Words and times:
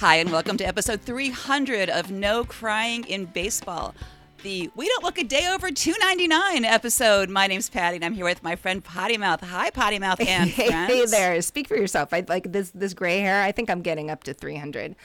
Hi, 0.00 0.14
and 0.14 0.32
welcome 0.32 0.56
to 0.56 0.64
episode 0.64 1.02
300 1.02 1.90
of 1.90 2.10
No 2.10 2.42
Crying 2.42 3.04
in 3.04 3.26
Baseball. 3.26 3.94
The 4.42 4.70
We 4.74 4.88
Don't 4.88 5.04
Look 5.04 5.18
a 5.18 5.24
Day 5.24 5.46
Over 5.46 5.70
299 5.70 6.64
episode. 6.64 7.28
My 7.28 7.46
name's 7.46 7.68
Patti, 7.68 7.96
and 7.96 8.04
I'm 8.06 8.14
here 8.14 8.24
with 8.24 8.42
my 8.42 8.56
friend 8.56 8.82
Potty 8.82 9.18
Mouth. 9.18 9.42
Hi, 9.42 9.68
Potty 9.68 9.98
Mouth 9.98 10.18
and 10.26 10.48
hey, 10.48 10.68
friends. 10.68 10.90
hey 10.90 11.04
there. 11.04 11.42
Speak 11.42 11.68
for 11.68 11.76
yourself. 11.76 12.14
I 12.14 12.24
like 12.26 12.50
this 12.50 12.70
this 12.70 12.94
gray 12.94 13.18
hair. 13.20 13.42
I 13.42 13.52
think 13.52 13.68
I'm 13.68 13.82
getting 13.82 14.10
up 14.10 14.24
to 14.24 14.32
300. 14.32 14.96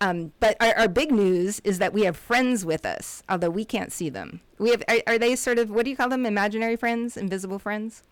Um, 0.00 0.32
but 0.40 0.56
our, 0.62 0.74
our 0.78 0.88
big 0.88 1.12
news 1.12 1.60
is 1.60 1.78
that 1.80 1.92
we 1.92 2.04
have 2.04 2.16
friends 2.16 2.64
with 2.64 2.86
us, 2.86 3.22
although 3.28 3.50
we 3.50 3.66
can't 3.66 3.92
see 3.92 4.08
them. 4.08 4.40
We 4.58 4.70
have. 4.70 4.82
Are, 4.88 5.02
are 5.08 5.18
they 5.18 5.36
sort 5.36 5.58
of 5.58 5.68
what 5.70 5.84
do 5.84 5.90
you 5.90 5.96
call 5.96 6.08
them? 6.08 6.24
Imaginary 6.24 6.76
friends, 6.76 7.18
invisible 7.18 7.58
friends? 7.58 8.02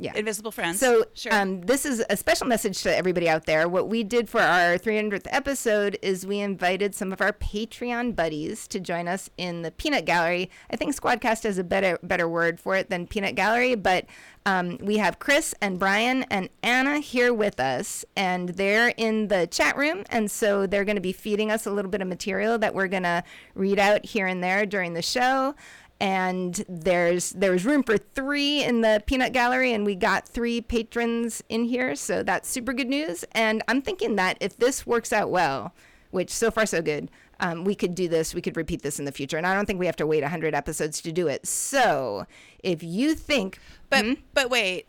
Yeah. 0.00 0.12
Invisible 0.16 0.50
friends. 0.50 0.80
So, 0.80 1.04
sure. 1.14 1.32
um, 1.34 1.60
this 1.60 1.84
is 1.84 2.02
a 2.08 2.16
special 2.16 2.46
message 2.46 2.82
to 2.82 2.96
everybody 2.96 3.28
out 3.28 3.46
there. 3.46 3.68
What 3.68 3.88
we 3.88 4.02
did 4.02 4.28
for 4.28 4.40
our 4.40 4.78
300th 4.78 5.26
episode 5.26 5.98
is 6.00 6.26
we 6.26 6.40
invited 6.40 6.94
some 6.94 7.12
of 7.12 7.20
our 7.20 7.32
Patreon 7.32 8.16
buddies 8.16 8.66
to 8.68 8.80
join 8.80 9.08
us 9.08 9.28
in 9.36 9.62
the 9.62 9.70
Peanut 9.70 10.06
Gallery. 10.06 10.50
I 10.70 10.76
think 10.76 10.94
Squadcast 10.94 11.42
has 11.42 11.58
a 11.58 11.64
better 11.64 11.98
better 12.02 12.28
word 12.28 12.58
for 12.58 12.76
it 12.76 12.88
than 12.88 13.06
Peanut 13.06 13.34
Gallery, 13.34 13.74
but 13.74 14.06
um, 14.46 14.78
we 14.80 14.96
have 14.96 15.18
Chris 15.18 15.54
and 15.60 15.78
Brian 15.78 16.24
and 16.24 16.48
Anna 16.62 16.98
here 16.98 17.34
with 17.34 17.60
us, 17.60 18.04
and 18.16 18.50
they're 18.50 18.94
in 18.96 19.28
the 19.28 19.46
chat 19.46 19.76
room, 19.76 20.04
and 20.08 20.30
so 20.30 20.66
they're 20.66 20.86
going 20.86 20.96
to 20.96 21.02
be 21.02 21.12
feeding 21.12 21.50
us 21.50 21.66
a 21.66 21.70
little 21.70 21.90
bit 21.90 22.00
of 22.00 22.08
material 22.08 22.58
that 22.58 22.74
we're 22.74 22.88
going 22.88 23.02
to 23.02 23.22
read 23.54 23.78
out 23.78 24.06
here 24.06 24.26
and 24.26 24.42
there 24.42 24.64
during 24.64 24.94
the 24.94 25.02
show 25.02 25.54
and 26.00 26.64
there's 26.68 27.30
there's 27.30 27.64
room 27.64 27.82
for 27.82 27.98
three 27.98 28.64
in 28.64 28.80
the 28.80 29.02
peanut 29.06 29.32
gallery 29.32 29.72
and 29.72 29.84
we 29.84 29.94
got 29.94 30.26
three 30.26 30.60
patrons 30.60 31.42
in 31.48 31.64
here 31.64 31.94
so 31.94 32.22
that's 32.22 32.48
super 32.48 32.72
good 32.72 32.88
news 32.88 33.24
and 33.32 33.62
i'm 33.68 33.82
thinking 33.82 34.16
that 34.16 34.36
if 34.40 34.56
this 34.56 34.86
works 34.86 35.12
out 35.12 35.30
well 35.30 35.74
which 36.10 36.30
so 36.30 36.50
far 36.50 36.64
so 36.66 36.80
good 36.80 37.10
um, 37.40 37.64
we 37.64 37.74
could 37.74 37.94
do 37.94 38.08
this 38.08 38.34
we 38.34 38.40
could 38.40 38.56
repeat 38.56 38.82
this 38.82 38.98
in 38.98 39.04
the 39.04 39.12
future 39.12 39.36
and 39.36 39.46
i 39.46 39.54
don't 39.54 39.66
think 39.66 39.78
we 39.78 39.86
have 39.86 39.96
to 39.96 40.06
wait 40.06 40.22
100 40.22 40.54
episodes 40.54 41.00
to 41.02 41.12
do 41.12 41.28
it 41.28 41.46
so 41.46 42.26
if 42.62 42.82
you 42.82 43.14
think 43.14 43.58
but 43.90 44.16
but 44.32 44.48
wait. 44.48 44.88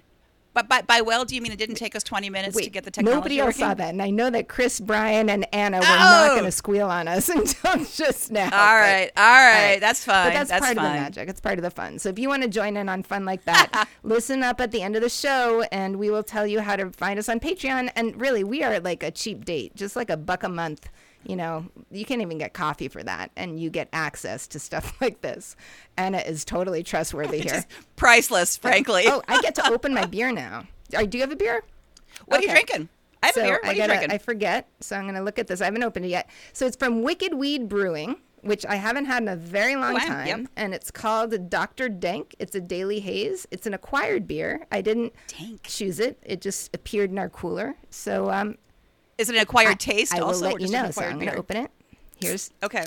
But 0.54 0.68
by, 0.68 0.82
by 0.82 1.02
well, 1.02 1.24
do 1.26 1.34
you 1.36 1.42
mean 1.42 1.52
it 1.54 1.58
didn't 1.60 1.76
take 1.76 1.96
us 1.96 2.04
20 2.04 2.30
minutes 2.30 2.58
to 2.58 2.70
get 2.70 2.84
the 2.84 2.92
technology 2.92 3.16
nobody 3.18 3.40
else 3.40 3.48
working? 3.56 3.66
saw 3.68 3.74
that 3.74 3.90
and 3.90 4.02
i 4.02 4.10
know 4.10 4.30
that 4.30 4.48
chris 4.50 4.80
brian 4.80 5.30
and 5.30 5.48
anna 5.54 5.78
were 5.80 5.86
Oh! 5.86 5.88
not 5.88 6.30
going 6.32 6.44
to 6.44 6.52
squeal 6.52 6.90
on 6.90 7.08
us 7.08 7.30
until 7.38 7.86
just 7.86 8.32
now 8.32 8.44
All 8.44 8.50
but- 8.50 8.58
right, 8.58 9.12
all 9.16 9.24
right, 9.24 9.78
that's 9.80 10.04
fine. 10.04 10.28
But 10.28 10.34
that's, 10.34 10.50
that's 10.50 10.66
part 10.66 10.76
fine. 10.78 10.86
of 10.86 10.92
the 10.94 11.00
magic. 11.02 11.30
It's 11.30 11.40
part 11.42 11.58
of 11.58 11.64
the 11.64 11.72
fun. 11.72 12.00
So 12.00 12.10
if 12.10 12.20
you 12.20 12.28
want 12.28 12.44
to 12.44 12.50
join 12.50 12.76
in 12.78 12.90
on 12.90 13.04
fun 13.04 13.24
like 13.26 13.46
that, 13.46 13.88
listen 14.04 14.44
up 14.44 14.60
at 14.60 14.72
the 14.72 14.82
end 14.82 14.96
of 14.96 15.02
the 15.02 15.10
show 15.10 15.62
and 15.72 15.98
we 15.98 16.10
will 16.10 16.24
tell 16.24 16.46
you 16.46 16.60
how 16.60 16.76
to 16.76 16.90
find 16.92 17.18
us 17.20 17.30
on 17.30 17.40
Patreon. 17.40 17.90
And 17.96 18.20
really, 18.20 18.44
we 18.44 18.64
are 18.64 18.80
like 18.80 19.04
a 19.04 19.12
cheap 19.12 19.46
date, 19.46 19.76
just 19.76 19.96
like 19.96 20.10
a 20.10 20.18
buck 20.18 20.44
a 20.44 20.50
month. 20.50 20.90
You 21.24 21.36
know, 21.36 21.66
you 21.92 22.04
can't 22.06 22.22
even 22.22 22.38
get 22.40 22.54
coffee 22.54 22.88
for 22.88 23.04
that, 23.04 23.32
and 23.36 23.60
you 23.60 23.70
get 23.70 23.90
access 23.94 24.48
to 24.48 24.60
stuff 24.60 24.96
like 25.02 25.22
this. 25.22 25.56
Anna 25.98 26.18
is 26.20 26.44
totally 26.44 26.84
trustworthy 26.84 27.40
here. 27.42 27.66
Priceless, 27.96 28.58
frankly. 28.58 29.04
oh, 29.08 29.22
I 29.28 29.40
get 29.42 29.56
to 29.56 29.70
open 29.72 29.94
my 29.94 30.06
beer 30.06 30.32
now. 30.32 30.66
Do 30.90 31.18
you 31.18 31.22
have 31.22 31.32
a 31.32 31.36
beer? 31.36 31.64
what 32.26 32.40
are 32.40 32.44
you 32.44 32.50
drinking? 32.50 32.90
I 33.24 33.28
have 33.28 33.36
so 33.36 33.42
a 33.42 33.44
beer. 33.46 33.54
What 33.62 33.66
I 33.66 33.70
are 33.70 33.72
you 33.74 33.78
gotta- 33.80 33.88
drinking? 33.94 34.12
I 34.12 34.18
forget. 34.18 34.68
So 34.80 34.96
I'm 34.96 35.04
going 35.04 35.16
to 35.16 35.22
look 35.22 35.38
at 35.40 35.48
this. 35.48 35.62
I 35.62 35.66
haven't 35.66 35.84
opened 35.84 36.06
it 36.06 36.10
yet. 36.10 36.30
So 36.54 36.66
it's 36.66 36.76
from 36.76 37.04
Wicked 37.04 37.36
Weed 37.36 37.70
Brewing, 37.70 38.16
which 38.42 38.66
I 38.66 38.76
haven't 38.76 39.06
had 39.06 39.22
in 39.22 39.30
a 39.30 39.36
very 39.36 39.76
long 39.76 39.96
Oh, 39.96 40.00
time. 40.00 40.28
yep. 40.28 40.40
And 40.56 40.74
it's 40.74 40.90
called 40.90 41.50
Dr. 41.50 41.88
Dank. 41.88 42.36
It's 42.40 42.56
a 42.56 42.60
daily 42.62 43.00
haze. 43.00 43.48
It's 43.52 43.68
an 43.68 43.74
acquired 43.76 44.26
beer. 44.28 44.66
I 44.72 44.82
didn't 44.82 45.14
Dank. 45.28 45.62
choose 45.64 46.00
it. 46.00 46.18
It 46.24 46.42
just 46.42 46.76
appeared 46.76 47.12
in 47.12 47.20
our 47.20 47.30
cooler. 47.30 47.76
So 47.92 48.32
um, 48.32 48.58
Is 49.22 49.30
it 49.30 49.36
an 49.36 49.42
acquired 49.42 49.72
I- 49.72 49.74
taste 49.76 50.14
I 50.14 50.20
will 50.20 50.28
also? 50.28 50.46
let 50.46 50.60
you 50.62 50.68
know. 50.70 50.92
So 50.92 51.02
I'm 51.04 51.20
going 51.20 51.32
to 51.32 51.38
open 51.38 51.58
it. 51.58 51.72
Here's, 52.20 52.52
Okay. 52.64 52.86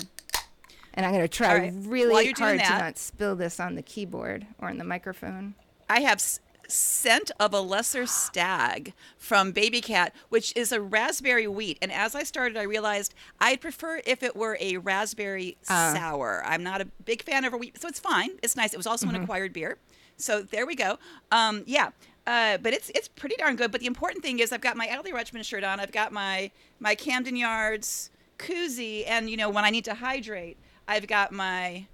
and 0.94 1.04
I'm 1.06 1.12
going 1.12 1.22
to 1.24 1.28
try 1.28 1.58
right. 1.58 1.72
Really 1.74 2.32
hard 2.32 2.58
to 2.60 2.68
not 2.68 2.98
spill 2.98 3.34
this 3.36 3.58
on 3.58 3.74
the 3.74 3.82
keyboard 3.82 4.46
or 4.60 4.68
on 4.68 4.78
the 4.78 4.84
microphone. 4.84 5.54
I 5.88 6.00
have 6.02 6.18
s- 6.18 6.38
scent 6.68 7.30
of 7.40 7.52
a 7.52 7.60
lesser 7.60 8.06
stag 8.06 8.92
from 9.18 9.50
Baby 9.52 9.80
Cat, 9.80 10.14
which 10.28 10.52
is 10.56 10.70
a 10.72 10.80
raspberry 10.80 11.46
wheat. 11.48 11.78
And 11.82 11.90
as 11.92 12.14
I 12.14 12.22
started, 12.22 12.56
I 12.56 12.62
realized 12.62 13.12
I'd 13.40 13.60
prefer 13.60 14.00
if 14.06 14.22
it 14.22 14.36
were 14.36 14.56
a 14.60 14.76
raspberry 14.78 15.56
Uh. 15.68 15.94
sour. 15.94 16.42
I'm 16.46 16.62
not 16.62 16.80
a 16.80 16.84
big 17.04 17.22
fan 17.22 17.44
of 17.44 17.52
a 17.52 17.56
wheat, 17.56 17.80
so 17.80 17.88
it's 17.88 18.00
fine. 18.00 18.30
It's 18.42 18.54
nice. 18.56 18.72
It 18.72 18.76
was 18.76 18.86
also 18.86 19.06
Mm-hmm. 19.06 19.16
an 19.16 19.22
acquired 19.22 19.52
beer, 19.52 19.78
so 20.16 20.42
there 20.42 20.64
we 20.66 20.74
go. 20.76 20.98
Um, 21.32 21.64
yeah. 21.66 21.90
Uh, 22.26 22.56
but 22.58 22.72
it's 22.72 22.90
it's 22.94 23.08
pretty 23.08 23.36
darn 23.36 23.56
good. 23.56 23.70
But 23.70 23.80
the 23.80 23.86
important 23.86 24.22
thing 24.24 24.38
is 24.38 24.52
I've 24.52 24.60
got 24.62 24.76
my 24.76 24.86
Adley 24.86 25.12
Rutschman 25.12 25.44
shirt 25.44 25.62
on. 25.64 25.78
I've 25.80 25.92
got 25.92 26.12
my 26.12 26.50
my 26.80 26.94
Camden 26.94 27.36
Yards 27.36 28.10
koozie, 28.38 29.04
and 29.06 29.28
you 29.28 29.36
know 29.36 29.50
when 29.50 29.64
I 29.64 29.70
need 29.70 29.84
to 29.86 29.94
hydrate, 29.94 30.56
I've 30.88 31.06
got 31.06 31.32
my 31.32 31.86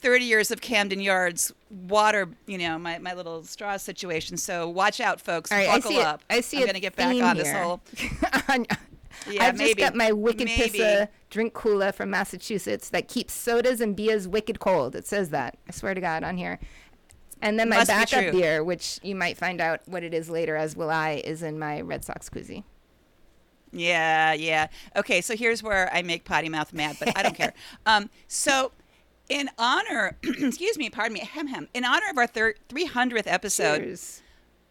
30 0.00 0.24
years 0.24 0.50
of 0.50 0.60
Camden 0.60 1.00
Yards 1.00 1.52
water, 1.88 2.28
you 2.46 2.58
know, 2.58 2.76
my, 2.76 2.98
my 2.98 3.14
little 3.14 3.44
straw 3.44 3.76
situation. 3.76 4.36
So 4.36 4.68
watch 4.68 5.00
out, 5.00 5.20
folks. 5.20 5.52
All 5.52 5.58
right, 5.58 5.68
I 5.68 5.76
Buckle 5.76 5.90
see 5.92 5.98
it. 5.98 6.04
up. 6.06 6.22
I 6.28 6.40
see 6.40 6.56
I'm 6.58 6.64
going 6.64 6.74
to 6.74 6.80
get 6.80 6.96
back 6.96 7.14
on 7.22 7.36
this 7.36 7.46
here. 7.48 7.62
whole. 7.62 7.80
On- 8.48 8.66
Yeah, 9.30 9.44
I've 9.44 9.56
just 9.58 9.76
got 9.76 9.94
my 9.94 10.10
Wicked 10.10 10.46
Maybe. 10.46 10.78
Pissa 10.80 11.06
drink 11.30 11.52
cooler 11.54 11.92
from 11.92 12.10
Massachusetts 12.10 12.88
that 12.90 13.06
keeps 13.06 13.32
sodas 13.32 13.80
and 13.80 13.94
beers 13.94 14.26
wicked 14.26 14.58
cold. 14.58 14.96
It 14.96 15.06
says 15.06 15.30
that. 15.30 15.56
I 15.68 15.70
swear 15.72 15.94
to 15.94 16.00
God 16.00 16.24
on 16.24 16.36
here. 16.36 16.58
And 17.42 17.58
then 17.58 17.68
my 17.68 17.78
Must 17.78 17.88
backup 17.88 18.32
beer, 18.32 18.62
which 18.62 19.00
you 19.02 19.16
might 19.16 19.36
find 19.36 19.60
out 19.60 19.80
what 19.86 20.04
it 20.04 20.14
is 20.14 20.30
later, 20.30 20.56
as 20.56 20.76
will 20.76 20.90
I, 20.90 21.20
is 21.24 21.42
in 21.42 21.58
my 21.58 21.80
Red 21.80 22.04
Sox 22.04 22.30
koozie. 22.30 22.62
Yeah, 23.72 24.32
yeah. 24.32 24.68
Okay, 24.94 25.20
so 25.20 25.34
here's 25.34 25.62
where 25.62 25.90
I 25.92 26.02
make 26.02 26.24
potty 26.24 26.48
mouth 26.48 26.72
mad, 26.72 26.96
but 27.00 27.16
I 27.18 27.22
don't 27.22 27.34
care. 27.34 27.52
Um, 27.86 28.10
so, 28.28 28.70
in 29.28 29.50
honor, 29.58 30.16
excuse 30.22 30.78
me, 30.78 30.88
pardon 30.88 31.14
me, 31.14 31.20
hem 31.20 31.48
hem. 31.48 31.68
In 31.74 31.84
honor 31.84 32.06
of 32.10 32.16
our 32.18 32.26
thir- 32.28 32.54
300th 32.68 33.26
episode, 33.26 33.78
Cheers. 33.78 34.22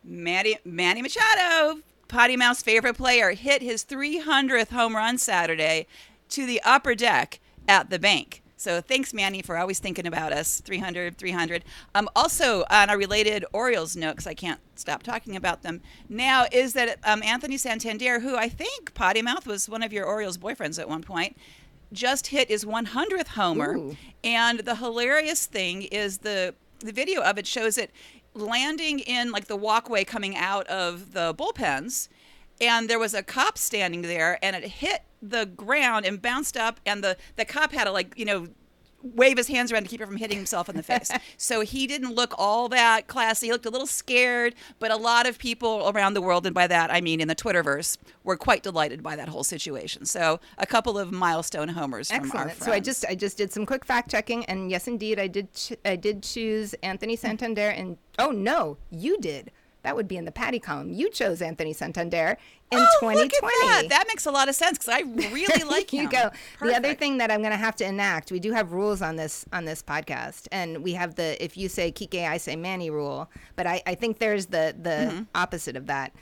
Manny 0.04 0.58
Manny 0.64 1.02
Machado, 1.02 1.82
Potty 2.08 2.38
Mouth's 2.38 2.62
favorite 2.62 2.96
player, 2.96 3.32
hit 3.32 3.62
his 3.62 3.84
300th 3.84 4.70
home 4.70 4.96
run 4.96 5.18
Saturday 5.18 5.88
to 6.30 6.46
the 6.46 6.62
upper 6.64 6.96
deck 6.96 7.40
at 7.68 7.90
the 7.90 8.00
bank. 8.00 8.41
So 8.62 8.80
thanks, 8.80 9.12
Manny, 9.12 9.42
for 9.42 9.58
always 9.58 9.80
thinking 9.80 10.06
about 10.06 10.32
us. 10.32 10.62
300, 10.62 11.18
300. 11.18 11.64
Um, 11.96 12.08
also, 12.16 12.64
on 12.70 12.92
a 12.92 12.96
related 12.96 13.44
Orioles 13.54 13.96
note, 13.96 14.12
because 14.12 14.28
I 14.28 14.36
can't 14.36 14.60
stop 14.76 15.02
talking 15.02 15.36
about 15.36 15.64
them 15.64 15.82
now, 16.08 16.46
is 16.52 16.74
that 16.74 17.00
um, 17.04 17.24
Anthony 17.24 17.58
Santander, 17.58 18.20
who 18.20 18.36
I 18.36 18.50
think 18.50 18.94
Potty 18.94 19.24
Mouth 19.24 19.48
was 19.48 19.68
one 19.68 19.82
of 19.82 19.92
your 19.92 20.06
Orioles 20.06 20.38
boyfriends 20.38 20.78
at 20.78 20.88
one 20.88 21.02
point, 21.02 21.38
just 21.92 22.28
hit 22.28 22.50
his 22.50 22.64
100th 22.64 23.30
homer. 23.30 23.78
Ooh. 23.78 23.98
And 24.24 24.60
the 24.60 24.76
hilarious 24.76 25.48
thing 25.48 25.82
is 25.82 26.20
the 26.20 26.54
the 26.82 26.92
video 26.92 27.22
of 27.22 27.40
it 27.40 27.48
shows 27.48 27.80
it 27.80 27.90
landing 28.36 29.00
in 29.00 29.32
like 29.32 29.46
the 29.46 29.56
walkway 29.56 30.04
coming 30.04 30.36
out 30.36 30.68
of 30.68 31.14
the 31.14 31.34
bullpens 31.34 32.10
and 32.60 32.90
there 32.90 33.00
was 33.00 33.14
a 33.14 33.22
cop 33.24 33.58
standing 33.58 34.04
there 34.04 34.40
and 34.44 34.56
it 34.56 34.64
hit 34.64 35.02
the 35.22 35.46
ground 35.46 36.06
and 36.06 36.22
bounced 36.22 36.58
up 36.58 36.80
and 36.86 37.04
the 37.04 37.18
the 37.36 37.46
cop 37.46 37.72
had 37.72 37.86
to 37.86 37.92
like 37.92 38.14
you 38.18 38.26
know 38.26 38.48
wave 39.04 39.36
his 39.36 39.48
hands 39.48 39.72
around 39.72 39.82
to 39.82 39.90
keep 39.90 40.00
it 40.00 40.06
from 40.06 40.18
hitting 40.18 40.38
himself 40.38 40.70
in 40.70 40.76
the 40.76 40.84
face 40.84 41.10
so 41.38 41.62
he 41.62 41.88
didn't 41.88 42.14
look 42.14 42.36
all 42.38 42.70
that 42.70 43.08
classy 43.08 43.48
he 43.48 43.52
looked 43.52 43.66
a 43.66 43.70
little 43.70 43.88
scared 43.88 44.54
but 44.78 44.92
a 44.92 44.96
lot 44.96 45.28
of 45.28 45.40
people 45.40 45.92
around 45.94 46.14
the 46.14 46.22
world 46.22 46.46
and 46.46 46.54
by 46.54 46.68
that 46.68 46.92
i 46.94 47.02
mean 47.02 47.20
in 47.20 47.28
the 47.28 47.36
twitterverse 47.36 47.98
were 48.24 48.38
quite 48.38 48.62
delighted 48.62 49.02
by 49.02 49.16
that 49.16 49.28
whole 49.28 49.44
situation 49.44 50.06
so 50.06 50.40
a 50.60 50.68
couple 50.68 51.00
of 51.00 51.12
milestone 51.12 51.70
homers 51.70 52.12
from 52.12 52.32
our 52.34 52.48
Excellent. 52.50 52.64
So 52.64 52.72
I 52.72 52.80
just 52.80 53.06
I 53.08 53.16
just 53.16 53.38
did 53.38 53.52
some 53.52 53.66
quick 53.66 53.86
fact 53.86 54.12
checking, 54.12 54.46
and 54.46 54.70
yes, 54.70 54.88
indeed, 54.88 55.20
I 55.20 55.28
did 55.28 55.52
ch- 55.54 55.74
I 55.84 55.96
did 55.96 56.22
choose 56.22 56.74
Anthony 56.84 57.16
Santander. 57.16 57.70
And 57.70 57.98
oh 58.20 58.32
no, 58.32 58.78
you 58.92 59.18
did. 59.20 59.52
That 59.84 59.96
would 59.96 60.08
be 60.08 60.16
in 60.18 60.26
the 60.26 60.32
Patti 60.32 60.60
column. 60.60 60.92
You 60.94 61.10
chose 61.10 61.42
Anthony 61.42 61.74
Santander 61.74 62.38
in 62.72 62.78
oh, 62.80 62.88
2020. 63.00 63.16
Look 63.16 63.34
at 63.34 63.42
that. 63.42 63.86
that 63.90 64.06
makes 64.08 64.28
a 64.28 64.32
lot 64.32 64.48
of 64.48 64.54
sense 64.56 64.78
because 64.78 64.90
I 64.94 65.00
really 65.02 65.64
like 65.70 65.92
him. 65.92 66.04
you 66.04 66.10
go. 66.10 66.30
The 66.62 66.76
other 66.76 66.94
thing 66.94 67.18
that 67.18 67.32
I'm 67.32 67.40
going 67.42 67.52
to 67.52 67.58
have 67.58 67.76
to 67.78 67.86
enact, 67.86 68.32
we 68.32 68.40
do 68.40 68.52
have 68.52 68.74
rules 68.74 69.02
on 69.02 69.16
this 69.16 69.44
on 69.52 69.66
this 69.66 69.82
podcast, 69.82 70.48
and 70.52 70.84
we 70.84 70.94
have 70.94 71.16
the 71.16 71.44
if 71.44 71.58
you 71.58 71.68
say 71.68 71.92
Kike, 71.92 72.28
I 72.28 72.38
say 72.38 72.56
Manny 72.56 72.90
rule. 72.92 73.30
But 73.56 73.66
I, 73.66 73.82
I 73.88 73.96
think 73.96 74.20
there's 74.20 74.48
the 74.48 74.76
the 74.80 74.90
Mm-hmm. 75.12 75.24
opposite 75.34 75.76
of 75.76 75.88
that. 75.88 76.14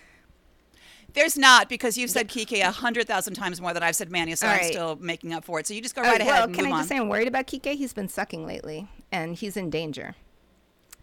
There's 1.14 1.38
not 1.38 1.70
because 1.70 1.98
you've 1.98 2.12
said 2.12 2.30
Kike 2.30 2.62
a 2.62 2.72
hundred 2.72 3.08
thousand 3.08 3.34
times 3.34 3.60
more 3.60 3.74
than 3.74 3.82
I've 3.84 3.96
said 3.96 4.12
Manny, 4.12 4.36
so 4.36 4.48
All 4.48 4.54
I'm 4.54 4.64
still 4.64 4.96
making 5.02 5.34
up 5.34 5.44
for 5.44 5.60
it. 5.60 5.66
So 5.68 5.74
you 5.74 5.82
just 5.82 5.96
go 5.96 6.02
Oh, 6.04 6.06
right 6.06 6.22
ahead 6.22 6.34
well, 6.34 6.48
can 6.56 6.66
I 6.68 6.72
on. 6.72 6.80
just 6.80 6.90
say 6.90 6.98
I'm 6.98 7.10
worried 7.10 7.28
about 7.28 7.48
Kike? 7.48 7.74
He's 7.76 7.94
been 7.94 8.08
sucking 8.08 8.46
lately, 8.46 8.88
and 9.12 9.36
he's 9.36 9.58
in 9.58 9.70
danger. 9.70 10.16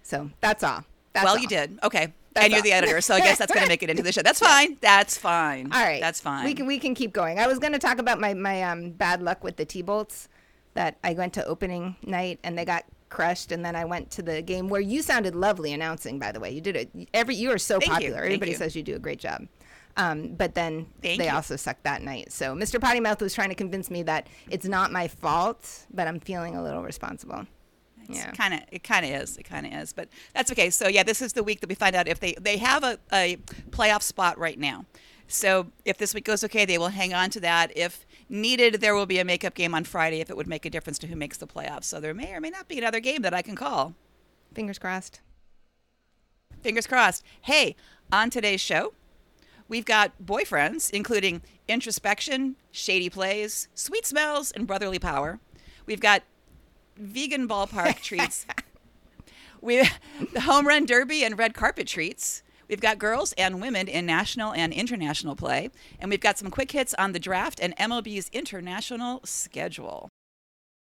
So 0.03 0.31
that's 0.41 0.63
all. 0.63 0.85
That's 1.13 1.25
well, 1.25 1.35
all. 1.35 1.41
you 1.41 1.49
did. 1.49 1.79
Okay. 1.83 2.15
And 2.37 2.53
you're 2.53 2.63
the 2.63 2.73
editor, 2.73 3.01
so 3.01 3.15
I 3.15 3.21
guess 3.21 3.39
that's 3.39 3.53
going 3.53 3.65
to 3.65 3.69
make 3.69 3.83
it 3.83 3.91
into 3.91 4.03
the 4.03 4.13
show. 4.13 4.23
That's 4.23 4.41
fine. 4.41 4.77
That's 4.81 5.17
fine. 5.17 5.73
All 5.73 5.83
right, 5.83 6.01
That's 6.01 6.21
fine. 6.21 6.45
We 6.45 6.55
can 6.55 6.67
we 6.67 6.79
can 6.79 6.95
keep 6.95 7.13
going. 7.13 7.39
I 7.39 7.47
was 7.47 7.59
going 7.59 7.73
to 7.73 7.79
talk 7.79 7.99
about 7.99 8.21
my 8.21 8.35
my 8.35 8.63
um, 8.63 8.91
bad 8.91 9.23
luck 9.23 9.43
with 9.45 9.57
the 9.57 9.65
T 9.65 9.83
bolts 9.83 10.29
that 10.75 10.99
I 11.03 11.15
went 11.15 11.33
to 11.35 11.45
opening 11.45 11.97
night 12.03 12.39
and 12.45 12.57
they 12.57 12.65
got 12.65 12.85
crushed, 13.09 13.53
and 13.53 13.65
then 13.65 13.77
I 13.77 13.85
went 13.85 14.11
to 14.13 14.23
the 14.23 14.43
game 14.43 14.69
where 14.69 14.81
you 14.81 15.03
sounded 15.03 15.35
lovely 15.35 15.73
announcing. 15.73 16.19
By 16.19 16.33
the 16.33 16.41
way, 16.41 16.51
you 16.51 16.61
did 16.61 16.77
it. 16.77 16.91
Every 17.15 17.35
you 17.35 17.51
are 17.51 17.59
so 17.59 17.79
Thank 17.79 17.93
popular. 17.93 18.17
Thank 18.17 18.25
Everybody 18.27 18.51
you. 18.53 18.57
says 18.57 18.77
you 18.77 18.83
do 18.83 18.97
a 18.97 19.01
great 19.01 19.19
job. 19.19 19.47
Um, 19.97 20.35
but 20.35 20.55
then 20.55 20.87
Thank 21.01 21.19
they 21.19 21.29
you. 21.29 21.35
also 21.35 21.57
sucked 21.57 21.85
that 21.85 22.03
night. 22.03 22.31
So 22.31 22.55
Mr. 22.55 22.79
Potty 22.81 23.01
Mouth 23.01 23.21
was 23.23 23.33
trying 23.33 23.49
to 23.49 23.55
convince 23.55 23.91
me 23.91 24.03
that 24.03 24.27
it's 24.51 24.67
not 24.67 24.93
my 24.93 25.09
fault, 25.09 25.87
but 25.93 26.07
I'm 26.07 26.21
feeling 26.21 26.55
a 26.55 26.63
little 26.63 26.83
responsible. 26.83 27.47
Yeah. 28.09 28.31
kind 28.33 28.55
of 28.55 28.61
it 28.71 28.83
kind 28.83 29.05
of 29.05 29.11
is 29.23 29.37
it 29.37 29.45
kind 29.45 29.67
of 29.67 29.73
is 29.73 29.93
but 29.93 30.09
that's 30.35 30.51
okay. 30.53 30.71
So 30.71 30.89
yeah 30.89 31.03
this 31.03 31.21
is 31.23 31.33
the 31.33 31.43
week 31.43 31.61
that 31.61 31.69
we 31.69 31.75
find 31.75 31.97
out 31.97 32.09
if 32.09 32.21
they 32.21 32.35
they 32.41 32.57
have 32.59 32.85
a, 32.85 32.99
a 33.13 33.37
playoff 33.71 34.03
spot 34.03 34.39
right 34.39 34.59
now. 34.59 34.85
So 35.29 35.73
if 35.85 35.99
this 35.99 36.15
week 36.15 36.25
goes 36.25 36.45
okay 36.45 36.65
they 36.65 36.79
will 36.79 36.89
hang 36.89 37.13
on 37.15 37.31
to 37.31 37.41
that. 37.41 37.73
If 37.77 38.07
needed 38.29 38.81
there 38.81 38.95
will 38.95 39.07
be 39.07 39.19
a 39.19 39.25
makeup 39.25 39.55
game 39.55 39.75
on 39.75 39.85
friday 39.85 40.21
if 40.21 40.31
it 40.31 40.37
would 40.37 40.49
make 40.49 40.65
a 40.65 40.71
difference 40.71 40.99
to 41.01 41.07
who 41.07 41.17
makes 41.17 41.37
the 41.39 41.47
playoffs. 41.47 41.85
So 41.85 42.01
there 42.01 42.15
may 42.15 42.33
or 42.35 42.41
may 42.41 42.51
not 42.51 42.69
be 42.69 42.79
another 42.79 43.01
game 43.01 43.23
that 43.23 43.35
i 43.35 43.43
can 43.43 43.55
call. 43.57 43.95
Fingers 44.55 44.79
crossed. 44.79 45.21
fingers 46.63 46.87
crossed. 46.87 47.25
Hey 47.43 47.77
on 48.13 48.31
today's 48.31 48.61
show 48.61 48.93
we've 49.69 49.85
got 49.85 50.13
boyfriends 50.25 50.91
including 50.91 51.43
introspection 51.69 52.55
shady 52.71 53.11
plays 53.11 53.69
sweet 53.75 54.07
smells 54.07 54.53
and 54.53 54.67
brotherly 54.67 54.99
power. 54.99 55.41
We've 55.87 56.01
got 56.01 56.23
vegan 56.97 57.49
ballpark 57.49 58.01
treats. 58.03 58.47
We 59.61 59.89
the 60.33 60.43
home 60.43 60.67
run 60.67 60.87
derby 60.87 61.25
and 61.25 61.39
red 61.39 61.55
carpet 61.55 61.87
treats. 61.87 62.43
We've 62.69 62.81
got 62.81 62.99
girls 62.99 63.33
and 63.39 63.61
women 63.61 63.87
in 63.87 64.07
national 64.07 64.53
and 64.53 64.73
international 64.73 65.37
play. 65.37 65.71
And 66.01 66.11
we've 66.11 66.21
got 66.21 66.37
some 66.37 66.51
quick 66.51 66.73
hits 66.73 66.95
on 66.95 67.13
the 67.13 67.21
draft 67.21 67.61
and 67.61 67.77
mlb's 67.77 68.29
international 68.33 69.21
schedule 69.25 70.11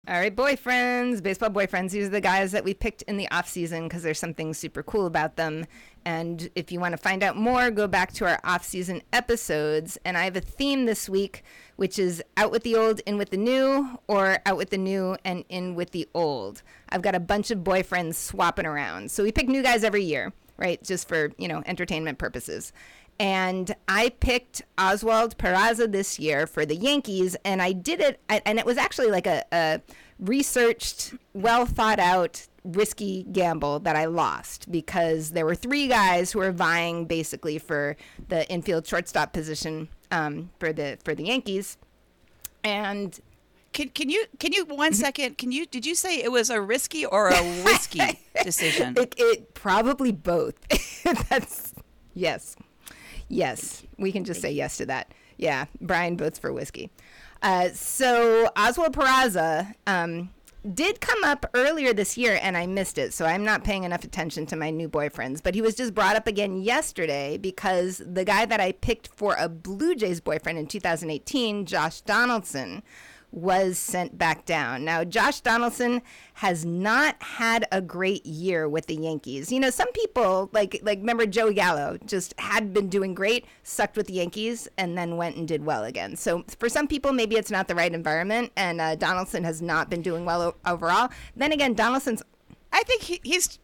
All 0.08 0.18
right, 0.18 0.34
boyfriends, 0.34 1.22
baseball 1.22 1.50
boyfriends. 1.50 1.90
These 1.90 2.06
are 2.06 2.10
the 2.10 2.22
guys 2.22 2.52
that 2.52 2.64
we 2.64 2.72
picked 2.72 3.02
in 3.02 3.18
the 3.18 3.30
off 3.30 3.46
season 3.46 3.84
because 3.84 4.02
there's 4.02 4.18
something 4.18 4.54
super 4.54 4.82
cool 4.82 5.04
about 5.04 5.36
them. 5.36 5.66
And 6.06 6.48
if 6.54 6.72
you 6.72 6.80
want 6.80 6.92
to 6.92 6.96
find 6.96 7.22
out 7.22 7.36
more, 7.36 7.70
go 7.70 7.86
back 7.86 8.14
to 8.14 8.24
our 8.24 8.40
off 8.42 8.64
season 8.64 9.02
episodes. 9.12 9.98
And 10.06 10.16
I 10.16 10.24
have 10.24 10.34
a 10.34 10.40
theme 10.40 10.86
this 10.86 11.10
week, 11.10 11.44
which 11.76 11.98
is 11.98 12.22
out 12.38 12.50
with 12.50 12.62
the 12.62 12.74
old, 12.74 13.00
in 13.00 13.18
with 13.18 13.28
the 13.28 13.36
new, 13.36 13.98
or 14.06 14.38
out 14.46 14.56
with 14.56 14.70
the 14.70 14.78
new 14.78 15.18
and 15.26 15.44
in 15.50 15.74
with 15.74 15.90
the 15.90 16.08
old. 16.14 16.62
I've 16.88 17.02
got 17.02 17.14
a 17.14 17.20
bunch 17.20 17.50
of 17.50 17.58
boyfriends 17.58 18.14
swapping 18.14 18.64
around. 18.64 19.10
So 19.10 19.22
we 19.22 19.30
pick 19.30 19.46
new 19.46 19.62
guys 19.62 19.84
every 19.84 20.04
year, 20.04 20.32
right? 20.56 20.82
Just 20.82 21.06
for, 21.06 21.32
you 21.36 21.48
know, 21.48 21.62
entertainment 21.66 22.16
purposes. 22.16 22.72
And 23.20 23.74
I 23.88 24.10
picked 24.20 24.62
Oswald 24.78 25.38
Peraza 25.38 25.90
this 25.90 26.18
year 26.20 26.46
for 26.46 26.64
the 26.64 26.76
Yankees, 26.76 27.36
and 27.44 27.60
I 27.60 27.72
did 27.72 28.00
it, 28.00 28.20
and 28.28 28.58
it 28.58 28.64
was 28.64 28.78
actually 28.78 29.10
like 29.10 29.26
a, 29.26 29.44
a 29.50 29.80
researched, 30.20 31.14
well 31.32 31.66
thought 31.66 31.98
out, 31.98 32.46
risky 32.64 33.24
gamble 33.32 33.80
that 33.80 33.96
I 33.96 34.04
lost 34.04 34.70
because 34.70 35.30
there 35.30 35.46
were 35.46 35.54
three 35.54 35.88
guys 35.88 36.32
who 36.32 36.40
were 36.40 36.52
vying 36.52 37.06
basically 37.06 37.58
for 37.58 37.96
the 38.28 38.48
infield 38.50 38.86
shortstop 38.86 39.32
position 39.32 39.88
um, 40.10 40.50
for 40.58 40.72
the 40.72 40.98
for 41.04 41.14
the 41.14 41.24
Yankees, 41.24 41.76
and 42.62 43.18
can, 43.72 43.88
can 43.90 44.10
you 44.10 44.26
can 44.38 44.52
you 44.52 44.64
one 44.66 44.92
second 45.06 45.38
can 45.38 45.52
you 45.52 45.66
did 45.66 45.86
you 45.86 45.94
say 45.94 46.22
it 46.22 46.32
was 46.32 46.50
a 46.50 46.60
risky 46.60 47.04
or 47.04 47.28
a 47.28 47.42
whiskey 47.64 48.20
decision? 48.42 48.94
It, 48.96 49.14
it 49.16 49.54
probably 49.54 50.12
both. 50.12 50.54
That's 51.28 51.74
yes, 52.14 52.56
yes. 53.28 53.82
We 53.98 54.12
can 54.12 54.24
just 54.24 54.40
say 54.40 54.50
yes 54.52 54.76
to 54.78 54.86
that. 54.86 55.12
Yeah, 55.36 55.66
Brian 55.80 56.16
votes 56.16 56.38
for 56.38 56.52
whiskey. 56.52 56.90
Uh, 57.42 57.68
so 57.68 58.50
Oswald 58.56 58.92
Peraza 58.92 59.74
um, 59.86 60.30
did 60.74 61.00
come 61.00 61.22
up 61.22 61.46
earlier 61.54 61.92
this 61.92 62.18
year, 62.18 62.38
and 62.42 62.56
I 62.56 62.66
missed 62.66 62.98
it. 62.98 63.14
So 63.14 63.24
I'm 63.24 63.44
not 63.44 63.64
paying 63.64 63.84
enough 63.84 64.04
attention 64.04 64.46
to 64.46 64.56
my 64.56 64.70
new 64.70 64.88
boyfriends. 64.88 65.42
But 65.42 65.54
he 65.54 65.62
was 65.62 65.74
just 65.74 65.94
brought 65.94 66.16
up 66.16 66.26
again 66.26 66.62
yesterday 66.62 67.38
because 67.38 68.02
the 68.04 68.24
guy 68.24 68.44
that 68.46 68.60
I 68.60 68.72
picked 68.72 69.08
for 69.08 69.36
a 69.38 69.48
Blue 69.48 69.94
Jays 69.94 70.20
boyfriend 70.20 70.58
in 70.58 70.66
2018, 70.66 71.66
Josh 71.66 72.00
Donaldson, 72.00 72.82
was 73.30 73.78
sent 73.78 74.16
back 74.16 74.44
down. 74.44 74.84
Now, 74.84 75.04
Josh 75.04 75.40
Donaldson 75.40 76.02
has 76.34 76.64
not 76.64 77.22
had 77.22 77.66
a 77.70 77.80
great 77.80 78.24
year 78.24 78.68
with 78.68 78.86
the 78.86 78.96
Yankees. 78.96 79.52
You 79.52 79.60
know, 79.60 79.70
some 79.70 79.92
people 79.92 80.48
like 80.52 80.80
like 80.82 80.98
remember 80.98 81.26
Joey 81.26 81.54
Gallo 81.54 81.98
just 82.06 82.34
had 82.38 82.72
been 82.72 82.88
doing 82.88 83.14
great, 83.14 83.44
sucked 83.62 83.96
with 83.96 84.06
the 84.06 84.14
Yankees, 84.14 84.68
and 84.78 84.96
then 84.96 85.16
went 85.16 85.36
and 85.36 85.46
did 85.46 85.64
well 85.64 85.84
again. 85.84 86.16
So 86.16 86.44
for 86.58 86.68
some 86.68 86.88
people, 86.88 87.12
maybe 87.12 87.36
it's 87.36 87.50
not 87.50 87.68
the 87.68 87.74
right 87.74 87.92
environment, 87.92 88.52
and 88.56 88.80
uh, 88.80 88.94
Donaldson 88.94 89.44
has 89.44 89.60
not 89.60 89.90
been 89.90 90.02
doing 90.02 90.24
well 90.24 90.42
o- 90.42 90.56
overall. 90.64 91.10
Then 91.36 91.52
again, 91.52 91.74
Donaldson's 91.74 92.22
i 92.70 92.82
think 92.82 93.02
he, 93.02 93.20
he's 93.22 93.58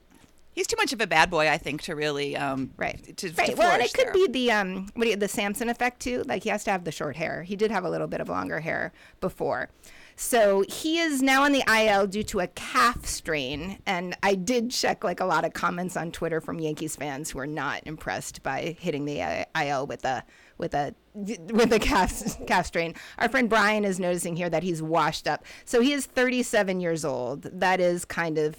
he's 0.55 0.67
too 0.67 0.77
much 0.79 0.93
of 0.93 1.01
a 1.01 1.07
bad 1.07 1.31
boy 1.31 1.49
i 1.49 1.59
think 1.59 1.83
to 1.83 1.95
really 1.95 2.37
um 2.37 2.71
Right. 2.77 3.03
to, 3.05 3.13
to 3.31 3.33
right. 3.35 3.57
Well, 3.57 3.73
and 3.73 3.83
it 3.83 3.93
could 3.93 4.07
there. 4.07 4.13
be 4.13 4.27
the 4.29 4.51
um, 4.53 4.89
what 4.95 5.05
do 5.05 5.11
you, 5.11 5.17
the 5.17 5.29
Samson 5.29 5.69
effect 5.69 6.01
too. 6.01 6.23
Like 6.27 6.43
he 6.45 6.49
has 6.51 6.65
to 6.65 6.71
have 6.71 6.85
the 6.85 6.93
short 6.93 7.17
hair. 7.17 7.43
He 7.43 7.57
did 7.57 7.71
have 7.71 7.85
a 7.85 7.91
little 7.91 8.07
bit 8.07 8.21
of 8.21 8.29
longer 8.29 8.61
hair 8.61 8.93
before, 9.21 9.71
so 10.17 10.65
he 10.69 10.99
is 10.99 11.23
now 11.23 11.43
on 11.45 11.53
the 11.53 11.63
IL 11.69 12.07
due 12.07 12.23
to 12.25 12.41
a 12.41 12.47
calf 12.49 13.05
strain. 13.07 13.79
And 13.87 14.17
I 14.23 14.35
did 14.35 14.71
check 14.71 15.03
like 15.05 15.21
a 15.21 15.25
lot 15.25 15.45
of 15.45 15.53
comments 15.53 15.97
on 15.97 16.13
Twitter 16.13 16.41
from 16.41 16.59
Yankees 16.61 16.97
fans 16.97 17.31
who 17.31 17.39
are 17.39 17.47
not 17.47 17.83
impressed 17.87 18.43
by 18.43 18.77
hitting 18.79 19.05
the 19.05 19.23
uh, 19.23 19.45
IL 19.61 19.87
with 19.87 20.05
a 20.05 20.25
with 20.59 20.75
a 20.75 20.95
with 21.15 21.73
a 21.73 21.79
calf 21.79 22.37
calf 22.47 22.67
strain. 22.67 22.95
Our 23.19 23.29
friend 23.29 23.49
Brian 23.49 23.85
is 23.85 23.99
noticing 24.01 24.37
here 24.37 24.51
that 24.51 24.63
he's 24.63 24.83
washed 24.83 25.27
up. 25.29 25.45
So 25.65 25.81
he 25.81 25.93
is 25.93 26.07
37 26.07 26.81
years 26.81 27.05
old. 27.05 27.43
That 27.45 27.81
is 27.81 28.05
kind 28.05 28.39
of 28.39 28.57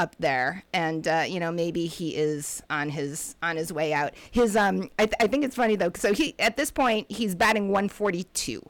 up 0.00 0.16
there. 0.18 0.64
And 0.72 1.06
uh, 1.06 1.24
you 1.28 1.38
know 1.38 1.52
maybe 1.52 1.86
he 1.86 2.16
is 2.16 2.62
on 2.70 2.88
his 2.88 3.36
on 3.42 3.56
his 3.56 3.72
way 3.72 3.92
out. 3.92 4.14
His 4.30 4.56
um 4.56 4.90
I, 4.98 5.06
th- 5.06 5.16
I 5.20 5.26
think 5.26 5.44
it's 5.44 5.54
funny 5.54 5.76
though. 5.76 5.92
So 5.94 6.14
he 6.14 6.34
at 6.38 6.56
this 6.56 6.70
point 6.70 7.10
he's 7.10 7.34
batting 7.34 7.68
142 7.68 8.62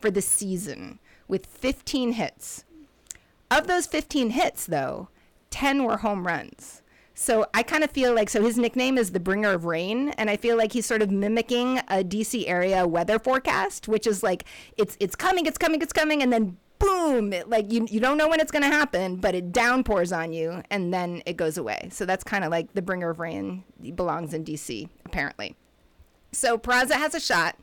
for 0.00 0.10
the 0.10 0.20
season 0.20 0.98
with 1.28 1.46
15 1.46 2.12
hits. 2.12 2.64
Of 3.50 3.68
those 3.68 3.86
15 3.86 4.30
hits 4.30 4.66
though 4.66 5.08
10 5.50 5.84
were 5.84 5.98
home 5.98 6.26
runs. 6.26 6.82
So 7.14 7.46
i 7.54 7.62
kind 7.62 7.84
of 7.84 7.90
feel 7.90 8.14
like 8.14 8.28
so 8.28 8.42
his 8.42 8.58
nickname 8.58 8.98
is 8.98 9.12
the 9.12 9.20
bringer 9.20 9.50
of 9.50 9.66
rain 9.66 10.08
and 10.16 10.30
i 10.30 10.36
feel 10.36 10.56
like 10.56 10.72
he's 10.72 10.86
sort 10.86 11.02
of 11.02 11.10
mimicking 11.10 11.78
a 11.88 12.02
dc 12.02 12.48
area 12.48 12.86
weather 12.86 13.18
forecast 13.18 13.86
which 13.86 14.06
is 14.06 14.22
like 14.22 14.44
it's 14.78 14.96
it's 14.98 15.14
coming 15.14 15.44
it's 15.44 15.58
coming 15.58 15.82
it's 15.82 15.92
coming 15.92 16.22
and 16.22 16.32
then 16.32 16.56
boom 16.82 17.32
it, 17.32 17.48
like 17.48 17.70
you, 17.72 17.86
you 17.90 18.00
don't 18.00 18.18
know 18.18 18.28
when 18.28 18.40
it's 18.40 18.52
going 18.52 18.62
to 18.62 18.68
happen 18.68 19.16
but 19.16 19.34
it 19.34 19.52
downpours 19.52 20.12
on 20.12 20.32
you 20.32 20.62
and 20.70 20.92
then 20.92 21.22
it 21.24 21.36
goes 21.36 21.56
away 21.56 21.88
so 21.90 22.04
that's 22.04 22.24
kind 22.24 22.44
of 22.44 22.50
like 22.50 22.72
the 22.74 22.82
bringer 22.82 23.10
of 23.10 23.20
rain 23.20 23.64
belongs 23.94 24.34
in 24.34 24.44
dc 24.44 24.88
apparently 25.06 25.56
so 26.32 26.56
Peraza 26.58 26.92
has 26.94 27.14
a 27.14 27.20
shot. 27.20 27.56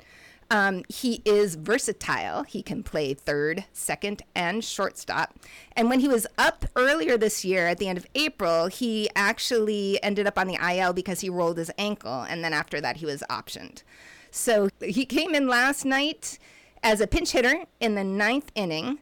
Um, 0.52 0.84
he 0.90 1.22
is 1.26 1.56
versatile. 1.56 2.44
He 2.44 2.64
can 2.64 2.82
play 2.82 3.14
third, 3.14 3.66
second, 3.72 4.24
and 4.34 4.64
shortstop. 4.64 5.36
And 5.76 5.90
when 5.90 6.00
he 6.00 6.08
was 6.08 6.26
up 6.38 6.66
earlier 6.76 7.18
this 7.18 7.46
year 7.46 7.68
at 7.68 7.78
the 7.78 7.88
end 7.88 7.98
of 7.98 8.08
April, 8.16 8.68
he 8.68 9.10
actually 9.16 10.02
ended 10.02 10.26
up 10.26 10.40
on 10.40 10.48
the 10.48 10.56
IL 10.56 10.94
because 10.94 11.20
he 11.20 11.30
rolled 11.30 11.58
his 11.58 11.72
ankle. 11.78 12.22
And 12.24 12.44
then 12.44 12.54
after 12.54 12.82
that, 12.82 12.98
he 12.98 13.06
was 13.06 13.24
optioned. 13.30 13.84
So 14.32 14.70
he 14.82 15.06
came 15.06 15.36
in 15.36 15.48
last 15.48 15.86
night 15.86 16.40
as 16.82 17.02
a 17.02 17.08
pinch 17.08 17.32
hitter 17.32 17.66
in 17.80 17.96
the 17.96 18.04
ninth 18.04 18.52
inning, 18.56 19.00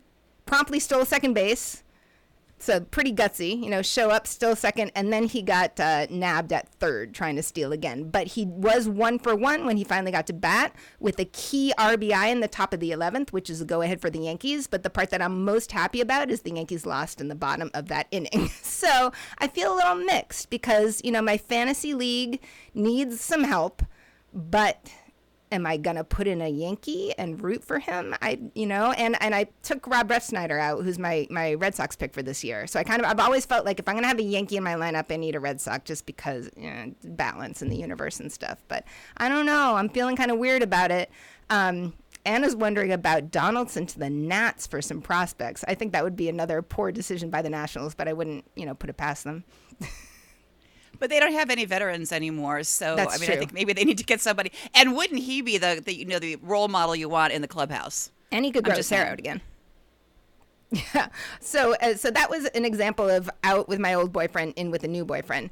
promptly 0.47 0.79
stole 0.79 1.05
second 1.05 1.33
base, 1.33 1.83
so 2.59 2.79
pretty 2.79 3.13
gutsy, 3.13 3.61
you 3.61 3.69
know, 3.69 3.81
show 3.81 4.09
up 4.09 4.25
still 4.25 4.55
second, 4.55 4.91
and 4.95 5.13
then 5.13 5.25
he 5.25 5.43
got 5.43 5.79
uh, 5.79 6.07
nabbed 6.09 6.51
at 6.51 6.67
third 6.67 7.13
trying 7.13 7.35
to 7.35 7.43
steal 7.43 7.71
again. 7.71 8.09
But 8.09 8.27
he 8.27 8.45
was 8.45 8.89
one 8.89 9.19
for 9.19 9.35
one 9.35 9.65
when 9.65 9.77
he 9.77 9.83
finally 9.83 10.11
got 10.11 10.25
to 10.27 10.33
bat 10.33 10.75
with 10.99 11.19
a 11.19 11.25
key 11.25 11.71
RBI 11.77 12.31
in 12.31 12.39
the 12.39 12.47
top 12.47 12.73
of 12.73 12.79
the 12.79 12.91
11th, 12.91 13.29
which 13.29 13.49
is 13.49 13.61
a 13.61 13.65
go 13.65 13.81
ahead 13.81 14.01
for 14.01 14.09
the 14.09 14.19
Yankees. 14.19 14.65
But 14.65 14.81
the 14.81 14.89
part 14.89 15.11
that 15.11 15.21
I'm 15.21 15.45
most 15.45 15.71
happy 15.71 16.01
about 16.01 16.31
is 16.31 16.41
the 16.41 16.51
Yankees 16.51 16.85
lost 16.85 17.21
in 17.21 17.27
the 17.27 17.35
bottom 17.35 17.69
of 17.73 17.89
that 17.89 18.07
inning. 18.11 18.49
so 18.61 19.11
I 19.37 19.47
feel 19.47 19.73
a 19.73 19.75
little 19.75 19.95
mixed 19.95 20.49
because, 20.49 21.01
you 21.03 21.11
know, 21.11 21.21
my 21.21 21.37
fantasy 21.37 21.93
league 21.93 22.41
needs 22.73 23.21
some 23.21 23.43
help, 23.43 23.83
but 24.33 24.91
am 25.51 25.65
I 25.65 25.77
gonna 25.77 26.03
put 26.03 26.27
in 26.27 26.41
a 26.41 26.47
Yankee 26.47 27.13
and 27.17 27.41
root 27.41 27.63
for 27.63 27.79
him? 27.79 28.15
I, 28.21 28.39
you 28.53 28.65
know, 28.65 28.91
and 28.91 29.21
and 29.21 29.33
I 29.33 29.47
took 29.63 29.87
Rob 29.87 30.09
Refsnyder 30.09 30.59
out, 30.59 30.83
who's 30.83 30.99
my 30.99 31.27
my 31.29 31.53
Red 31.55 31.75
Sox 31.75 31.95
pick 31.95 32.13
for 32.13 32.21
this 32.21 32.43
year. 32.43 32.67
So 32.67 32.79
I 32.79 32.83
kind 32.83 33.01
of 33.01 33.09
I've 33.09 33.19
always 33.19 33.45
felt 33.45 33.65
like 33.65 33.79
if 33.79 33.87
I'm 33.87 33.95
gonna 33.95 34.07
have 34.07 34.19
a 34.19 34.23
Yankee 34.23 34.57
in 34.57 34.63
my 34.63 34.75
lineup, 34.75 35.05
I 35.09 35.15
need 35.15 35.35
a 35.35 35.39
Red 35.39 35.61
Sox 35.61 35.85
just 35.85 36.05
because 36.05 36.49
you 36.55 36.69
know, 36.69 36.93
balance 37.03 37.61
in 37.61 37.69
the 37.69 37.77
universe 37.77 38.19
and 38.19 38.31
stuff. 38.31 38.59
But 38.67 38.85
I 39.17 39.29
don't 39.29 39.45
know. 39.45 39.75
I'm 39.75 39.89
feeling 39.89 40.15
kind 40.15 40.31
of 40.31 40.37
weird 40.37 40.63
about 40.63 40.91
it. 40.91 41.09
Um, 41.49 41.93
Anna's 42.25 42.57
wondering 42.57 42.91
about 42.91 43.31
Donaldson 43.31 43.85
to 43.85 43.99
the 43.99 44.09
Nats 44.09 44.67
for 44.67 44.81
some 44.81 45.01
prospects. 45.01 45.63
I 45.65 45.75
think 45.75 45.93
that 45.93 46.03
would 46.03 46.17
be 46.17 46.27
another 46.27 46.61
poor 46.61 46.91
decision 46.91 47.29
by 47.29 47.41
the 47.41 47.49
Nationals, 47.49 47.95
but 47.95 48.09
I 48.09 48.13
wouldn't, 48.13 48.43
you 48.53 48.65
know, 48.65 48.73
put 48.73 48.89
it 48.89 48.97
past 48.97 49.23
them. 49.23 49.45
But 50.99 51.09
they 51.09 51.19
don't 51.19 51.33
have 51.33 51.49
any 51.49 51.65
veterans 51.65 52.11
anymore, 52.11 52.63
so 52.63 52.95
That's 52.95 53.15
I 53.15 53.19
mean, 53.19 53.31
I 53.31 53.35
think 53.37 53.53
maybe 53.53 53.73
they 53.73 53.83
need 53.83 53.97
to 53.99 54.03
get 54.03 54.21
somebody. 54.21 54.51
And 54.73 54.95
wouldn't 54.95 55.21
he 55.21 55.41
be 55.41 55.57
the, 55.57 55.81
the 55.83 55.93
you 55.95 56.05
know 56.05 56.19
the 56.19 56.37
role 56.37 56.67
model 56.67 56.95
you 56.95 57.09
want 57.09 57.33
in 57.33 57.41
the 57.41 57.47
clubhouse? 57.47 58.11
And 58.31 58.43
he 58.43 58.51
could 58.51 58.63
grow 58.63 58.75
just 58.75 58.89
his 58.89 58.97
hair 58.97 59.07
out 59.11 59.19
again. 59.19 59.41
Yeah. 60.93 61.07
So, 61.39 61.75
uh, 61.81 61.95
so 61.95 62.11
that 62.11 62.29
was 62.29 62.43
an 62.47 62.65
example 62.65 63.09
of 63.09 63.29
out 63.41 63.69
with 63.69 63.79
my 63.79 63.93
old 63.93 64.11
boyfriend, 64.11 64.53
in 64.57 64.69
with 64.69 64.83
a 64.83 64.87
new 64.89 65.05
boyfriend. 65.05 65.49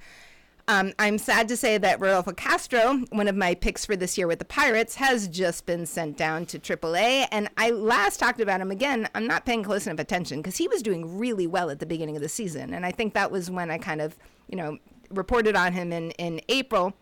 Um, 0.67 0.93
I'm 0.97 1.19
sad 1.19 1.47
to 1.49 1.57
say 1.57 1.77
that 1.77 1.99
Rodolfo 1.99 2.31
Castro, 2.31 3.03
one 3.11 3.27
of 3.27 3.35
my 3.35 3.53
picks 3.53 3.85
for 3.85 3.95
this 3.95 4.17
year 4.17 4.25
with 4.25 4.39
the 4.39 4.45
Pirates, 4.45 4.95
has 4.95 5.27
just 5.27 5.67
been 5.67 5.85
sent 5.85 6.17
down 6.17 6.47
to 6.47 6.59
AAA. 6.59 7.27
And 7.31 7.49
I 7.55 7.69
last 7.69 8.19
talked 8.19 8.41
about 8.41 8.61
him 8.61 8.71
again. 8.71 9.07
I'm 9.13 9.27
not 9.27 9.45
paying 9.45 9.63
close 9.63 9.85
enough 9.85 9.99
attention 9.99 10.39
because 10.39 10.57
he 10.57 10.67
was 10.67 10.81
doing 10.81 11.19
really 11.19 11.45
well 11.45 11.69
at 11.69 11.79
the 11.79 11.85
beginning 11.85 12.15
of 12.15 12.23
the 12.23 12.29
season. 12.29 12.73
And 12.73 12.83
I 12.83 12.91
think 12.91 13.13
that 13.13 13.31
was 13.31 13.51
when 13.51 13.69
I 13.69 13.77
kind 13.77 14.01
of, 14.01 14.17
you 14.47 14.57
know, 14.57 14.79
reported 15.09 15.55
on 15.55 15.73
him 15.73 15.91
in, 15.91 16.11
in 16.11 16.41
April 16.49 16.93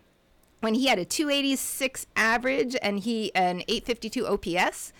when 0.60 0.74
he 0.74 0.86
had 0.86 0.98
a 0.98 1.04
286 1.04 2.06
average 2.16 2.76
and 2.82 3.00
he 3.00 3.34
an 3.34 3.62
852 3.68 4.26
OPS. 4.26 4.92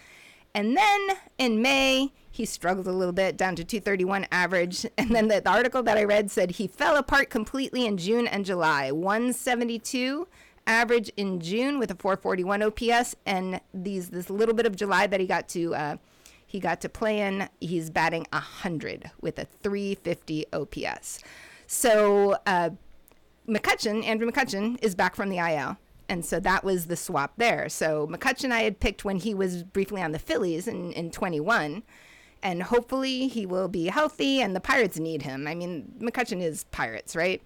And 0.54 0.76
then 0.76 1.00
in 1.38 1.62
May, 1.62 2.12
he 2.30 2.44
struggled 2.44 2.86
a 2.86 2.92
little 2.92 3.12
bit 3.12 3.36
down 3.36 3.56
to 3.56 3.64
231 3.64 4.26
average. 4.30 4.86
And 4.98 5.14
then 5.14 5.28
the, 5.28 5.40
the, 5.40 5.50
article 5.50 5.82
that 5.82 5.96
I 5.96 6.04
read 6.04 6.30
said 6.30 6.52
he 6.52 6.66
fell 6.66 6.96
apart 6.96 7.30
completely 7.30 7.86
in 7.86 7.96
June 7.96 8.26
and 8.26 8.44
July. 8.44 8.90
172 8.90 10.26
average 10.66 11.10
in 11.16 11.40
June 11.40 11.78
with 11.78 11.90
a 11.90 11.94
441 11.94 12.62
OPS, 12.62 13.16
and 13.26 13.60
these 13.72 14.10
this 14.10 14.30
little 14.30 14.54
bit 14.54 14.66
of 14.66 14.76
July 14.76 15.06
that 15.06 15.20
he 15.20 15.26
got 15.26 15.48
to 15.50 15.74
uh, 15.74 15.96
he 16.46 16.60
got 16.60 16.80
to 16.82 16.88
play 16.88 17.20
in, 17.20 17.48
he's 17.60 17.90
batting 17.90 18.26
100 18.32 19.10
with 19.20 19.38
a 19.38 19.44
350 19.44 20.46
OPS. 20.52 21.18
So 21.66 22.36
uh, 22.46 22.70
McCutchen, 23.48 24.04
Andrew 24.04 24.30
McCutchen, 24.30 24.78
is 24.82 24.94
back 24.94 25.14
from 25.14 25.28
the 25.28 25.38
IL. 25.38 25.76
And 26.08 26.24
so 26.24 26.40
that 26.40 26.64
was 26.64 26.86
the 26.86 26.96
swap 26.96 27.34
there. 27.36 27.68
So 27.68 28.06
McCutchen 28.06 28.50
I 28.50 28.62
had 28.62 28.80
picked 28.80 29.04
when 29.04 29.16
he 29.16 29.34
was 29.34 29.62
briefly 29.62 30.02
on 30.02 30.12
the 30.12 30.18
Phillies 30.18 30.68
in, 30.68 30.92
in 30.92 31.10
21. 31.10 31.82
And 32.42 32.62
hopefully 32.62 33.26
he 33.28 33.46
will 33.46 33.68
be 33.68 33.86
healthy 33.86 34.42
and 34.42 34.54
the 34.54 34.60
Pirates 34.60 34.98
need 34.98 35.22
him. 35.22 35.46
I 35.46 35.54
mean, 35.54 35.94
McCutchen 35.98 36.42
is 36.42 36.64
Pirates, 36.64 37.16
right? 37.16 37.42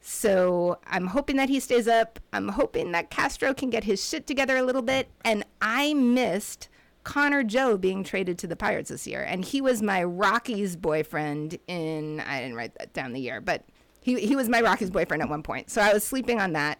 So 0.00 0.78
I'm 0.86 1.08
hoping 1.08 1.36
that 1.36 1.48
he 1.48 1.58
stays 1.60 1.88
up. 1.88 2.20
I'm 2.32 2.48
hoping 2.48 2.92
that 2.92 3.10
Castro 3.10 3.52
can 3.52 3.70
get 3.70 3.84
his 3.84 4.04
shit 4.04 4.26
together 4.26 4.56
a 4.56 4.62
little 4.62 4.82
bit. 4.82 5.08
And 5.24 5.44
I 5.60 5.94
missed 5.94 6.68
Connor 7.04 7.42
Joe 7.42 7.76
being 7.76 8.04
traded 8.04 8.38
to 8.38 8.46
the 8.46 8.56
Pirates 8.56 8.90
this 8.90 9.06
year. 9.06 9.22
And 9.22 9.44
he 9.44 9.60
was 9.60 9.82
my 9.82 10.04
Rockies 10.04 10.76
boyfriend 10.76 11.58
in, 11.66 12.20
I 12.20 12.40
didn't 12.40 12.56
write 12.56 12.76
that 12.78 12.92
down 12.92 13.12
the 13.12 13.20
year, 13.20 13.40
but 13.40 13.64
he, 14.02 14.20
he 14.20 14.36
was 14.36 14.48
my 14.48 14.60
Rockies 14.60 14.90
boyfriend 14.90 15.22
at 15.22 15.28
one 15.28 15.42
point. 15.42 15.70
So 15.70 15.80
I 15.80 15.92
was 15.92 16.04
sleeping 16.04 16.40
on 16.40 16.52
that 16.52 16.78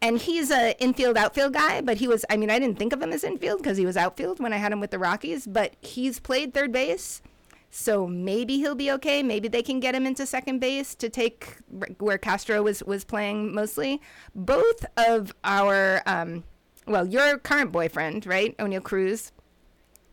and 0.00 0.18
he's 0.18 0.50
a 0.50 0.80
infield 0.80 1.16
outfield 1.16 1.52
guy, 1.52 1.80
but 1.80 1.96
he 1.98 2.08
was 2.08 2.24
I 2.30 2.36
mean 2.36 2.50
I 2.50 2.58
didn't 2.58 2.78
think 2.78 2.92
of 2.92 3.02
him 3.02 3.12
as 3.12 3.24
infield 3.24 3.58
because 3.58 3.76
he 3.76 3.86
was 3.86 3.96
outfield 3.96 4.40
when 4.40 4.52
I 4.52 4.56
had 4.56 4.72
him 4.72 4.80
with 4.80 4.90
the 4.90 4.98
Rockies, 4.98 5.46
but 5.46 5.74
he's 5.80 6.20
played 6.20 6.54
third 6.54 6.72
base. 6.72 7.22
So 7.70 8.06
maybe 8.06 8.56
he'll 8.56 8.74
be 8.74 8.90
okay. 8.92 9.22
Maybe 9.22 9.46
they 9.48 9.62
can 9.62 9.78
get 9.78 9.94
him 9.94 10.06
into 10.06 10.24
second 10.24 10.58
base 10.58 10.94
to 10.96 11.10
take 11.10 11.56
where 11.98 12.18
Castro 12.18 12.62
was 12.62 12.82
was 12.84 13.04
playing 13.04 13.54
mostly. 13.54 14.00
Both 14.34 14.86
of 14.96 15.34
our 15.44 16.02
um, 16.06 16.44
well, 16.86 17.06
your 17.06 17.38
current 17.38 17.70
boyfriend, 17.70 18.24
right, 18.24 18.56
Oneil 18.56 18.82
Cruz, 18.82 19.32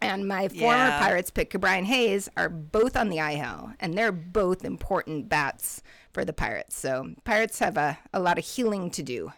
and 0.01 0.27
my 0.27 0.49
former 0.49 0.75
yeah. 0.75 0.99
Pirates 0.99 1.31
pick, 1.31 1.51
Brian 1.51 1.85
Hayes, 1.85 2.27
are 2.35 2.49
both 2.49 2.97
on 2.97 3.07
the 3.07 3.19
IL, 3.19 3.71
and 3.79 3.97
they're 3.97 4.11
both 4.11 4.65
important 4.65 5.29
bats 5.29 5.81
for 6.15 6.23
the 6.23 6.33
Pirates. 6.33 6.77
So 6.77 7.11
Pirates 7.25 7.59
have 7.59 7.75
a, 7.75 7.99
a 8.13 8.21
lot 8.21 8.39
of 8.39 8.45
healing 8.45 8.89
to 8.91 9.03
do. 9.03 9.33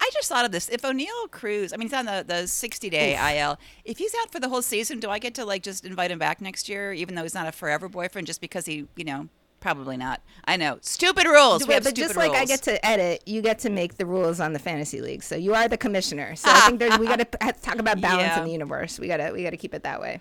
I 0.00 0.10
just 0.12 0.28
thought 0.28 0.44
of 0.44 0.50
this. 0.50 0.68
If 0.68 0.82
Oneil 0.82 1.30
Cruz, 1.30 1.72
I 1.72 1.76
mean, 1.76 1.86
he's 1.86 1.96
on 1.96 2.06
the, 2.06 2.24
the 2.26 2.48
60 2.48 2.90
day 2.90 3.38
IL. 3.38 3.56
If 3.84 3.98
he's 3.98 4.12
out 4.20 4.32
for 4.32 4.40
the 4.40 4.48
whole 4.48 4.62
season, 4.62 4.98
do 4.98 5.08
I 5.10 5.20
get 5.20 5.34
to 5.34 5.44
like 5.44 5.62
just 5.62 5.84
invite 5.84 6.10
him 6.10 6.18
back 6.18 6.40
next 6.40 6.68
year, 6.68 6.92
even 6.92 7.14
though 7.14 7.22
he's 7.22 7.34
not 7.34 7.46
a 7.46 7.52
forever 7.52 7.88
boyfriend, 7.88 8.26
just 8.26 8.40
because 8.40 8.66
he, 8.66 8.88
you 8.96 9.04
know, 9.04 9.28
probably 9.60 9.96
not. 9.96 10.22
I 10.44 10.56
know. 10.56 10.78
Stupid 10.80 11.26
rules. 11.26 11.64
but 11.64 11.94
just 11.94 12.16
like 12.16 12.32
I 12.32 12.46
get 12.46 12.62
to 12.62 12.84
edit, 12.84 13.22
you 13.26 13.40
get 13.40 13.60
to 13.60 13.70
make 13.70 13.96
the 13.96 14.06
rules 14.06 14.40
on 14.40 14.52
the 14.52 14.58
fantasy 14.58 15.00
league. 15.00 15.22
So 15.22 15.36
you 15.36 15.54
are 15.54 15.68
the 15.68 15.78
commissioner. 15.78 16.34
So 16.34 16.50
I 16.50 16.60
think 16.62 16.80
there's, 16.80 16.98
we 16.98 17.06
got 17.06 17.20
to 17.20 17.52
talk 17.62 17.78
about 17.78 18.00
balance 18.00 18.22
yeah. 18.22 18.38
in 18.40 18.46
the 18.46 18.52
universe. 18.52 18.98
We 18.98 19.06
gotta 19.06 19.30
we 19.32 19.44
gotta 19.44 19.56
keep 19.56 19.74
it 19.74 19.84
that 19.84 20.00
way. 20.00 20.20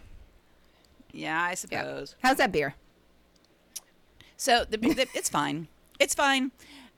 Yeah, 1.11 1.41
I 1.41 1.55
suppose. 1.55 2.15
Yeah. 2.21 2.27
How's 2.27 2.37
that 2.37 2.51
beer? 2.51 2.75
So 4.39 4.63
the, 4.67 4.77
the, 4.77 5.07
it's 5.13 5.29
fine. 5.29 5.67
It's 5.99 6.15
fine. 6.15 6.51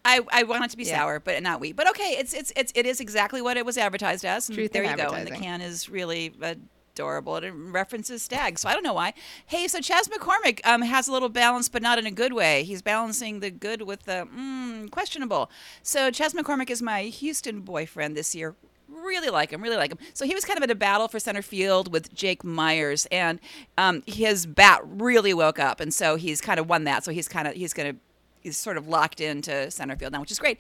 I, 0.06 0.22
I 0.32 0.44
want 0.44 0.64
it 0.64 0.72
to 0.72 0.78
be 0.78 0.84
yeah. 0.84 1.00
sour, 1.00 1.20
but 1.20 1.42
not 1.44 1.60
wheat. 1.60 1.76
But 1.76 1.90
okay, 1.90 2.16
it's 2.18 2.34
it's 2.34 2.54
it's 2.56 2.72
it 2.76 2.86
is 2.86 3.00
exactly 3.00 3.42
what 3.42 3.58
it 3.58 3.66
was 3.66 3.78
advertised 3.78 4.26
as. 4.26 4.48
And 4.48 4.58
Truth 4.58 4.72
there 4.72 4.84
you 4.84 4.96
go. 4.96 5.10
And 5.10 5.28
the 5.28 5.32
can 5.32 5.62
is 5.62 5.90
really 5.90 6.34
adorable. 6.42 7.36
It 7.38 7.52
references 7.52 8.24
stag, 8.24 8.58
so 8.58 8.68
I 8.68 8.74
don't 8.74 8.84
know 8.84 8.94
why. 8.94 9.14
Hey, 9.46 9.68
so 9.68 9.80
Chas 9.80 10.08
McCormick 10.08 10.60
um, 10.66 10.82
has 10.82 11.08
a 11.08 11.12
little 11.12 11.30
balance, 11.30 11.70
but 11.70 11.84
not 11.84 12.00
in 12.00 12.08
a 12.08 12.12
good 12.12 12.34
way. 12.34 12.64
He's 12.64 12.82
balancing 12.82 13.42
the 13.42 13.52
good 13.52 13.84
with 13.84 14.04
the 14.04 14.28
mm, 14.36 14.90
questionable. 14.90 15.52
So 15.84 16.10
Chas 16.10 16.34
McCormick 16.34 16.72
is 16.72 16.82
my 16.82 17.04
Houston 17.04 17.62
boyfriend 17.62 18.18
this 18.18 18.34
year 18.34 18.56
really 18.92 19.30
like 19.30 19.52
him, 19.52 19.62
really 19.62 19.78
like 19.78 19.92
him. 19.92 19.98
So 20.14 20.26
he 20.26 20.36
was 20.36 20.46
kind 20.46 20.58
of 20.58 20.64
in 20.64 20.70
a 20.70 20.76
battle 20.76 21.08
for 21.08 21.20
center 21.20 21.42
field 21.42 21.92
with 21.92 22.14
Jake 22.14 22.44
Meyers, 22.44 23.08
and 23.12 23.40
um, 23.78 24.04
his 24.06 24.46
bat 24.46 24.82
really 24.84 25.34
woke 25.34 25.60
up, 25.60 25.80
and 25.80 25.94
so 25.94 26.16
he's 26.16 26.42
kind 26.42 26.60
of 26.60 26.70
won 26.70 26.84
that. 26.86 27.04
So 27.04 27.12
he's 27.12 27.28
kind 27.28 27.48
of 27.48 27.56
he's 27.56 27.74
going 27.74 27.94
to 27.94 28.00
he's 28.42 28.58
sort 28.58 28.78
of 28.78 28.88
locked 28.88 29.22
into 29.22 29.72
center 29.72 29.96
field 29.96 30.14
now, 30.14 30.22
which 30.22 30.32
is 30.32 30.40
great. 30.40 30.60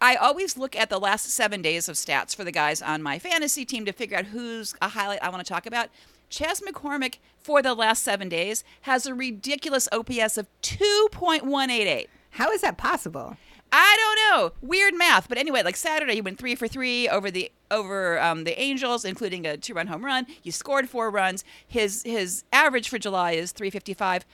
I 0.00 0.16
always 0.16 0.58
look 0.58 0.74
at 0.74 0.90
the 0.90 0.98
last 0.98 1.30
seven 1.30 1.62
days 1.62 1.88
of 1.88 1.94
stats 1.94 2.34
for 2.34 2.42
the 2.42 2.50
guys 2.50 2.82
on 2.82 3.02
my 3.02 3.20
fantasy 3.20 3.64
team 3.64 3.84
to 3.84 3.92
figure 3.92 4.18
out 4.18 4.26
who's 4.26 4.74
a 4.82 4.88
highlight 4.88 5.22
I 5.22 5.28
want 5.28 5.44
to 5.46 5.48
talk 5.48 5.64
about. 5.64 5.90
Chas 6.28 6.60
McCormick 6.60 7.18
for 7.38 7.62
the 7.62 7.74
last 7.74 8.02
seven 8.02 8.28
days 8.28 8.64
has 8.82 9.06
a 9.06 9.14
ridiculous 9.14 9.88
OPS 9.92 10.38
of 10.38 10.48
2.188. 10.62 12.06
How 12.30 12.50
is 12.50 12.62
that 12.62 12.78
possible? 12.78 13.36
I 13.74 13.96
don't 13.98 14.16
know. 14.16 14.52
Weird 14.60 14.94
math, 14.94 15.30
but 15.30 15.38
anyway, 15.38 15.62
like 15.62 15.76
Saturday, 15.76 16.14
he 16.14 16.20
went 16.20 16.38
three 16.38 16.54
for 16.54 16.68
three 16.68 17.08
over 17.08 17.30
the 17.30 17.50
over 17.70 18.20
um, 18.20 18.44
the 18.44 18.60
Angels, 18.60 19.02
including 19.02 19.46
a 19.46 19.56
two-run 19.56 19.86
home 19.86 20.04
run. 20.04 20.26
He 20.42 20.50
scored 20.50 20.90
four 20.90 21.10
runs. 21.10 21.42
His 21.66 22.02
his 22.02 22.44
average 22.52 22.90
for 22.90 22.98
July 22.98 23.32
is 23.32 23.50
355. 23.52 24.26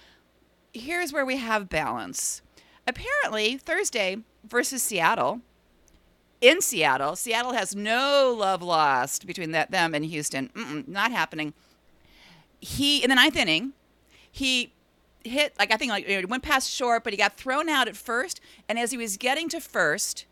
Here's 0.72 1.12
where 1.12 1.24
we 1.24 1.36
have 1.36 1.68
balance 1.68 2.42
apparently 2.86 3.56
Thursday 3.58 4.18
versus 4.42 4.82
Seattle. 4.82 5.40
In 6.40 6.60
Seattle, 6.60 7.14
Seattle 7.16 7.52
has 7.52 7.76
no 7.76 8.34
love 8.36 8.62
lost 8.62 9.26
between 9.26 9.52
that 9.52 9.70
them 9.70 9.94
and 9.94 10.04
Houston. 10.04 10.50
Mm-mm, 10.54 10.88
not 10.88 11.12
happening. 11.12 11.52
He 12.60 13.02
in 13.02 13.10
the 13.10 13.16
ninth 13.16 13.36
inning, 13.36 13.72
he 14.30 14.72
hit 15.24 15.54
like 15.58 15.72
I 15.72 15.76
think 15.76 15.90
like 15.90 16.08
you 16.08 16.20
know, 16.20 16.28
went 16.28 16.42
past 16.42 16.70
short, 16.70 17.04
but 17.04 17.12
he 17.12 17.16
got 17.16 17.36
thrown 17.36 17.68
out 17.68 17.88
at 17.88 17.96
first. 17.96 18.40
And 18.68 18.78
as 18.78 18.90
he 18.90 18.96
was 18.96 19.16
getting 19.16 19.48
to 19.50 19.60
first, 19.60 20.26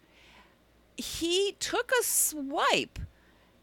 he 0.97 1.57
took 1.59 1.91
a 2.01 2.05
swipe 2.05 2.99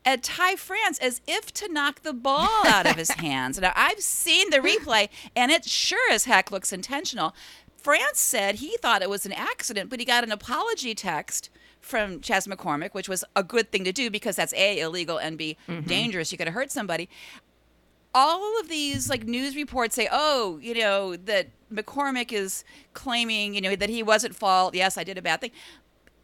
at 0.06 0.24
Ty 0.24 0.56
France 0.58 1.00
as 1.00 1.22
if 1.28 1.54
to 1.54 1.72
knock 1.72 2.02
the 2.02 2.14
ball 2.14 2.68
out 2.68 2.86
of 2.86 2.96
his 2.96 3.12
hands. 3.20 3.60
Now 3.60 3.74
I've 3.76 4.02
seen 4.02 4.50
the 4.50 4.58
replay, 4.58 5.10
and 5.36 5.52
it 5.52 5.66
sure 5.66 6.12
as 6.12 6.26
heck 6.26 6.52
looks 6.52 6.74
intentional. 6.74 7.34
France 7.78 8.20
said 8.20 8.56
he 8.56 8.78
thought 8.78 9.02
it 9.02 9.10
was 9.10 9.26
an 9.26 9.34
accident, 9.34 9.90
but 9.90 10.00
he 10.00 10.06
got 10.06 10.24
an 10.24 10.32
apology 10.32 10.96
text 10.96 11.50
from 11.84 12.22
Chas 12.22 12.48
McCormick, 12.48 12.94
which 12.94 13.10
was 13.10 13.26
a 13.36 13.44
good 13.44 13.72
thing 13.72 13.84
to 13.84 13.92
do 13.92 14.10
because 14.10 14.38
that's 14.38 14.54
A, 14.54 14.80
illegal, 14.80 15.18
and 15.18 15.38
B, 15.38 15.58
mm-hmm. 15.68 15.86
dangerous. 15.86 16.32
You 16.32 16.38
could 16.38 16.48
have 16.48 16.54
hurt 16.54 16.72
somebody. 16.72 17.10
All 18.16 18.60
of 18.60 18.70
these 18.70 19.10
like 19.10 19.26
news 19.26 19.56
reports 19.56 19.96
say, 19.96 20.08
oh, 20.12 20.60
you 20.62 20.76
know, 20.76 21.16
that 21.16 21.48
McCormick 21.74 22.32
is 22.32 22.64
claiming, 22.94 23.56
you 23.56 23.62
know, 23.62 23.76
that 23.76 23.90
he 23.90 24.04
wasn't 24.04 24.36
fault. 24.36 24.76
Yes, 24.76 24.98
I 24.98 25.04
did 25.04 25.18
a 25.18 25.22
bad 25.22 25.42
thing. 25.42 25.52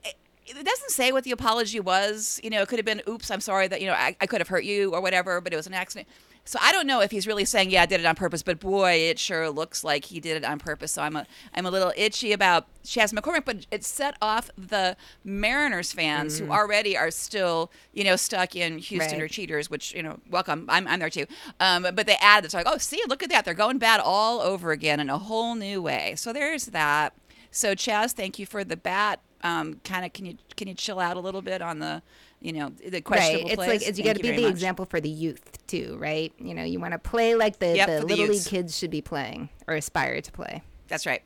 It 0.03 0.65
doesn't 0.65 0.89
say 0.89 1.11
what 1.11 1.23
the 1.23 1.31
apology 1.31 1.79
was. 1.79 2.39
You 2.43 2.49
know, 2.49 2.61
it 2.61 2.67
could 2.67 2.79
have 2.79 2.85
been, 2.85 3.01
oops, 3.07 3.29
I'm 3.29 3.41
sorry 3.41 3.67
that, 3.67 3.81
you 3.81 3.87
know, 3.87 3.93
I, 3.93 4.15
I 4.19 4.25
could 4.25 4.41
have 4.41 4.47
hurt 4.47 4.63
you 4.63 4.93
or 4.93 5.01
whatever, 5.01 5.41
but 5.41 5.53
it 5.53 5.55
was 5.55 5.67
an 5.67 5.75
accident. 5.75 6.07
So 6.45 6.57
I 6.61 6.71
don't 6.71 6.87
know 6.87 7.01
if 7.01 7.11
he's 7.11 7.27
really 7.27 7.45
saying, 7.45 7.69
"Yeah, 7.69 7.83
I 7.83 7.85
did 7.85 7.99
it 7.99 8.05
on 8.05 8.15
purpose," 8.15 8.41
but 8.41 8.59
boy, 8.59 8.93
it 8.93 9.19
sure 9.19 9.49
looks 9.49 9.83
like 9.83 10.05
he 10.05 10.19
did 10.19 10.37
it 10.37 10.43
on 10.43 10.59
purpose. 10.59 10.91
So 10.91 11.01
I'm 11.01 11.15
a 11.15 11.27
I'm 11.53 11.65
a 11.65 11.71
little 11.71 11.93
itchy 11.95 12.31
about 12.31 12.67
Chas 12.83 13.13
McCormick, 13.13 13.45
but 13.45 13.65
it 13.71 13.83
set 13.83 14.15
off 14.21 14.49
the 14.57 14.97
Mariners 15.23 15.91
fans 15.91 16.37
mm-hmm. 16.37 16.47
who 16.47 16.51
already 16.51 16.97
are 16.97 17.11
still 17.11 17.71
you 17.93 18.03
know 18.03 18.15
stuck 18.15 18.55
in 18.55 18.79
Houston 18.79 19.19
right. 19.19 19.23
or 19.23 19.27
cheaters, 19.27 19.69
which 19.69 19.93
you 19.93 20.01
know, 20.01 20.19
welcome. 20.29 20.65
I'm 20.69 20.87
I'm 20.87 20.99
there 20.99 21.09
too. 21.09 21.27
Um, 21.59 21.83
but 21.83 22.07
they 22.07 22.15
added 22.19 22.45
it's 22.45 22.53
like, 22.53 22.67
oh, 22.67 22.77
see, 22.77 23.01
look 23.07 23.21
at 23.21 23.29
that, 23.29 23.45
they're 23.45 23.53
going 23.53 23.77
bad 23.77 23.99
all 23.99 24.41
over 24.41 24.71
again 24.71 24.99
in 24.99 25.09
a 25.09 25.17
whole 25.17 25.55
new 25.55 25.81
way. 25.81 26.15
So 26.15 26.33
there's 26.33 26.67
that. 26.67 27.13
So 27.51 27.75
Chas, 27.75 28.13
thank 28.13 28.39
you 28.39 28.45
for 28.45 28.63
the 28.63 28.77
bat. 28.77 29.19
Um, 29.41 29.79
kind 29.83 30.05
of, 30.05 30.13
can 30.13 30.25
you 30.25 30.37
can 30.55 30.67
you 30.67 30.73
chill 30.73 30.99
out 30.99 31.15
a 31.15 31.19
little 31.19 31.41
bit 31.41 31.61
on 31.61 31.79
the 31.79 32.01
you 32.41 32.53
know 32.53 32.69
the 32.69 33.01
questionable 33.01 33.43
right. 33.43 33.51
It's 33.51 33.55
plays. 33.55 33.67
like 33.67 33.87
it's, 33.87 33.97
you 33.97 34.03
got 34.03 34.15
to 34.15 34.21
be 34.21 34.31
the 34.31 34.43
much. 34.43 34.51
example 34.51 34.85
for 34.85 35.01
the 35.01 35.09
youth 35.09 35.65
too, 35.67 35.97
right? 35.99 36.33
You 36.39 36.53
know, 36.53 36.63
you 36.63 36.79
want 36.79 36.93
to 36.93 36.99
play 36.99 37.35
like 37.35 37.59
the, 37.59 37.75
yep, 37.75 37.87
the 37.87 38.01
little 38.05 38.27
the 38.27 38.33
league 38.33 38.45
kids 38.45 38.77
should 38.77 38.91
be 38.91 39.01
playing 39.01 39.49
or 39.67 39.75
aspire 39.75 40.21
to 40.21 40.31
play. 40.31 40.63
That's 40.87 41.05
right. 41.05 41.21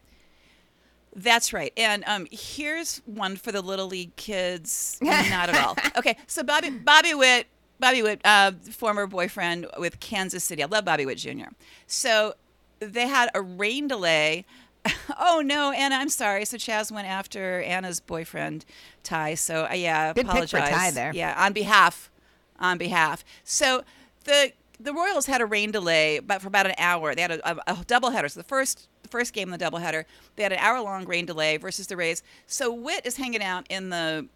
That's 1.16 1.54
right. 1.54 1.72
And 1.78 2.04
um, 2.08 2.28
here's 2.32 2.98
one 3.06 3.36
for 3.36 3.52
the 3.52 3.62
little 3.62 3.88
league 3.88 4.16
kids. 4.16 4.98
Not 5.02 5.50
at 5.50 5.56
all. 5.56 5.78
Okay, 5.98 6.18
so 6.26 6.42
Bobby 6.42 6.72
Bobby 6.72 7.14
Witt, 7.14 7.46
Bobby 7.80 8.02
Witt, 8.02 8.20
uh, 8.26 8.52
former 8.72 9.06
boyfriend 9.06 9.68
with 9.78 10.00
Kansas 10.00 10.44
City. 10.44 10.64
I 10.64 10.66
love 10.66 10.86
Bobby 10.86 11.06
Witt 11.06 11.20
Jr. 11.20 11.50
So 11.86 12.34
they 12.80 13.08
had 13.08 13.30
a 13.36 13.42
rain 13.42 13.88
delay 13.88 14.46
Oh 15.20 15.42
no, 15.46 15.72
Anna, 15.72 15.96
I'm 15.96 16.10
sorry. 16.10 16.46
So 16.46 16.58
Chas 16.58 16.92
went 16.92 17.08
after 17.08 17.62
Anna's 17.62 18.00
boyfriend, 18.00 18.66
Ty. 19.04 19.36
So 19.36 19.68
uh, 19.70 19.74
yeah, 19.74 20.14
Good 20.14 20.26
pick 20.26 20.50
for 20.50 20.58
apologize. 20.58 20.70
Ty 20.72 20.92
there. 20.92 21.12
Yeah, 21.14 21.36
on 21.38 21.54
behalf, 21.54 22.12
on 22.60 22.78
behalf. 22.78 23.24
So 23.44 23.84
the 24.26 24.52
the 24.80 24.94
Royals 24.94 25.28
had 25.28 25.42
a 25.42 25.46
rain 25.46 25.72
delay, 25.72 26.20
but 26.20 26.42
for 26.42 26.48
about 26.48 26.66
an 26.66 26.76
hour. 26.78 27.16
They 27.16 27.22
had 27.22 27.32
a, 27.32 27.52
a, 27.52 27.56
a 27.68 27.76
doubleheader. 27.86 28.30
So 28.30 28.40
the 28.40 28.46
first 28.46 28.88
the 29.04 29.10
first 29.10 29.34
game 29.34 29.52
in 29.52 29.58
the 29.58 29.64
doubleheader, 29.64 30.06
they 30.36 30.44
had 30.44 30.52
an 30.52 30.60
hour 30.60 30.82
long 30.82 31.06
rain 31.06 31.26
delay 31.26 31.58
versus 31.58 31.88
the 31.88 31.96
Rays. 31.96 32.24
So 32.48 32.74
Witt 32.74 33.06
is 33.06 33.18
hanging 33.18 33.44
out 33.44 33.66
in 33.70 33.90
the 33.90 34.28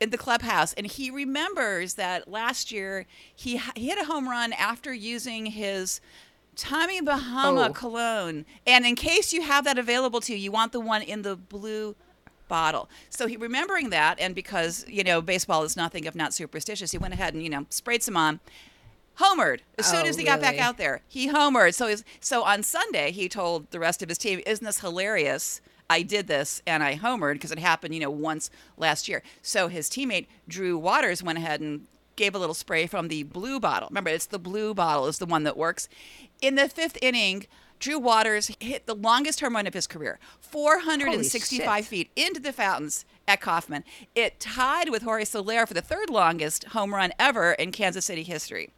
in 0.00 0.10
the 0.10 0.18
clubhouse, 0.18 0.72
and 0.74 0.86
he 0.86 1.10
remembers 1.10 1.94
that 1.94 2.28
last 2.28 2.72
year 2.72 3.06
he 3.34 3.60
he 3.76 3.88
hit 3.88 3.98
a 3.98 4.04
home 4.04 4.28
run 4.28 4.52
after 4.52 4.92
using 4.92 5.46
his 5.46 6.00
Tommy 6.56 7.00
Bahama 7.00 7.68
Oh. 7.70 7.72
cologne. 7.72 8.44
And 8.66 8.84
in 8.86 8.94
case 8.96 9.32
you 9.32 9.42
have 9.42 9.64
that 9.64 9.78
available 9.78 10.20
to 10.22 10.32
you, 10.32 10.38
you 10.38 10.52
want 10.52 10.72
the 10.72 10.80
one 10.80 11.02
in 11.02 11.22
the 11.22 11.36
blue 11.36 11.96
bottle. 12.48 12.88
So 13.10 13.26
he 13.26 13.36
remembering 13.36 13.90
that, 13.90 14.20
and 14.20 14.34
because 14.34 14.84
you 14.88 15.02
know 15.02 15.20
baseball 15.20 15.62
is 15.62 15.76
nothing 15.76 16.04
if 16.04 16.14
not 16.14 16.34
superstitious, 16.34 16.92
he 16.92 16.98
went 16.98 17.14
ahead 17.14 17.34
and 17.34 17.42
you 17.42 17.50
know 17.50 17.66
sprayed 17.70 18.02
some 18.02 18.16
on. 18.16 18.40
Homered 19.20 19.60
as 19.78 19.86
soon 19.86 20.04
Oh, 20.04 20.08
as 20.08 20.16
he 20.16 20.24
got 20.24 20.40
back 20.40 20.58
out 20.58 20.76
there. 20.76 21.00
He 21.08 21.28
homered. 21.28 21.74
So 21.74 21.86
he's, 21.86 22.02
so 22.18 22.42
on 22.42 22.64
Sunday 22.64 23.12
he 23.12 23.28
told 23.28 23.70
the 23.70 23.78
rest 23.78 24.02
of 24.02 24.08
his 24.08 24.18
team, 24.18 24.40
"Isn't 24.44 24.64
this 24.64 24.80
hilarious? 24.80 25.60
I 25.88 26.02
did 26.02 26.26
this 26.26 26.62
and 26.66 26.82
I 26.82 26.96
homered 26.96 27.34
because 27.34 27.52
it 27.52 27.60
happened, 27.60 27.94
you 27.94 28.00
know, 28.00 28.10
once 28.10 28.50
last 28.76 29.06
year." 29.08 29.22
So 29.40 29.68
his 29.68 29.88
teammate 29.88 30.26
Drew 30.48 30.76
Waters 30.76 31.22
went 31.22 31.38
ahead 31.38 31.60
and 31.60 31.86
gave 32.16 32.34
a 32.34 32.38
little 32.40 32.54
spray 32.54 32.86
from 32.88 33.06
the 33.06 33.22
blue 33.22 33.60
bottle. 33.60 33.88
Remember, 33.88 34.10
it's 34.10 34.26
the 34.26 34.38
blue 34.38 34.74
bottle 34.74 35.06
is 35.06 35.18
the 35.18 35.26
one 35.26 35.44
that 35.44 35.56
works. 35.56 35.88
In 36.44 36.56
the 36.56 36.68
fifth 36.68 36.98
inning, 37.00 37.46
Drew 37.78 37.98
Waters 37.98 38.54
hit 38.60 38.84
the 38.84 38.94
longest 38.94 39.40
home 39.40 39.54
run 39.54 39.66
of 39.66 39.72
his 39.72 39.86
career, 39.86 40.18
465 40.40 41.86
feet 41.86 42.10
into 42.16 42.38
the 42.38 42.52
fountains 42.52 43.06
at 43.26 43.40
Kauffman. 43.40 43.82
It 44.14 44.40
tied 44.40 44.90
with 44.90 45.04
Jorge 45.04 45.24
Soler 45.24 45.64
for 45.64 45.72
the 45.72 45.80
third 45.80 46.10
longest 46.10 46.64
home 46.64 46.94
run 46.94 47.12
ever 47.18 47.52
in 47.52 47.72
Kansas 47.72 48.04
City 48.04 48.24
history. 48.24 48.68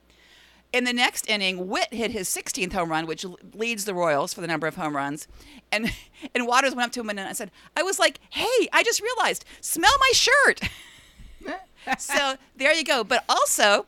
In 0.73 0.85
the 0.85 0.93
next 0.93 1.29
inning, 1.29 1.67
Witt 1.67 1.93
hit 1.93 2.13
his 2.13 2.29
16th 2.29 2.73
home 2.73 2.89
run, 2.93 3.05
which 3.05 3.27
leads 3.53 3.85
the 3.85 3.95
Royals 3.95 4.33
for 4.33 4.43
the 4.43 4.47
number 4.47 4.69
of 4.69 4.77
home 4.77 4.95
runs. 4.95 5.27
And 5.73 5.91
and 6.37 6.47
Waters 6.47 6.73
went 6.73 6.87
up 6.87 6.93
to 6.93 7.01
him 7.01 7.11
and 7.11 7.19
I 7.19 7.33
said, 7.33 7.51
"I 7.77 7.83
was 7.83 7.99
like, 7.99 8.21
hey, 8.31 8.69
I 8.73 8.85
just 8.85 9.03
realized, 9.03 9.45
smell 9.61 9.95
my 9.99 10.13
shirt." 10.13 10.61
so 11.99 12.37
there 12.55 12.73
you 12.73 12.85
go. 12.85 13.03
But 13.03 13.25
also, 13.29 13.87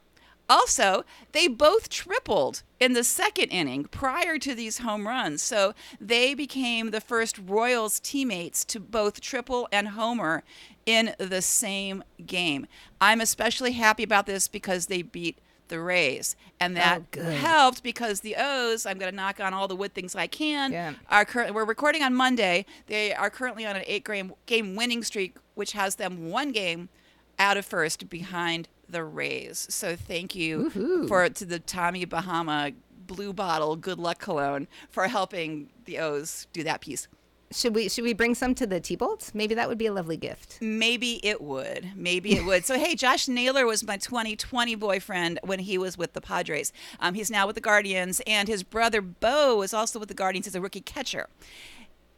also 0.49 1.05
they 1.31 1.47
both 1.47 1.89
tripled 1.89 2.65
in 2.81 2.93
the 2.93 3.05
second 3.05 3.49
inning 3.49 3.85
prior 3.85 4.39
to 4.39 4.55
these 4.55 4.79
home 4.79 5.07
runs. 5.07 5.43
So 5.43 5.75
they 6.01 6.35
became 6.35 6.91
the 6.91 7.01
first 7.01 7.39
Royals 7.39 8.01
teammates 8.01 8.65
to 8.67 8.81
both 8.81 9.21
triple 9.21 9.69
and 9.73 9.89
homer 9.89 10.43
in 10.87 11.15
the 11.19 11.43
same 11.43 12.03
game. 12.25 12.67
I'm 13.01 13.21
especially 13.21 13.73
happy 13.73 14.03
about 14.03 14.27
this 14.27 14.49
because 14.49 14.87
they 14.87 15.03
beat 15.03 15.39
the 15.69 15.81
Rays, 15.81 16.35
and 16.59 16.73
oh, 16.79 16.81
that 16.81 17.03
Oh, 17.19 17.23
helped 17.25 17.83
because 17.83 18.21
the 18.21 18.37
O's. 18.39 18.87
I'm 18.87 18.97
going 18.97 19.11
to 19.11 19.15
knock 19.17 19.39
on 19.39 19.53
all 19.53 19.69
the 19.69 19.77
wood 19.77 19.93
things 19.93 20.15
I 20.15 20.27
can. 20.27 20.73
Yeah. 20.73 20.95
Are 21.11 21.27
currently 21.27 21.55
we're 21.55 21.67
recording 21.67 22.03
on 22.03 22.15
Monday. 22.15 22.65
They 22.87 23.13
are 23.13 23.29
currently 23.29 23.67
on 23.67 23.77
an 23.77 23.83
eight 23.87 24.05
game 24.07 24.33
game 24.47 24.77
winning 24.77 25.03
streak, 25.03 25.37
which 25.57 25.73
has 25.73 25.97
them 25.97 26.31
one 26.31 26.53
game 26.53 26.89
out 27.39 27.59
of 27.59 27.67
first 27.67 28.09
behind 28.09 28.69
the 28.88 29.04
Rays. 29.04 29.66
So 29.71 29.97
thank 29.97 30.35
you 30.35 30.71
Woohoo. 30.71 31.09
for 31.09 31.28
to 31.28 31.45
the 31.45 31.59
Tommy 31.59 32.04
Bahama 32.04 32.73
Blue 33.07 33.33
Bottle 33.33 33.77
Good 33.77 33.98
Luck 33.98 34.18
Cologne 34.18 34.68
for 34.90 35.09
helping 35.09 35.70
the 35.85 35.98
O's 35.98 36.46
do 36.53 36.62
that 36.64 36.81
piece. 36.81 37.09
Should 37.51 37.74
we 37.74 37.88
should 37.88 38.05
we 38.05 38.12
bring 38.12 38.35
some 38.35 38.55
to 38.57 38.66
the 38.66 38.79
T-Bolts? 38.79 39.35
Maybe 39.35 39.55
that 39.55 39.68
would 39.70 39.79
be 39.79 39.87
a 39.87 39.92
lovely 39.92 40.18
gift. 40.18 40.59
Maybe 40.61 41.18
it 41.27 41.40
would. 41.40 41.92
Maybe 41.96 42.37
it 42.37 42.44
would. 42.44 42.66
So, 42.66 42.79
hey, 42.79 42.94
Josh 42.94 43.27
Naylor 43.27 43.64
was 43.64 43.83
my 43.87 43.96
2020 43.96 44.74
boyfriend 44.74 45.40
when 45.42 45.61
he 45.61 45.79
was 45.79 45.96
with 45.96 46.12
the 46.12 46.20
Padres. 46.20 46.74
Um, 47.01 47.14
he's 47.14 47.31
now 47.31 47.46
with 47.46 47.55
the 47.55 47.62
Guardians, 47.62 48.20
and 48.27 48.48
his 48.48 48.62
brother 48.62 49.01
Bo 49.01 49.62
is 49.62 49.72
also 49.72 49.98
with 49.98 50.09
the 50.09 50.14
Guardians 50.14 50.46
as 50.46 50.55
a 50.55 50.61
rookie 50.61 50.83
catcher. 50.83 51.29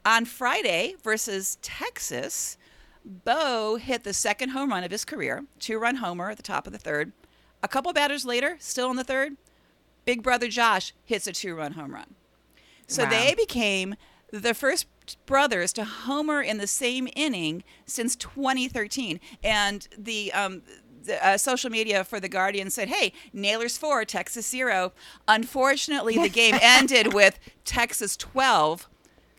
On 0.04 0.24
Friday 0.24 0.96
versus 1.04 1.58
Texas, 1.62 2.58
Bo 3.04 3.76
hit 3.76 4.04
the 4.04 4.12
second 4.12 4.50
home 4.50 4.70
run 4.70 4.84
of 4.84 4.90
his 4.90 5.04
career, 5.04 5.44
two 5.58 5.78
run 5.78 5.96
homer 5.96 6.30
at 6.30 6.36
the 6.36 6.42
top 6.42 6.66
of 6.66 6.72
the 6.72 6.78
third. 6.78 7.12
A 7.62 7.68
couple 7.68 7.92
batters 7.92 8.24
later, 8.24 8.56
still 8.58 8.90
in 8.90 8.96
the 8.96 9.04
third, 9.04 9.36
big 10.04 10.22
brother 10.22 10.48
Josh 10.48 10.92
hits 11.04 11.26
a 11.26 11.32
two 11.32 11.54
run 11.54 11.72
home 11.72 11.92
run. 11.94 12.14
So 12.86 13.04
Wow. 13.04 13.10
they 13.10 13.34
became 13.34 13.94
the 14.32 14.54
first 14.54 14.86
brothers 15.26 15.72
to 15.74 15.84
homer 15.84 16.40
in 16.42 16.58
the 16.58 16.66
same 16.66 17.08
inning 17.16 17.64
since 17.86 18.14
2013. 18.16 19.18
And 19.42 19.86
the, 19.96 20.32
um, 20.32 20.62
the 21.02 21.24
uh, 21.26 21.38
social 21.38 21.70
media 21.70 22.04
for 22.04 22.20
the 22.20 22.28
Guardian 22.28 22.68
said, 22.70 22.88
"Hey, 22.88 23.12
Naylors 23.34 23.78
four, 23.78 24.04
Texas 24.04 24.46
zero." 24.46 24.92
Unfortunately, 25.26 26.18
the 26.18 26.28
game 26.28 26.56
ended 26.62 27.14
with 27.14 27.38
Texas 27.64 28.16
12. 28.18 28.86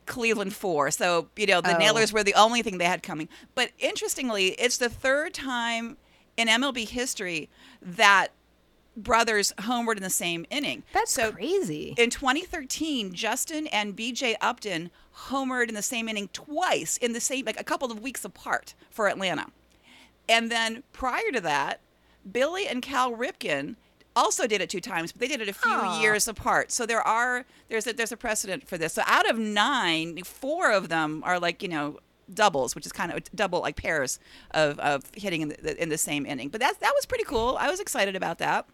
Cleveland 0.05 0.53
four. 0.55 0.91
So, 0.91 1.27
you 1.35 1.45
know, 1.45 1.61
the 1.61 1.75
Oh. 1.75 1.79
Naylors 1.79 2.11
were 2.11 2.23
the 2.23 2.33
only 2.33 2.61
thing 2.61 2.77
they 2.77 2.85
had 2.85 3.03
coming. 3.03 3.29
But 3.55 3.71
interestingly, 3.79 4.49
it's 4.59 4.77
the 4.77 4.89
third 4.89 5.33
time 5.33 5.97
in 6.37 6.47
MLB 6.47 6.87
history 6.87 7.49
that 7.81 8.29
brothers 8.97 9.53
homered 9.59 9.97
in 9.97 10.03
the 10.03 10.09
same 10.09 10.45
inning. 10.49 10.83
That's 10.93 11.11
so 11.13 11.31
crazy. 11.31 11.93
in 11.97 12.09
2013, 12.09 13.13
Justin 13.13 13.67
and 13.67 13.95
BJ 13.95 14.35
Upton 14.41 14.91
homered 15.29 15.69
in 15.69 15.75
the 15.75 15.81
same 15.81 16.09
inning 16.09 16.29
twice 16.33 16.97
in 16.97 17.13
the 17.13 17.21
same, 17.21 17.45
like 17.45 17.59
a 17.59 17.63
couple 17.63 17.91
of 17.91 18.01
weeks 18.01 18.25
apart 18.25 18.73
for 18.89 19.07
Atlanta. 19.07 19.47
And 20.27 20.51
then 20.51 20.83
prior 20.91 21.31
to 21.31 21.41
that, 21.41 21.79
Billy 22.29 22.67
and 22.67 22.81
Cal 22.81 23.13
Ripken 23.13 23.75
also 24.15 24.47
did 24.47 24.61
it 24.61 24.69
two 24.69 24.81
times, 24.81 25.11
but 25.11 25.21
they 25.21 25.27
did 25.27 25.41
it 25.41 25.49
a 25.49 25.53
few 25.53 25.71
Aw. 25.71 26.01
years 26.01 26.27
apart. 26.27 26.71
So 26.71 26.85
there 26.85 27.01
are 27.01 27.45
there's 27.69 27.87
a 27.87 27.93
there's 27.93 28.11
a 28.11 28.17
precedent 28.17 28.67
for 28.67 28.77
this. 28.77 28.93
So 28.93 29.03
out 29.05 29.29
of 29.29 29.37
nine, 29.37 30.23
four 30.23 30.71
of 30.71 30.89
them 30.89 31.23
are 31.25 31.39
like 31.39 31.63
you 31.63 31.69
know 31.69 31.99
doubles, 32.33 32.75
which 32.75 32.85
is 32.85 32.91
kind 32.91 33.11
of 33.11 33.23
double 33.35 33.61
like 33.61 33.75
pairs 33.75 34.19
of, 34.51 34.79
of 34.79 35.03
hitting 35.15 35.41
in 35.41 35.49
the, 35.49 35.81
in 35.81 35.89
the 35.89 35.97
same 35.97 36.25
inning. 36.25 36.49
But 36.49 36.61
that 36.61 36.79
that 36.79 36.93
was 36.95 37.05
pretty 37.05 37.23
cool. 37.23 37.57
I 37.59 37.69
was 37.69 37.79
excited 37.79 38.15
about 38.15 38.37
that. 38.39 38.67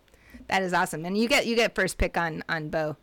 That 0.47 0.63
is 0.63 0.73
awesome. 0.73 1.05
And 1.05 1.17
you 1.17 1.27
get 1.27 1.45
you 1.45 1.55
get 1.55 1.75
first 1.75 1.97
pick 1.97 2.17
on 2.17 2.43
on 2.49 2.69
Bo. 2.69 2.97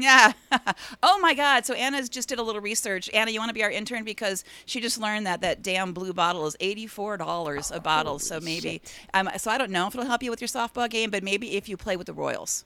Yeah. 0.00 0.32
oh 1.02 1.18
my 1.20 1.34
God. 1.34 1.66
So 1.66 1.74
Anna's 1.74 2.08
just 2.08 2.28
did 2.28 2.38
a 2.38 2.42
little 2.42 2.60
research. 2.60 3.10
Anna, 3.12 3.30
you 3.30 3.38
want 3.38 3.50
to 3.50 3.54
be 3.54 3.62
our 3.62 3.70
intern 3.70 4.04
because 4.04 4.44
she 4.66 4.80
just 4.80 4.98
learned 4.98 5.26
that 5.26 5.40
that 5.42 5.62
damn 5.62 5.92
blue 5.92 6.12
bottle 6.12 6.46
is 6.46 6.56
eighty-four 6.60 7.16
dollars 7.16 7.70
a 7.70 7.80
bottle. 7.80 8.18
So 8.18 8.40
maybe, 8.40 8.80
shit. 8.82 8.94
um, 9.14 9.28
so 9.36 9.50
I 9.50 9.58
don't 9.58 9.70
know 9.70 9.86
if 9.86 9.94
it'll 9.94 10.06
help 10.06 10.22
you 10.22 10.30
with 10.30 10.40
your 10.40 10.48
softball 10.48 10.88
game, 10.88 11.10
but 11.10 11.22
maybe 11.22 11.56
if 11.56 11.68
you 11.68 11.76
play 11.76 11.96
with 11.96 12.06
the 12.06 12.14
Royals, 12.14 12.64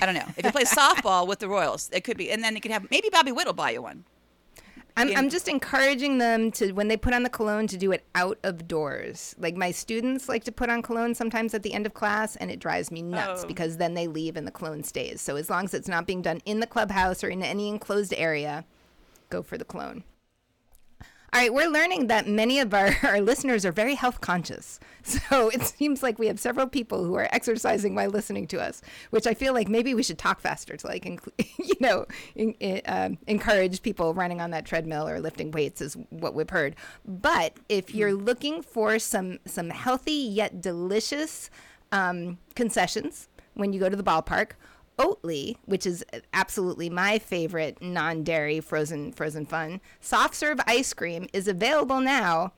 I 0.00 0.06
don't 0.06 0.14
know. 0.14 0.26
If 0.36 0.44
you 0.44 0.52
play 0.52 0.64
softball 0.64 1.26
with 1.26 1.38
the 1.38 1.48
Royals, 1.48 1.90
it 1.92 2.04
could 2.04 2.16
be, 2.16 2.30
and 2.30 2.42
then 2.42 2.54
you 2.54 2.60
could 2.60 2.70
have 2.70 2.90
maybe 2.90 3.08
Bobby 3.10 3.32
Witt 3.32 3.46
will 3.46 3.54
buy 3.54 3.70
you 3.70 3.82
one. 3.82 4.04
I'm, 4.96 5.08
Yeah. 5.08 5.18
I'm 5.18 5.30
just 5.30 5.48
encouraging 5.48 6.18
them 6.18 6.50
to 6.52 6.72
when 6.72 6.88
they 6.88 6.96
put 6.96 7.14
on 7.14 7.22
the 7.22 7.30
cologne 7.30 7.66
to 7.68 7.76
do 7.78 7.92
it 7.92 8.04
out 8.14 8.38
of 8.42 8.68
doors. 8.68 9.34
Like 9.38 9.56
my 9.56 9.70
students 9.70 10.28
like 10.28 10.44
to 10.44 10.52
put 10.52 10.68
on 10.68 10.82
cologne 10.82 11.14
sometimes 11.14 11.54
at 11.54 11.62
the 11.62 11.72
end 11.72 11.86
of 11.86 11.94
class, 11.94 12.36
and 12.36 12.50
it 12.50 12.58
drives 12.60 12.90
me 12.90 13.00
nuts 13.02 13.42
Oh. 13.44 13.46
because 13.48 13.78
then 13.78 13.94
they 13.94 14.06
leave 14.06 14.36
and 14.36 14.46
the 14.46 14.50
cologne 14.50 14.82
stays. 14.82 15.20
So 15.20 15.36
as 15.36 15.48
long 15.48 15.64
as 15.64 15.74
it's 15.74 15.88
not 15.88 16.06
being 16.06 16.20
done 16.22 16.40
in 16.44 16.60
the 16.60 16.66
clubhouse 16.66 17.24
or 17.24 17.28
in 17.28 17.42
any 17.42 17.68
enclosed 17.68 18.12
area, 18.16 18.64
go 19.30 19.42
for 19.42 19.56
the 19.56 19.64
cologne. 19.64 20.04
All 21.34 21.40
right, 21.40 21.54
we're 21.54 21.70
learning 21.70 22.08
that 22.08 22.28
many 22.28 22.58
of 22.58 22.74
our, 22.74 22.94
our 23.02 23.22
listeners 23.22 23.64
are 23.64 23.72
very 23.72 23.94
health 23.94 24.20
conscious. 24.20 24.78
So 25.04 25.48
it 25.48 25.62
seems 25.62 26.00
like 26.00 26.20
we 26.20 26.28
have 26.28 26.38
several 26.38 26.68
people 26.68 27.04
who 27.04 27.16
are 27.16 27.26
exercising 27.32 27.96
while 27.96 28.08
listening 28.08 28.46
to 28.48 28.62
us, 28.62 28.82
which 29.10 29.26
I 29.26 29.34
feel 29.34 29.52
like 29.52 29.68
maybe 29.68 29.94
we 29.94 30.04
should 30.04 30.18
talk 30.18 30.40
faster 30.40 30.76
to 30.76 30.86
like, 30.86 31.04
you 31.58 31.74
know, 31.80 32.06
in, 32.36 32.52
in, 32.60 32.82
um, 32.86 33.18
encourage 33.26 33.82
people 33.82 34.14
running 34.14 34.40
on 34.40 34.52
that 34.52 34.64
treadmill 34.64 35.08
or 35.08 35.18
lifting 35.18 35.50
weights 35.50 35.80
is 35.80 35.96
what 36.10 36.34
we've 36.34 36.50
heard. 36.50 36.76
But 37.04 37.56
if 37.68 37.96
you're 37.96 38.14
looking 38.14 38.62
for 38.62 39.00
some 39.00 39.40
some 39.44 39.70
healthy 39.70 40.12
yet 40.12 40.60
delicious 40.60 41.50
um, 41.90 42.38
concessions 42.54 43.28
when 43.54 43.72
you 43.72 43.80
go 43.80 43.88
to 43.88 43.96
the 43.96 44.04
ballpark, 44.04 44.52
Oatly, 45.02 45.56
which 45.64 45.84
is 45.84 46.04
absolutely 46.32 46.88
my 46.88 47.18
favorite 47.18 47.82
non-dairy 47.82 48.60
frozen 48.60 49.12
frozen 49.12 49.44
fun, 49.44 49.80
soft 50.00 50.34
serve 50.34 50.60
ice 50.66 50.94
cream 50.94 51.26
is 51.32 51.48
available 51.48 52.00
now. 52.00 52.52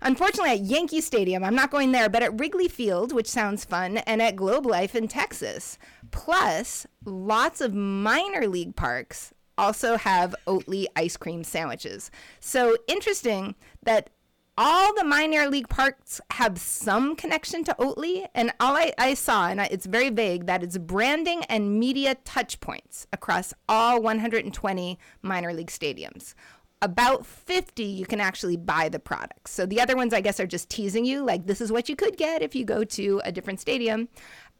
Unfortunately, 0.00 0.50
at 0.50 0.60
Yankee 0.60 1.00
Stadium, 1.00 1.44
I'm 1.44 1.54
not 1.54 1.70
going 1.70 1.92
there, 1.92 2.08
but 2.08 2.22
at 2.22 2.38
Wrigley 2.38 2.68
Field, 2.68 3.12
which 3.12 3.28
sounds 3.28 3.64
fun, 3.64 3.98
and 3.98 4.20
at 4.20 4.36
Globe 4.36 4.66
Life 4.66 4.94
in 4.94 5.08
Texas. 5.08 5.78
Plus, 6.10 6.86
lots 7.04 7.60
of 7.60 7.74
minor 7.74 8.46
league 8.46 8.76
parks 8.76 9.32
also 9.56 9.96
have 9.96 10.34
Oatly 10.46 10.86
ice 10.96 11.16
cream 11.16 11.44
sandwiches. 11.44 12.10
So 12.40 12.76
interesting 12.86 13.54
that 13.82 14.10
all 14.56 14.94
the 14.94 15.04
minor 15.04 15.48
league 15.48 15.68
parks 15.68 16.20
have 16.30 16.58
some 16.58 17.16
connection 17.16 17.64
to 17.64 17.74
Oatly, 17.78 18.28
and 18.34 18.52
all 18.60 18.76
I, 18.76 18.92
I 18.98 19.14
saw, 19.14 19.48
and 19.48 19.60
I, 19.60 19.64
it's 19.66 19.86
very 19.86 20.10
vague, 20.10 20.46
that 20.46 20.62
it's 20.62 20.78
branding 20.78 21.42
and 21.48 21.78
media 21.78 22.14
touch 22.24 22.60
points 22.60 23.06
across 23.12 23.52
all 23.68 24.00
120 24.00 24.98
minor 25.22 25.52
league 25.52 25.70
stadiums. 25.70 26.34
About 26.82 27.24
50, 27.24 27.82
you 27.82 28.04
can 28.04 28.20
actually 28.20 28.56
buy 28.56 28.88
the 28.88 28.98
products. 28.98 29.52
So 29.52 29.64
the 29.64 29.80
other 29.80 29.96
ones, 29.96 30.12
I 30.12 30.20
guess, 30.20 30.38
are 30.38 30.46
just 30.46 30.68
teasing 30.68 31.04
you, 31.04 31.24
like 31.24 31.46
this 31.46 31.60
is 31.60 31.72
what 31.72 31.88
you 31.88 31.96
could 31.96 32.16
get 32.16 32.42
if 32.42 32.54
you 32.54 32.64
go 32.64 32.84
to 32.84 33.22
a 33.24 33.32
different 33.32 33.58
stadium. 33.58 34.08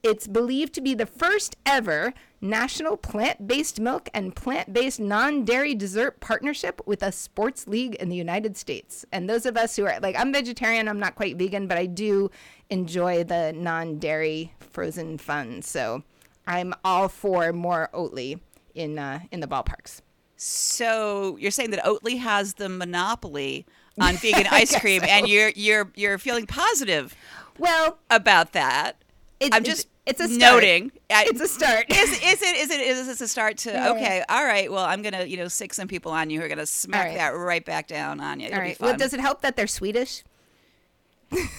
It's 0.05 0.27
believed 0.27 0.75
to 0.75 0.83
be 0.83 0.93
the 0.93 1.07
first 1.07 1.57
ever 1.65 2.13
national 2.39 2.99
plant 2.99 3.49
based 3.49 3.81
milk 3.81 4.11
and 4.13 4.37
plant 4.37 4.71
based 4.71 5.01
non 5.01 5.47
dairy 5.47 5.75
dessert 5.75 6.21
partnership 6.21 6.83
with 6.85 7.03
a 7.03 7.11
sports 7.11 7.67
league 7.67 7.95
in 7.95 8.11
the 8.11 8.15
United 8.15 8.59
States. 8.59 9.07
And 9.13 9.31
those 9.31 9.47
of 9.47 9.57
us 9.57 9.77
who 9.77 9.87
are 9.87 9.99
like, 10.01 10.15
I'm 10.15 10.31
vegetarian, 10.31 10.89
I'm 10.89 11.01
not 11.01 11.15
quite 11.15 11.39
vegan, 11.39 11.67
but 11.67 11.79
I 11.79 11.87
do 11.87 12.31
enjoy 12.69 13.25
the 13.25 13.55
non 13.57 13.99
dairy 13.99 14.53
frozen 14.61 15.17
fun. 15.17 15.63
So 15.63 16.03
I'm 16.47 16.75
all 16.85 17.09
for 17.09 17.55
more 17.55 17.89
Oatly 17.95 18.39
in, 18.75 18.99
uh, 18.99 19.21
in 19.33 19.41
the 19.41 19.49
ballparks. 19.49 20.03
So 20.37 21.39
you're 21.39 21.51
saying 21.51 21.71
that 21.71 21.83
Oatly 21.83 22.19
has 22.19 22.55
the 22.55 22.69
monopoly 22.69 23.65
on 23.99 24.17
vegan 24.17 24.49
ice 24.51 24.79
cream, 24.79 25.01
so. 25.01 25.07
and 25.07 25.29
you're 25.29 25.53
you're 25.55 25.91
you're 25.95 26.19
feeling 26.19 26.47
positive. 26.47 27.17
Well, 27.57 28.01
about 28.11 28.53
that. 28.53 28.97
It, 29.41 29.55
I'm 29.55 29.65
just 29.65 29.89
it's 30.07 30.21
a 30.21 30.29
start. 30.29 30.39
noting. 30.39 30.93
It's 31.09 31.41
a 31.41 31.49
start. 31.49 31.87
Is, 31.91 32.11
is 32.13 32.43
it? 32.43 32.57
Is 32.57 32.71
it? 32.71 32.81
Is 32.81 33.07
this 33.07 33.21
a 33.21 33.29
start 33.29 33.57
to? 33.59 33.71
Yeah. 33.71 33.91
Okay, 33.91 34.25
all 34.29 34.45
right. 34.45 34.71
Well, 34.71 34.85
I'm 34.85 35.03
gonna 35.03 35.25
you 35.25 35.37
know 35.37 35.49
sick 35.49 35.73
some 35.73 35.89
people 35.89 36.13
on 36.13 36.29
you 36.31 36.41
who 36.41 36.47
are 36.47 36.49
gonna 36.49 36.67
smack 36.67 37.07
right. 37.07 37.17
that 37.17 37.29
right 37.31 37.65
back 37.65 37.87
down 37.87 38.21
on 38.21 38.41
you. 38.41 38.47
It'll 38.47 38.59
all 38.59 38.63
right. 38.63 38.81
Well, 38.81 38.97
does 38.97 39.15
it 39.15 39.21
help 39.21 39.41
that 39.43 39.57
they're 39.57 39.67
Swedish? 39.67 40.23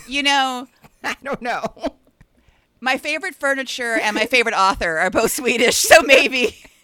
You 0.08 0.24
know, 0.24 0.68
I 1.04 1.16
don't 1.24 1.42
know. 1.42 1.64
My 2.80 2.98
favorite 2.98 3.36
furniture 3.36 3.96
and 3.96 4.16
my 4.16 4.26
favorite 4.26 4.56
author 4.56 4.98
are 5.00 5.10
both 5.10 5.32
Swedish, 5.32 5.78
so 5.78 6.02
maybe. 6.02 6.56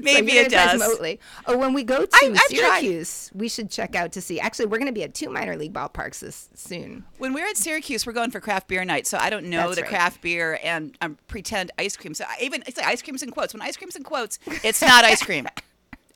Maybe 0.00 0.32
it 0.32 0.50
does. 0.50 0.80
Remotely. 0.80 1.20
Oh, 1.46 1.56
when 1.56 1.72
we 1.72 1.82
go 1.82 2.04
to 2.04 2.10
I, 2.12 2.34
Syracuse, 2.48 3.30
we 3.34 3.48
should 3.48 3.70
check 3.70 3.94
out 3.94 4.12
to 4.12 4.20
see. 4.20 4.38
Actually, 4.40 4.66
we're 4.66 4.78
going 4.78 4.86
to 4.86 4.92
be 4.92 5.02
at 5.02 5.14
two 5.14 5.30
minor 5.30 5.56
league 5.56 5.72
ballparks 5.72 6.20
this 6.20 6.48
soon. 6.54 7.04
When 7.18 7.32
we're 7.32 7.46
at 7.46 7.56
Syracuse, 7.56 8.06
we're 8.06 8.12
going 8.12 8.30
for 8.30 8.40
craft 8.40 8.68
beer 8.68 8.84
night. 8.84 9.06
So 9.06 9.18
I 9.18 9.30
don't 9.30 9.46
know 9.46 9.68
That's 9.68 9.76
the 9.76 9.82
right. 9.82 9.90
craft 9.90 10.20
beer 10.20 10.58
and 10.62 10.96
um, 11.00 11.18
pretend 11.26 11.70
ice 11.78 11.96
cream. 11.96 12.14
So 12.14 12.24
I 12.28 12.36
even 12.42 12.62
it's 12.66 12.76
like 12.76 12.86
ice 12.86 13.02
cream's 13.02 13.22
in 13.22 13.30
quotes. 13.30 13.54
When 13.54 13.62
ice 13.62 13.76
cream's 13.76 13.96
in 13.96 14.02
quotes, 14.02 14.38
it's 14.62 14.82
not 14.82 15.04
ice 15.04 15.22
cream. 15.22 15.46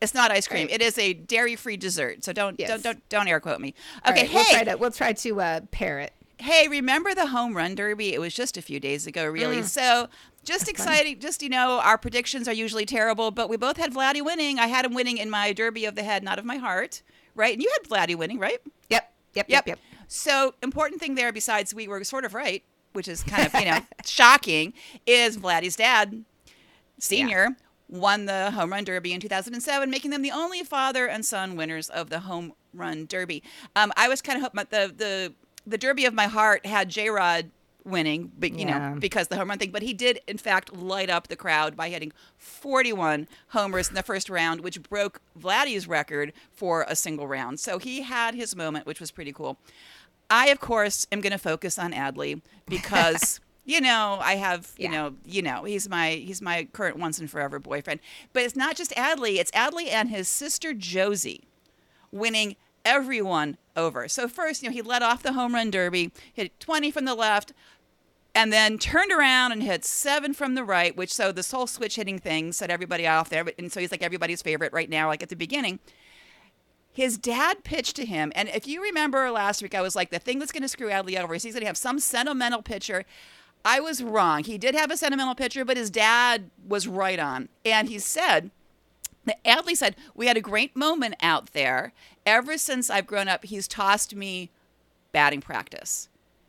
It's 0.03 0.12
not 0.12 0.31
ice 0.31 0.47
cream. 0.47 0.66
Right. 0.66 0.75
It 0.75 0.83
is 0.83 0.99
a 0.99 1.14
dairy-free 1.14 1.79
dessert. 1.79 2.23
So 2.23 2.35
don't 2.35 2.59
yes. 2.59 2.69
don't 2.69 2.83
don't 2.83 3.09
don't 3.09 3.29
air 3.29 3.40
quote 3.40 3.61
me. 3.61 3.75
Okay, 4.07 4.23
right, 4.23 4.29
hey, 4.29 4.35
we'll 4.35 4.45
try 4.45 4.64
to 4.64 4.77
we'll 4.77 4.90
try 4.90 5.12
to 5.14 5.40
uh, 5.40 5.61
pair 5.71 6.01
it. 6.01 6.12
Hey, 6.38 6.68
remember 6.68 7.14
the 7.14 7.29
home 7.29 7.57
run 7.57 7.75
derby? 7.75 8.12
It 8.12 8.20
was 8.20 8.35
just 8.35 8.57
a 8.57 8.62
few 8.62 8.79
days 8.79 9.07
ago, 9.07 9.27
really. 9.27 9.59
Mm. 9.59 9.64
So 9.64 10.09
just 10.44 10.66
That's 10.66 10.70
exciting. 10.70 11.14
Fun. 11.14 11.20
Just 11.20 11.42
you 11.42 11.49
know, 11.49 11.81
our 11.81 11.99
predictions 11.99 12.46
are 12.46 12.53
usually 12.53 12.87
terrible, 12.87 13.31
but 13.31 13.49
we 13.49 13.57
both 13.57 13.77
had 13.77 13.92
Vladdy 13.92 14.25
winning. 14.25 14.59
I 14.59 14.66
had 14.66 14.85
him 14.85 14.94
winning 14.94 15.18
in 15.18 15.31
my 15.31 15.53
derby 15.53 15.87
of 15.87 15.94
the 15.94 16.03
head, 16.03 16.22
not 16.22 16.38
of 16.38 16.44
my 16.44 16.57
heart, 16.57 17.03
right? 17.35 17.53
And 17.53 17.62
you 17.62 17.72
had 17.77 17.88
Vladdy 17.88 18.14
winning, 18.14 18.38
right? 18.38 18.59
Yep. 18.90 19.12
Yep. 19.35 19.46
Yep. 19.49 19.49
Yep. 19.49 19.66
yep. 19.66 19.79
So 20.09 20.55
important 20.62 21.01
thing 21.01 21.14
there, 21.14 21.33
besides 21.33 21.75
we 21.75 21.88
were 21.88 22.03
sort 22.05 22.25
of 22.25 22.35
right, 22.35 22.62
which 22.92 23.09
is 23.09 23.22
kind 23.22 23.46
of 23.46 23.55
you 23.55 23.66
know 23.66 23.81
shocking, 24.05 24.72
is 25.07 25.37
Vladdy's 25.37 25.77
dad, 25.77 26.25
senior. 26.99 27.49
Yeah. 27.51 27.55
Won 27.88 28.25
the 28.25 28.51
home 28.51 28.72
run 28.72 28.83
derby 28.83 29.12
in 29.12 29.20
2007, 29.20 29.88
making 29.88 30.11
them 30.11 30.22
the 30.22 30.33
only 30.33 30.64
father 30.64 31.07
and 31.07 31.25
son 31.25 31.55
winners 31.55 31.88
of 31.88 32.11
the 32.11 32.18
home 32.20 32.53
run 32.75 33.07
derby. 33.07 33.44
Um, 33.77 33.92
I 33.96 34.09
was 34.09 34.20
kind 34.20 34.37
of 34.37 34.42
hoping 34.42 34.66
the 34.70 34.92
the 34.96 35.33
the 35.66 35.79
derby 35.79 36.05
of 36.05 36.14
my 36.14 36.26
heart 36.26 36.64
had 36.64 36.88
J 36.88 37.11
Rod 37.11 37.50
winning, 37.87 38.33
but 38.38 38.52
you 38.52 38.66
yeah. 38.66 38.90
know, 38.90 39.00
because 39.00 39.29
the 39.29 39.37
home 39.37 39.48
run 39.48 39.59
thing. 39.59 39.70
But 39.70 39.83
he 39.83 39.94
did, 39.94 40.20
in 40.26 40.38
fact, 40.38 40.74
light 40.74 41.09
up 41.09 41.29
the 41.29 41.37
crowd 41.37 41.76
by 41.76 41.88
hitting 41.88 42.12
41 42.37 43.29
homers 43.48 43.88
in 43.88 43.94
the 43.94 44.02
first 44.02 44.29
round, 44.29 44.61
which 44.61 44.83
broke 44.83 45.20
Vladdy's 45.38 45.87
record 45.87 46.33
for 46.50 46.85
a 46.88 46.96
single 46.96 47.26
round. 47.26 47.61
So 47.61 47.79
he 47.79 48.02
had 48.02 48.35
his 48.35 48.55
moment, 48.57 48.87
which 48.87 49.00
was 49.00 49.11
pretty 49.11 49.33
cool. 49.33 49.57
I, 50.29 50.48
of 50.48 50.61
course, 50.61 51.07
am 51.12 51.20
going 51.20 51.33
to 51.33 51.38
focus 51.38 51.79
on 51.79 51.92
Adley 51.92 52.42
because. 52.66 53.40
you 53.68 53.81
know, 53.81 54.18
I 54.20 54.37
have, 54.37 54.72
you 54.79 54.85
yeah. 54.85 54.90
know, 54.92 55.14
you 55.24 55.42
know, 55.42 55.64
he's 55.64 55.88
my 55.88 56.11
he's 56.11 56.40
my 56.40 56.68
current 56.72 56.98
once 56.98 57.18
and 57.18 57.29
forever 57.29 57.59
boyfriend. 57.59 57.98
But 58.33 58.44
it's 58.44 58.55
not 58.55 58.76
just 58.76 58.92
Adley; 58.92 59.38
it's 59.38 59.50
Adley 59.50 59.88
and 59.88 60.09
his 60.09 60.29
sister 60.29 60.72
Josie, 60.72 61.48
winning 62.12 62.55
everyone 62.87 63.59
over. 63.77 64.09
So 64.09 64.29
first, 64.29 64.62
you 64.62 64.70
know, 64.70 64.72
he 64.72 64.81
led 64.81 65.03
off 65.03 65.22
the 65.22 65.35
home 65.35 65.55
run 65.55 65.70
derby, 65.70 66.12
hit 66.33 66.59
20 66.61 66.90
from 66.90 67.05
the 67.05 67.14
left, 67.14 67.53
and 68.35 68.53
then 68.53 68.79
turned 68.79 69.12
around 69.12 69.53
and 69.53 69.62
hit 69.62 69.85
seven 69.85 70.33
from 70.33 70.55
the 70.55 70.64
right, 70.64 70.96
which 70.96 71.12
so 71.12 71.33
this 71.33 71.51
whole 71.51 71.66
switch 71.66 71.96
hitting 71.96 72.18
thing 72.18 72.53
set 72.53 72.70
everybody 72.70 73.07
off 73.07 73.29
there. 73.29 73.44
And 73.59 73.72
so 73.72 73.81
he's 73.81 73.90
like 73.90 74.03
everybody's 74.03 74.42
favorite 74.42 74.72
right 74.72 74.88
now, 74.88 75.09
like 75.09 75.22
at 75.22 75.29
the 75.29 75.37
beginning. 75.37 75.81
His 76.92 77.18
dad 77.18 77.62
pitched 77.64 77.96
to 77.96 78.07
him, 78.07 78.33
and 78.35 78.49
if 78.49 78.66
you 78.66 78.83
remember 78.83 79.31
last 79.31 79.61
week, 79.62 79.75
I 79.75 79.83
was 79.83 79.94
like, 79.94 80.09
the 80.09 80.18
thing 80.18 80.38
that's 80.38 80.53
going 80.53 80.62
to 80.62 80.68
screw 80.68 80.88
Adley 80.88 81.20
over 81.20 81.35
is 81.35 81.42
he's 81.42 81.53
going 81.53 81.61
to 81.61 81.66
have 81.66 81.77
some 81.77 81.99
sentimental 81.99 82.62
pitcher. 82.62 83.05
I 83.66 83.81
was 83.81 84.03
wrong. 84.03 84.44
He 84.44 84.57
did 84.57 84.75
have 84.75 84.90
a 84.90 84.96
sentimental 84.96 85.35
pitcher, 85.35 85.62
but 85.64 85.77
his 85.77 85.90
dad 85.90 86.51
was 86.66 86.88
right 86.88 87.18
on. 87.18 87.51
And 87.66 87.90
he 87.90 87.99
said, 87.99 88.51
Adley 89.45 89.77
said, 89.77 89.97
We 90.15 90.27
had 90.27 90.37
a 90.37 90.41
great 90.41 90.77
moment 90.77 91.15
out 91.21 91.53
there. 91.53 91.93
Ever 92.25 92.59
since 92.59 92.91
I've 92.91 93.07
grown 93.07 93.29
up, 93.29 93.45
he's 93.45 93.69
tossed 93.69 94.15
me 94.15 94.51
batting 95.12 95.41
practice. 95.41 96.09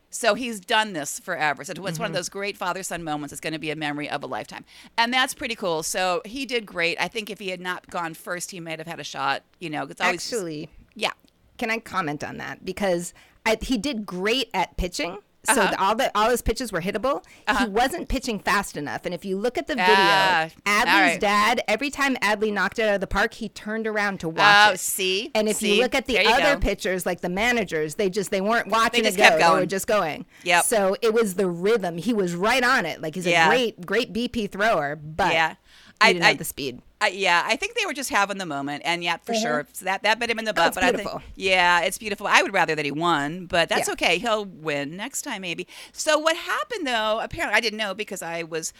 So 0.10 0.36
he's 0.36 0.60
done 0.60 0.94
this 0.94 1.20
forever. 1.20 1.63
So 1.63 1.72
it's 1.72 1.80
mm-hmm. 1.80 1.84
one 1.84 1.94
of 1.94 2.00
mm-hmm. 2.00 2.13
those 2.13 2.30
great 2.30 2.58
father 2.58 2.82
son 2.82 3.04
moments. 3.04 3.34
It's 3.34 3.42
going 3.42 3.54
to 3.54 3.60
be 3.60 3.72
a 3.72 3.76
memory 3.76 4.10
of 4.10 4.24
a 4.24 4.28
lifetime. 4.28 4.66
And 4.98 5.13
that's 5.13 5.34
pretty 5.34 5.56
cool. 5.56 5.84
So 5.84 6.22
he 6.26 6.46
did 6.46 6.66
great. 6.66 6.98
I 7.00 7.08
think 7.08 7.30
if 7.30 7.40
he 7.40 7.50
had 7.50 7.60
not 7.60 7.88
gone 7.90 8.13
first, 8.13 8.52
he 8.52 8.60
might 8.60 8.80
have 8.80 8.88
had 8.88 9.00
a 9.00 9.04
shot, 9.04 9.44
you 9.60 9.70
know, 9.70 9.84
it's 9.84 10.02
always. 10.02 10.34
Actually, 10.34 10.70
yeah. 10.96 11.12
Can 11.58 11.72
I 11.72 11.80
comment 11.80 12.24
on 12.24 12.38
that? 12.38 12.63
Because 12.63 13.13
I, 13.46 13.58
he 13.62 13.78
did 13.78 14.06
great 14.06 14.50
at 14.54 14.78
pitching 14.78 15.18
so 15.54 15.62
uh-huh. 15.62 15.72
the, 15.72 15.82
all 15.82 15.96
the 15.96 16.12
all 16.18 16.30
his 16.30 16.42
pitches 16.42 16.72
were 16.72 16.82
hittable. 16.82 17.24
Uh-huh. 17.48 17.66
He 17.66 17.72
wasn't 17.72 18.10
pitching 18.10 18.40
fast 18.40 18.76
enough. 18.76 19.06
And 19.06 19.14
if 19.14 19.24
you 19.24 19.38
look 19.38 19.58
at 19.58 19.68
the 19.68 19.76
video, 19.76 19.94
uh, 19.94 20.50
Adley's 20.66 20.86
right. 20.86 21.20
dad, 21.20 21.62
every 21.68 21.90
time 21.90 22.16
Adley 22.18 22.52
knocked 22.52 22.80
it 22.80 22.88
out 22.88 22.96
of 22.96 23.02
the 23.02 23.08
park, 23.08 23.34
he 23.34 23.50
turned 23.50 23.88
around 23.88 24.20
to 24.20 24.30
watch 24.30 24.68
oh, 24.70 24.74
it. 24.74 24.80
see. 24.80 25.32
And 25.34 25.48
if 25.48 25.58
see? 25.58 25.76
you 25.76 25.82
look 25.82 25.96
at 25.96 26.06
the 26.06 26.20
other 26.20 26.56
go. 26.56 26.60
pitchers, 26.60 27.06
like 27.06 27.22
the 27.22 27.30
managers, 27.30 27.96
they 27.96 28.10
just 28.10 28.32
they 28.32 28.42
weren't 28.42 28.68
watching 28.68 29.04
they 29.04 29.10
just 29.10 29.20
it 29.20 29.40
go. 29.40 29.54
They 29.56 29.60
were 29.62 29.66
just 29.66 29.88
going. 29.88 30.26
Yep. 30.44 30.66
So 30.66 30.96
it 31.02 31.14
was 31.14 31.36
the 31.36 31.48
rhythm. 31.48 31.98
He 31.98 32.14
was 32.14 32.36
right 32.36 32.64
on 32.64 32.86
it. 32.86 33.02
Like 33.02 33.16
he's 33.16 33.26
yeah. 33.26 33.48
a 33.48 33.50
great 33.50 33.86
great 33.86 34.14
BP 34.14 34.52
thrower, 34.52 34.96
but 34.96 35.34
yeah. 35.34 35.56
I, 36.02 36.14
didn't 36.14 36.26
I, 36.26 36.30
have 36.30 36.38
the 36.38 36.44
speed. 36.44 36.82
I, 37.00 37.10
yeah, 37.10 37.44
I 37.46 37.56
think 37.56 37.76
they 37.76 37.86
were 37.86 37.94
just 37.94 38.10
having 38.10 38.40
the 38.40 38.46
moment, 38.46 38.82
and 38.84 39.04
yeah, 39.04 39.18
for 39.18 39.34
mm-hmm. 39.34 39.42
sure, 39.42 39.68
so 39.74 39.86
that 39.86 40.02
that 40.02 40.20
bit 40.20 40.32
him 40.32 40.40
in 40.40 40.46
the 40.46 40.54
butt. 40.54 40.72
Oh, 40.72 40.82
but 40.82 40.94
beautiful. 40.94 41.18
I 41.18 41.20
think, 41.20 41.32
yeah, 41.36 41.82
it's 41.82 41.98
beautiful. 42.00 42.26
I 42.26 42.42
would 42.42 42.54
rather 42.54 42.74
that 42.74 42.86
he 42.86 42.92
won, 42.92 43.46
but 43.46 43.70
that's 43.70 43.88
yeah. 43.88 43.94
okay. 43.94 44.18
He'll 44.18 44.46
win 44.46 44.98
next 44.98 45.22
time, 45.22 45.44
maybe. 45.44 45.68
So 45.92 46.18
what 46.18 46.36
happened 46.36 46.88
though? 46.88 47.20
Apparently, 47.22 47.56
I 47.56 47.60
didn't 47.60 47.78
know 47.78 47.94
because 47.94 48.22
I 48.22 48.44
was. 48.44 48.74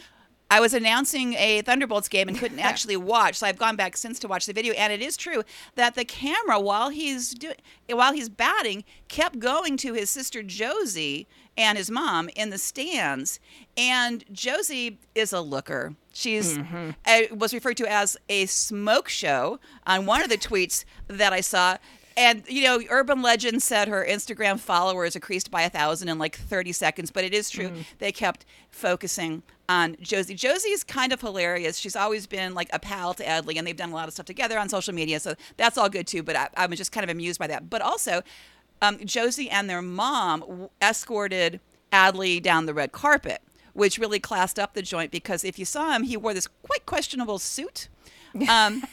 I 0.50 0.60
was 0.60 0.72
announcing 0.72 1.34
a 1.34 1.60
Thunderbolts 1.60 2.08
game 2.08 2.26
and 2.26 2.38
couldn't 2.38 2.58
actually 2.60 2.96
watch, 2.96 3.36
so 3.36 3.46
I've 3.46 3.58
gone 3.58 3.76
back 3.76 3.98
since 3.98 4.18
to 4.20 4.28
watch 4.28 4.46
the 4.46 4.54
video. 4.54 4.72
And 4.72 4.90
it 4.90 5.02
is 5.02 5.14
true 5.14 5.42
that 5.74 5.94
the 5.94 6.06
camera, 6.06 6.58
while 6.58 6.88
he's 6.88 7.34
doing, 7.34 7.56
while 7.90 8.14
he's 8.14 8.30
batting, 8.30 8.84
kept 9.08 9.40
going 9.40 9.76
to 9.76 9.92
his 9.92 10.08
sister 10.08 10.42
Josie 10.42 11.28
and 11.58 11.76
his 11.76 11.90
mom 11.90 12.30
in 12.34 12.48
the 12.48 12.56
stands. 12.56 13.40
And 13.76 14.24
Josie 14.32 14.98
is 15.14 15.34
a 15.34 15.42
looker. 15.42 15.96
She's 16.18 16.58
mm-hmm. 16.58 16.90
uh, 17.06 17.36
was 17.36 17.54
referred 17.54 17.76
to 17.76 17.86
as 17.86 18.16
a 18.28 18.46
smoke 18.46 19.08
show 19.08 19.60
on 19.86 20.04
one 20.04 20.20
of 20.20 20.28
the 20.28 20.36
tweets 20.36 20.84
that 21.06 21.32
I 21.32 21.40
saw. 21.40 21.76
And 22.16 22.42
you 22.48 22.64
know, 22.64 22.80
urban 22.90 23.22
legend 23.22 23.62
said 23.62 23.86
her 23.86 24.04
Instagram 24.04 24.58
followers 24.58 25.14
increased 25.14 25.52
by 25.52 25.62
a 25.62 25.70
thousand 25.70 26.08
in 26.08 26.18
like 26.18 26.36
30 26.36 26.72
seconds. 26.72 27.12
But 27.12 27.22
it 27.22 27.32
is 27.32 27.50
true; 27.50 27.68
mm. 27.68 27.84
they 28.00 28.10
kept 28.10 28.44
focusing 28.68 29.44
on 29.68 29.96
Josie. 30.00 30.34
Josie 30.34 30.70
is 30.70 30.82
kind 30.82 31.12
of 31.12 31.20
hilarious. 31.20 31.78
She's 31.78 31.94
always 31.94 32.26
been 32.26 32.52
like 32.52 32.68
a 32.72 32.80
pal 32.80 33.14
to 33.14 33.22
Adley, 33.22 33.56
and 33.56 33.64
they've 33.64 33.76
done 33.76 33.92
a 33.92 33.94
lot 33.94 34.08
of 34.08 34.14
stuff 34.14 34.26
together 34.26 34.58
on 34.58 34.68
social 34.68 34.92
media. 34.92 35.20
So 35.20 35.36
that's 35.56 35.78
all 35.78 35.88
good 35.88 36.08
too. 36.08 36.24
But 36.24 36.34
I, 36.34 36.48
I 36.56 36.66
was 36.66 36.78
just 36.78 36.90
kind 36.90 37.04
of 37.04 37.10
amused 37.10 37.38
by 37.38 37.46
that. 37.46 37.70
But 37.70 37.80
also, 37.80 38.22
um, 38.82 38.98
Josie 39.04 39.50
and 39.50 39.70
their 39.70 39.82
mom 39.82 40.68
escorted 40.82 41.60
Adley 41.92 42.42
down 42.42 42.66
the 42.66 42.74
red 42.74 42.90
carpet, 42.90 43.40
which 43.78 43.96
really 43.96 44.18
classed 44.18 44.58
up 44.58 44.74
the 44.74 44.82
joint 44.82 45.12
because 45.12 45.44
if 45.44 45.58
you 45.58 45.64
saw 45.64 45.92
him, 45.92 46.02
he 46.02 46.16
wore 46.16 46.34
this 46.34 46.48
quite 46.62 46.84
questionable 46.84 47.38
suit. 47.38 47.88
Um, 48.46 48.84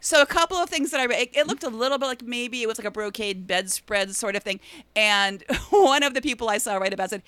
so 0.00 0.20
a 0.20 0.26
couple 0.26 0.56
of 0.56 0.68
things 0.68 0.90
that 0.90 1.00
I 1.00 1.06
read, 1.06 1.20
it, 1.20 1.30
it, 1.32 1.46
looked 1.46 1.62
a 1.62 1.70
little 1.70 1.96
bit 1.96 2.06
like 2.06 2.22
maybe 2.22 2.60
it 2.60 2.66
was 2.66 2.76
like 2.76 2.86
a 2.86 2.90
brocade 2.90 3.46
bedspread 3.46 4.14
sort 4.16 4.34
of 4.34 4.42
thing. 4.42 4.58
And 4.96 5.44
one 5.70 6.02
of 6.02 6.12
the 6.12 6.20
people 6.20 6.50
I 6.50 6.58
saw 6.58 6.76
write 6.76 6.92
about 6.92 7.10
said, 7.10 7.22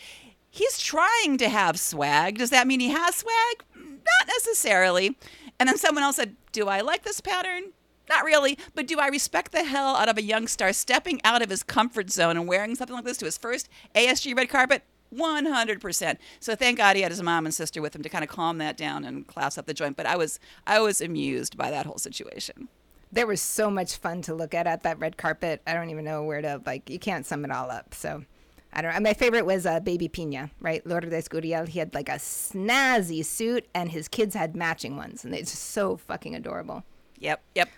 he's 0.50 0.78
trying 0.78 1.38
to 1.38 1.48
have 1.48 1.78
swag. 1.78 2.38
Does 2.38 2.50
that 2.50 2.66
mean 2.66 2.80
he 2.80 2.90
has 2.90 3.14
swag? 3.14 3.64
Not 3.76 4.26
necessarily. 4.26 5.16
And 5.60 5.68
then 5.68 5.78
someone 5.78 6.02
else 6.02 6.16
said, 6.16 6.34
do 6.50 6.66
I 6.66 6.80
like 6.80 7.04
this 7.04 7.20
pattern? 7.20 7.72
Not 8.08 8.24
really, 8.24 8.58
but 8.74 8.88
do 8.88 8.98
I 8.98 9.06
respect 9.06 9.52
the 9.52 9.64
hell 9.64 9.94
out 9.94 10.08
of 10.08 10.18
a 10.18 10.22
young 10.22 10.48
star 10.48 10.72
stepping 10.72 11.20
out 11.22 11.42
of 11.42 11.48
his 11.48 11.62
comfort 11.62 12.10
zone 12.10 12.36
and 12.36 12.48
wearing 12.48 12.74
something 12.74 12.96
like 12.96 13.04
this 13.04 13.18
to 13.18 13.24
his 13.26 13.38
first 13.38 13.68
ASG 13.94 14.36
red 14.36 14.48
carpet? 14.48 14.82
100%. 15.14 16.16
So 16.40 16.54
thank 16.54 16.78
God 16.78 16.96
he 16.96 17.02
had 17.02 17.12
his 17.12 17.22
mom 17.22 17.46
and 17.46 17.54
sister 17.54 17.82
with 17.82 17.94
him 17.94 18.02
to 18.02 18.08
kind 18.08 18.24
of 18.24 18.30
calm 18.30 18.58
that 18.58 18.76
down 18.76 19.04
and 19.04 19.26
class 19.26 19.58
up 19.58 19.66
the 19.66 19.74
joint. 19.74 19.96
But 19.96 20.06
I 20.06 20.16
was 20.16 20.40
I 20.66 20.80
was 20.80 21.00
amused 21.00 21.56
by 21.56 21.70
that 21.70 21.86
whole 21.86 21.98
situation. 21.98 22.68
There 23.10 23.26
was 23.26 23.42
so 23.42 23.70
much 23.70 23.96
fun 23.96 24.22
to 24.22 24.34
look 24.34 24.54
at 24.54 24.66
at 24.66 24.82
that 24.84 24.98
red 24.98 25.16
carpet. 25.16 25.60
I 25.66 25.74
don't 25.74 25.90
even 25.90 26.04
know 26.04 26.22
where 26.22 26.40
to 26.40 26.62
like. 26.64 26.88
You 26.88 26.98
can't 26.98 27.26
sum 27.26 27.44
it 27.44 27.50
all 27.50 27.70
up. 27.70 27.94
So 27.94 28.24
I 28.72 28.80
don't 28.80 28.94
know. 28.94 29.00
My 29.00 29.12
favorite 29.12 29.44
was 29.44 29.66
uh, 29.66 29.80
Baby 29.80 30.08
Pina, 30.08 30.50
right? 30.60 30.84
Lourdes 30.86 31.28
Gurriel. 31.28 31.68
He 31.68 31.78
had 31.78 31.92
like 31.94 32.08
a 32.08 32.12
snazzy 32.12 33.24
suit, 33.24 33.66
and 33.74 33.90
his 33.90 34.08
kids 34.08 34.34
had 34.34 34.56
matching 34.56 34.96
ones, 34.96 35.24
and 35.24 35.34
it's 35.34 35.50
just 35.50 35.70
so 35.70 35.98
fucking 35.98 36.34
adorable. 36.34 36.84
Yep, 37.18 37.42
yep. 37.54 37.68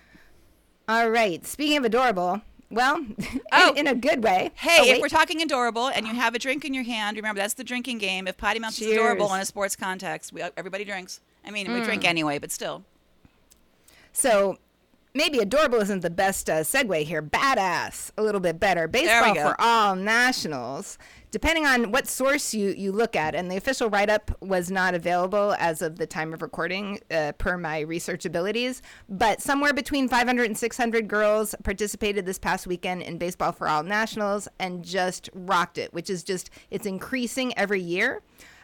All 0.89 1.11
right. 1.11 1.45
Speaking 1.45 1.79
of 1.79 1.85
adorable, 1.85 2.43
well, 2.75 3.05
Oh. 3.53 3.71
in, 3.71 3.79
in 3.79 3.87
a 3.87 3.95
good 3.95 4.23
way. 4.25 4.51
Hey, 4.55 4.79
Oh, 4.81 4.85
if 4.95 5.01
we're 5.01 5.09
talking 5.09 5.41
adorable 5.43 5.89
and 5.89 6.07
you 6.07 6.15
have 6.15 6.35
a 6.35 6.39
drink 6.39 6.65
in 6.65 6.75
your 6.75 6.85
hand, 6.85 7.17
remember 7.17 7.41
that's 7.41 7.55
the 7.55 7.65
drinking 7.65 7.99
game. 7.99 8.27
If 8.27 8.37
Potty 8.37 8.59
Mouth 8.59 8.81
is 8.81 8.87
adorable 8.91 9.33
in 9.35 9.41
a 9.41 9.45
sports 9.45 9.77
context, 9.77 10.33
we, 10.33 10.43
everybody 10.57 10.85
drinks. 10.85 11.21
I 11.45 11.51
mean, 11.51 11.73
we 11.73 11.81
Mm. 11.81 11.85
drink 11.85 12.05
anyway, 12.05 12.39
but 12.39 12.51
still. 12.51 12.85
So 14.13 14.59
maybe 15.13 15.39
adorable 15.39 15.81
isn't 15.81 16.01
the 16.01 16.11
best 16.11 16.49
uh, 16.51 16.61
segue 16.63 17.03
here. 17.05 17.23
Badass, 17.23 18.11
a 18.17 18.23
little 18.23 18.41
bit 18.41 18.59
better. 18.61 18.89
Baseball 18.89 19.35
for 19.35 19.57
all 19.61 19.97
nationals. 19.97 20.99
Depending 21.35 21.67
on 21.67 21.91
what 21.91 22.07
source 22.07 22.55
you, 22.55 22.73
you 22.79 22.93
look 22.93 23.17
at, 23.17 23.35
and 23.35 23.51
the 23.51 23.57
official 23.57 23.91
write 23.91 24.09
up 24.09 24.31
was 24.41 24.71
not 24.71 24.95
available 24.95 25.57
as 25.59 25.83
of 25.83 25.97
the 25.99 26.07
time 26.07 26.33
of 26.33 26.43
recording, 26.43 27.01
uh, 27.11 27.33
per 27.39 27.59
my 27.59 27.81
research 27.81 28.25
abilities. 28.25 28.83
But 29.09 29.43
somewhere 29.43 29.73
between 29.73 30.09
500 30.09 30.45
and 30.45 30.57
600 30.57 31.09
girls 31.09 31.57
participated 31.65 32.25
this 32.25 32.39
past 32.39 32.69
weekend 32.69 33.03
in 33.03 33.19
Baseball 33.19 33.51
for 33.51 33.67
All 33.67 33.83
Nationals 33.83 34.47
and 34.61 34.85
just 34.85 35.29
rocked 35.35 35.77
it, 35.77 35.93
which 35.93 36.09
is 36.09 36.23
just, 36.23 36.51
it's 36.71 36.87
increasing 36.87 37.53
every 37.59 37.81
year. 37.81 38.23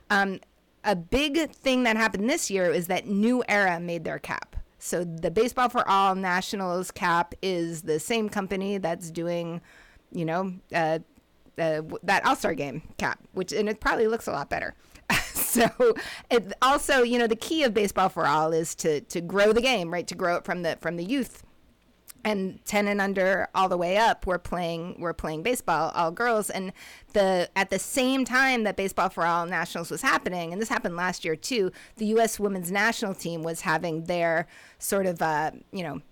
Um, 0.09 0.39
a 0.85 0.95
big 0.95 1.51
thing 1.51 1.83
that 1.83 1.97
happened 1.97 2.31
this 2.31 2.53
year 2.53 2.71
is 2.71 2.87
that 2.87 3.05
New 3.05 3.43
Era 3.49 3.81
made 3.81 4.05
their 4.05 4.21
cap. 4.21 4.55
So 4.79 5.03
the 5.03 5.33
Baseball 5.33 5.71
for 5.71 5.89
All 5.89 6.15
Nationals 6.15 6.93
cap 6.93 7.35
is 7.43 7.83
the 7.83 7.99
same 7.99 8.29
company 8.29 8.79
that's 8.79 9.11
doing, 9.11 9.61
you 10.13 10.25
know, 10.25 10.53
uh, 10.73 11.01
uh, 11.59 11.83
that 12.03 12.25
All 12.27 12.37
Star 12.37 12.55
game 12.55 12.83
cap, 12.99 13.21
which 13.33 13.53
and 13.53 13.69
it 13.69 13.81
probably 13.81 14.07
looks 14.07 14.27
a 14.27 14.33
lot 14.33 14.51
better. 14.51 14.75
so 15.33 15.69
it 16.31 16.53
also, 16.63 17.03
you 17.03 17.19
know, 17.19 17.27
the 17.27 17.37
key 17.37 17.65
of 17.65 17.75
Baseball 17.75 18.09
for 18.09 18.27
All 18.27 18.53
is 18.53 18.75
to 18.77 19.01
to 19.03 19.21
grow 19.21 19.53
the 19.53 19.63
game, 19.63 19.93
right? 19.93 20.07
To 20.07 20.15
grow 20.15 20.37
it 20.37 20.45
from 20.45 20.63
the 20.63 20.77
from 20.81 20.97
the 20.97 21.05
youth 21.05 21.43
and 22.25 22.65
10 22.65 22.89
and 22.89 23.01
under 23.01 23.49
all 23.55 23.69
the 23.69 23.77
way 23.77 23.97
up 23.97 24.27
we're 24.27 24.39
playing 24.39 24.97
we're 24.99 25.13
playing 25.13 25.43
baseball 25.43 25.91
all 25.95 26.11
girls 26.11 26.51
and 26.51 26.73
the 27.13 27.49
at 27.57 27.71
the 27.71 27.79
same 27.79 28.25
time 28.25 28.65
that 28.65 28.77
baseball 28.77 29.09
for 29.09 29.25
all 29.25 29.47
nationals 29.47 29.91
was 29.91 30.03
happening 30.03 30.53
and 30.53 30.61
this 30.61 30.69
happened 30.69 30.97
last 30.97 31.25
year 31.25 31.37
too 31.37 31.71
the 31.97 32.07
US 32.07 32.39
women's 32.39 32.71
national 32.71 33.15
team 33.15 33.43
was 33.43 33.63
having 33.63 34.05
their 34.05 34.47
sort 34.79 35.07
of 35.07 35.23
uh, 35.23 35.51
you 35.73 35.83
know 35.83 36.03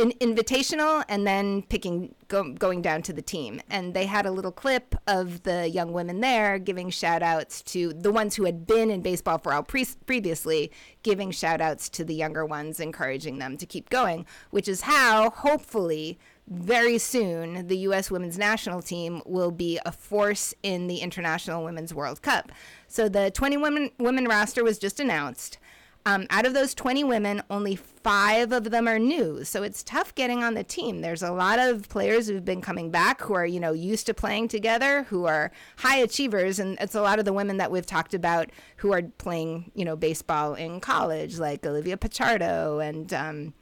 in, 0.00 0.12
invitational 0.12 1.04
and 1.08 1.26
then 1.26 1.62
picking 1.62 2.14
go, 2.28 2.52
going 2.52 2.82
down 2.82 3.02
to 3.02 3.12
the 3.12 3.22
team. 3.22 3.60
And 3.68 3.94
they 3.94 4.06
had 4.06 4.26
a 4.26 4.30
little 4.30 4.52
clip 4.52 4.94
of 5.06 5.42
the 5.42 5.68
young 5.68 5.92
women 5.92 6.20
there 6.20 6.58
giving 6.58 6.90
shout 6.90 7.22
outs 7.22 7.62
to 7.62 7.92
the 7.92 8.10
ones 8.10 8.36
who 8.36 8.44
had 8.44 8.66
been 8.66 8.90
in 8.90 9.02
baseball 9.02 9.38
for 9.38 9.52
all 9.52 9.62
pre- 9.62 9.86
previously 10.06 10.72
giving 11.02 11.30
shout 11.30 11.60
outs 11.60 11.88
to 11.90 12.04
the 12.04 12.14
younger 12.14 12.44
ones 12.44 12.80
encouraging 12.80 13.38
them 13.38 13.56
to 13.56 13.66
keep 13.66 13.88
going 13.90 14.26
which 14.50 14.68
is 14.68 14.82
how 14.82 15.30
hopefully 15.30 16.18
very 16.50 16.98
soon 16.98 17.68
the 17.68 17.78
US 17.78 18.10
women's 18.10 18.36
national 18.36 18.82
team 18.82 19.22
will 19.24 19.52
be 19.52 19.78
a 19.86 19.92
force 19.92 20.52
in 20.62 20.88
the 20.88 20.98
International 20.98 21.62
Women's 21.62 21.94
World 21.94 22.22
Cup. 22.22 22.50
So 22.88 23.08
the 23.08 23.30
20 23.30 23.56
women 23.56 23.90
women 23.98 24.26
roster 24.26 24.64
was 24.64 24.78
just 24.78 24.98
announced 24.98 25.58
um, 26.06 26.26
out 26.30 26.46
of 26.46 26.54
those 26.54 26.74
20 26.74 27.04
women, 27.04 27.42
only 27.50 27.76
five 27.76 28.52
of 28.52 28.70
them 28.70 28.88
are 28.88 28.98
new. 28.98 29.44
So 29.44 29.62
it's 29.62 29.82
tough 29.82 30.14
getting 30.14 30.42
on 30.42 30.54
the 30.54 30.64
team. 30.64 31.02
There's 31.02 31.22
a 31.22 31.30
lot 31.30 31.58
of 31.58 31.88
players 31.88 32.26
who've 32.26 32.44
been 32.44 32.62
coming 32.62 32.90
back 32.90 33.20
who 33.20 33.34
are, 33.34 33.44
you 33.44 33.60
know, 33.60 33.72
used 33.72 34.06
to 34.06 34.14
playing 34.14 34.48
together, 34.48 35.04
who 35.04 35.26
are 35.26 35.50
high 35.76 35.98
achievers. 35.98 36.58
And 36.58 36.78
it's 36.80 36.94
a 36.94 37.02
lot 37.02 37.18
of 37.18 37.26
the 37.26 37.32
women 37.32 37.58
that 37.58 37.70
we've 37.70 37.86
talked 37.86 38.14
about 38.14 38.50
who 38.76 38.92
are 38.92 39.02
playing, 39.18 39.72
you 39.74 39.84
know, 39.84 39.94
baseball 39.94 40.54
in 40.54 40.80
college, 40.80 41.38
like 41.38 41.66
Olivia 41.66 41.96
Pichardo 41.96 42.86
and, 42.86 43.12
um, 43.12 43.54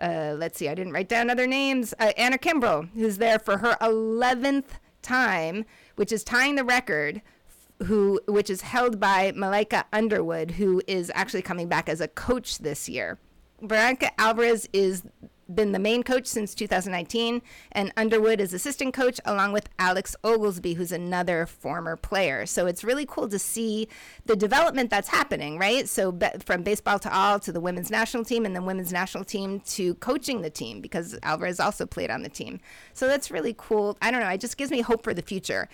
uh, 0.00 0.34
let's 0.38 0.58
see, 0.58 0.66
I 0.66 0.74
didn't 0.74 0.94
write 0.94 1.10
down 1.10 1.28
other 1.28 1.46
names. 1.46 1.92
Uh, 2.00 2.12
Anna 2.16 2.38
Kimbrell, 2.38 2.88
who's 2.94 3.18
there 3.18 3.38
for 3.38 3.58
her 3.58 3.76
11th 3.82 4.64
time, 5.02 5.66
which 5.96 6.10
is 6.10 6.24
tying 6.24 6.54
the 6.54 6.64
record 6.64 7.20
who 7.84 8.20
which 8.26 8.50
is 8.50 8.62
held 8.62 9.00
by 9.00 9.32
Malika 9.34 9.84
Underwood, 9.92 10.52
who 10.52 10.82
is 10.86 11.10
actually 11.14 11.42
coming 11.42 11.68
back 11.68 11.88
as 11.88 12.00
a 12.00 12.08
coach 12.08 12.58
this 12.58 12.88
year. 12.88 13.18
Veronica 13.62 14.10
Alvarez 14.18 14.68
is 14.72 15.02
been 15.54 15.72
the 15.72 15.78
main 15.78 16.02
coach 16.02 16.26
since 16.26 16.54
2019, 16.54 17.42
and 17.72 17.92
Underwood 17.96 18.40
is 18.40 18.54
assistant 18.54 18.94
coach 18.94 19.20
along 19.24 19.52
with 19.52 19.68
Alex 19.78 20.14
Oglesby, 20.22 20.74
who's 20.74 20.92
another 20.92 21.46
former 21.46 21.96
player. 21.96 22.46
So 22.46 22.66
it's 22.66 22.84
really 22.84 23.06
cool 23.06 23.28
to 23.28 23.38
see 23.38 23.88
the 24.26 24.36
development 24.36 24.90
that's 24.90 25.08
happening, 25.08 25.58
right? 25.58 25.88
So 25.88 26.12
be- 26.12 26.28
from 26.44 26.62
baseball 26.62 26.98
to 27.00 27.14
all 27.14 27.40
to 27.40 27.52
the 27.52 27.60
women's 27.60 27.90
national 27.90 28.24
team, 28.24 28.46
and 28.46 28.54
then 28.54 28.64
women's 28.64 28.92
national 28.92 29.24
team 29.24 29.60
to 29.60 29.94
coaching 29.96 30.42
the 30.42 30.50
team 30.50 30.80
because 30.80 31.18
Alvarez 31.22 31.60
also 31.60 31.86
played 31.86 32.10
on 32.10 32.22
the 32.22 32.28
team. 32.28 32.60
So 32.94 33.06
that's 33.06 33.30
really 33.30 33.54
cool. 33.56 33.98
I 34.00 34.10
don't 34.10 34.20
know. 34.20 34.28
It 34.28 34.40
just 34.40 34.56
gives 34.56 34.70
me 34.70 34.80
hope 34.80 35.02
for 35.02 35.14
the 35.14 35.22
future. 35.22 35.68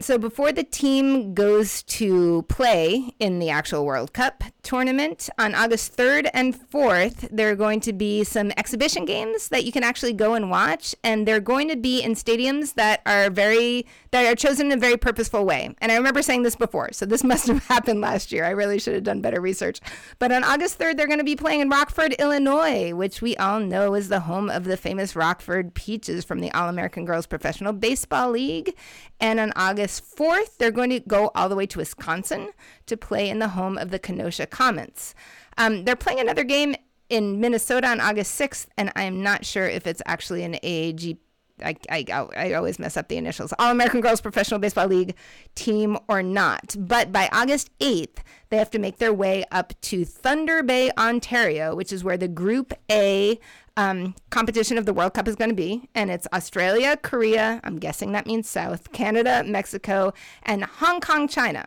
So 0.00 0.16
before 0.16 0.52
the 0.52 0.62
team 0.62 1.34
goes 1.34 1.82
to 1.82 2.42
play 2.42 3.14
in 3.18 3.40
the 3.40 3.50
actual 3.50 3.84
World 3.84 4.12
Cup 4.12 4.44
tournament 4.62 5.28
on 5.40 5.56
August 5.56 5.96
3rd 5.96 6.30
and 6.32 6.54
4th, 6.54 7.28
there 7.32 7.50
are 7.50 7.56
going 7.56 7.80
to 7.80 7.92
be 7.92 8.22
some 8.22 8.52
exhibition 8.56 9.04
games 9.04 9.48
that 9.48 9.64
you 9.64 9.72
can 9.72 9.82
actually 9.82 10.12
go 10.12 10.34
and 10.34 10.52
watch 10.52 10.94
and 11.02 11.26
they're 11.26 11.40
going 11.40 11.66
to 11.68 11.76
be 11.76 12.00
in 12.00 12.14
stadiums 12.14 12.74
that 12.74 13.02
are 13.06 13.28
very 13.28 13.86
that 14.12 14.24
are 14.24 14.36
chosen 14.36 14.66
in 14.66 14.78
a 14.78 14.80
very 14.80 14.96
purposeful 14.96 15.44
way. 15.44 15.74
And 15.80 15.90
I 15.90 15.96
remember 15.96 16.22
saying 16.22 16.44
this 16.44 16.54
before, 16.54 16.90
so 16.92 17.04
this 17.04 17.24
must 17.32 17.48
have 17.48 17.64
happened 17.66 18.00
last 18.00 18.30
year. 18.30 18.44
I 18.44 18.50
really 18.50 18.78
should 18.78 18.94
have 18.94 19.02
done 19.02 19.20
better 19.20 19.40
research. 19.40 19.80
But 20.20 20.30
on 20.30 20.44
August 20.44 20.78
3rd, 20.78 20.96
they're 20.96 21.08
going 21.08 21.18
to 21.18 21.24
be 21.24 21.34
playing 21.34 21.60
in 21.60 21.70
Rockford, 21.70 22.14
Illinois, 22.20 22.94
which 22.94 23.20
we 23.20 23.36
all 23.36 23.58
know 23.58 23.94
is 23.94 24.08
the 24.10 24.20
home 24.20 24.48
of 24.48 24.62
the 24.62 24.76
famous 24.76 25.16
Rockford 25.16 25.74
Peaches 25.74 26.24
from 26.24 26.38
the 26.38 26.52
All 26.52 26.68
American 26.68 27.04
Girls 27.04 27.26
Professional 27.26 27.72
Baseball 27.72 28.30
League. 28.30 28.76
And 29.20 29.40
on 29.40 29.52
August 29.56 30.16
4th, 30.16 30.58
they're 30.58 30.70
going 30.70 30.90
to 30.90 31.00
go 31.00 31.30
all 31.34 31.48
the 31.48 31.56
way 31.56 31.66
to 31.66 31.78
Wisconsin 31.78 32.50
to 32.86 32.96
play 32.96 33.28
in 33.28 33.40
the 33.40 33.48
home 33.48 33.76
of 33.76 33.90
the 33.90 33.98
Kenosha 33.98 34.46
Comets. 34.46 35.14
Um, 35.56 35.84
they're 35.84 35.96
playing 35.96 36.20
another 36.20 36.44
game 36.44 36.76
in 37.08 37.40
Minnesota 37.40 37.88
on 37.88 38.00
August 38.00 38.38
6th, 38.40 38.66
and 38.76 38.92
I'm 38.94 39.22
not 39.22 39.44
sure 39.44 39.66
if 39.66 39.86
it's 39.86 40.02
actually 40.06 40.44
an 40.44 40.54
AAG. 40.62 41.18
I, 41.62 41.76
I, 41.90 42.04
I 42.36 42.52
always 42.52 42.78
mess 42.78 42.96
up 42.96 43.08
the 43.08 43.16
initials. 43.16 43.52
All 43.58 43.70
American 43.70 44.00
Girls 44.00 44.20
Professional 44.20 44.60
Baseball 44.60 44.86
League 44.86 45.14
team 45.54 45.98
or 46.08 46.22
not. 46.22 46.76
But 46.78 47.12
by 47.12 47.28
August 47.32 47.70
8th, 47.78 48.18
they 48.50 48.56
have 48.56 48.70
to 48.70 48.78
make 48.78 48.98
their 48.98 49.12
way 49.12 49.44
up 49.50 49.72
to 49.82 50.04
Thunder 50.04 50.62
Bay, 50.62 50.90
Ontario, 50.98 51.74
which 51.74 51.92
is 51.92 52.04
where 52.04 52.16
the 52.16 52.28
Group 52.28 52.72
A 52.90 53.38
um, 53.76 54.14
competition 54.30 54.76
of 54.76 54.86
the 54.86 54.92
World 54.92 55.14
Cup 55.14 55.28
is 55.28 55.36
going 55.36 55.50
to 55.50 55.56
be. 55.56 55.88
And 55.94 56.10
it's 56.10 56.26
Australia, 56.32 56.96
Korea, 56.96 57.60
I'm 57.64 57.78
guessing 57.78 58.12
that 58.12 58.26
means 58.26 58.48
South, 58.48 58.92
Canada, 58.92 59.44
Mexico, 59.46 60.12
and 60.42 60.64
Hong 60.64 61.00
Kong, 61.00 61.28
China 61.28 61.66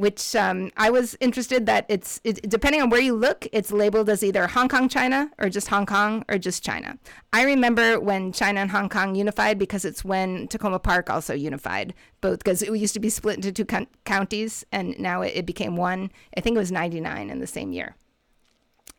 which 0.00 0.34
um, 0.34 0.70
I 0.78 0.88
was 0.88 1.14
interested 1.20 1.66
that 1.66 1.84
it's 1.90 2.22
it, 2.24 2.48
depending 2.48 2.80
on 2.80 2.88
where 2.88 3.02
you 3.02 3.14
look, 3.14 3.46
it's 3.52 3.70
labeled 3.70 4.08
as 4.08 4.24
either 4.24 4.46
Hong 4.46 4.66
Kong, 4.66 4.88
China, 4.88 5.30
or 5.38 5.50
just 5.50 5.68
Hong 5.68 5.84
Kong, 5.84 6.24
or 6.26 6.38
just 6.38 6.64
China. 6.64 6.96
I 7.34 7.44
remember 7.44 8.00
when 8.00 8.32
China 8.32 8.60
and 8.60 8.70
Hong 8.70 8.88
Kong 8.88 9.14
unified 9.14 9.58
because 9.58 9.84
it's 9.84 10.02
when 10.02 10.48
Takoma 10.48 10.82
Park 10.82 11.10
also 11.10 11.34
unified, 11.34 11.92
both 12.22 12.38
because 12.38 12.62
it 12.62 12.74
used 12.74 12.94
to 12.94 13.00
be 13.00 13.10
split 13.10 13.36
into 13.36 13.52
two 13.52 13.66
con- 13.66 13.88
counties 14.06 14.64
and 14.72 14.98
now 14.98 15.20
it, 15.20 15.32
it 15.36 15.44
became 15.44 15.76
one. 15.76 16.10
I 16.34 16.40
think 16.40 16.56
it 16.56 16.60
was 16.60 16.72
99 16.72 17.28
in 17.28 17.38
the 17.38 17.46
same 17.46 17.70
year. 17.70 17.94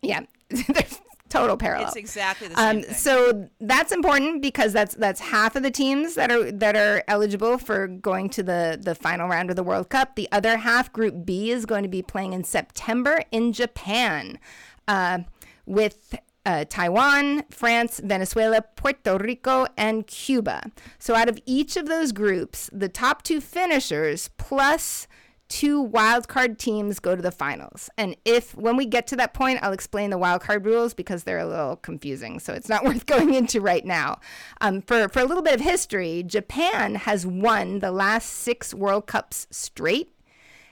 Yeah, 0.04 0.22
total 1.32 1.58
parallel. 1.58 1.88
It's 1.88 1.96
exactly 1.96 2.48
the 2.50 2.56
same 2.56 2.78
Um, 2.78 2.82
thing. 2.84 2.94
so 2.94 3.50
that's 3.60 3.92
important 3.92 4.42
because 4.42 4.74
that's 4.74 4.94
that's 4.96 5.20
half 5.20 5.56
of 5.56 5.64
the 5.64 5.72
teams 5.72 6.16
that 6.16 6.30
are 6.32 6.52
that 6.52 6.76
are 6.76 7.04
eligible 7.08 7.58
for 7.58 7.88
going 7.88 8.30
to 8.32 8.44
the 8.44 8.78
the 8.80 8.94
final 8.94 9.28
round 9.28 9.50
of 9.50 9.56
the 9.56 9.64
World 9.64 9.90
Cup. 9.90 10.16
The 10.16 10.28
other 10.32 10.58
half, 10.58 10.92
Group 10.94 11.26
B, 11.26 11.50
is 11.50 11.66
going 11.66 11.84
to 11.84 11.90
be 11.90 12.02
playing 12.02 12.34
in 12.34 12.44
September 12.44 13.24
in 13.32 13.54
Japan, 13.54 14.38
uh, 14.88 15.20
with. 15.66 16.16
Uh, 16.44 16.66
Taiwan, 16.68 17.44
France, 17.52 18.02
Venezuela, 18.04 18.64
Puerto 18.64 19.16
Rico, 19.20 19.68
and 19.78 20.08
Cuba. 20.08 20.72
So, 20.98 21.14
out 21.14 21.30
of 21.30 21.38
each 21.46 21.78
of 21.78 21.86
those 21.88 22.12
groups, 22.12 22.68
the 22.74 22.90
top 22.90 23.22
two 23.22 23.40
finishers 23.40 24.28
plus 24.40 25.08
two 25.52 25.82
wild 25.82 26.30
card 26.30 26.58
teams 26.58 27.00
go 27.00 27.14
to 27.14 27.22
the 27.22 27.32
finals. 27.32 27.90
And 27.98 28.16
if 28.24 28.56
when 28.56 28.78
we 28.78 28.86
get 28.86 29.06
to 29.08 29.18
that 29.18 29.34
point, 29.34 29.60
I'll 29.62 29.74
explain 29.74 30.10
the 30.10 30.18
wild 30.18 30.42
card 30.42 30.66
rules 30.66 30.94
because 30.94 31.26
they're 31.26 31.40
a 31.40 31.46
little 31.46 31.76
confusing. 31.76 32.40
So 32.40 32.54
it's 32.54 32.70
not 32.70 32.84
worth 32.86 33.06
going 33.06 33.34
into 33.34 33.60
right 33.60 33.86
now. 33.86 34.20
Um, 34.62 34.82
for 34.82 35.10
for 35.10 35.20
a 35.20 35.26
little 35.26 35.44
bit 35.44 35.54
of 35.54 35.62
history, 35.62 36.24
Japan 36.24 36.96
has 36.96 37.28
won 37.28 37.80
the 37.80 37.92
last 37.92 38.30
six 38.30 38.74
World 38.74 39.08
Cups 39.08 39.46
straight. 39.52 40.16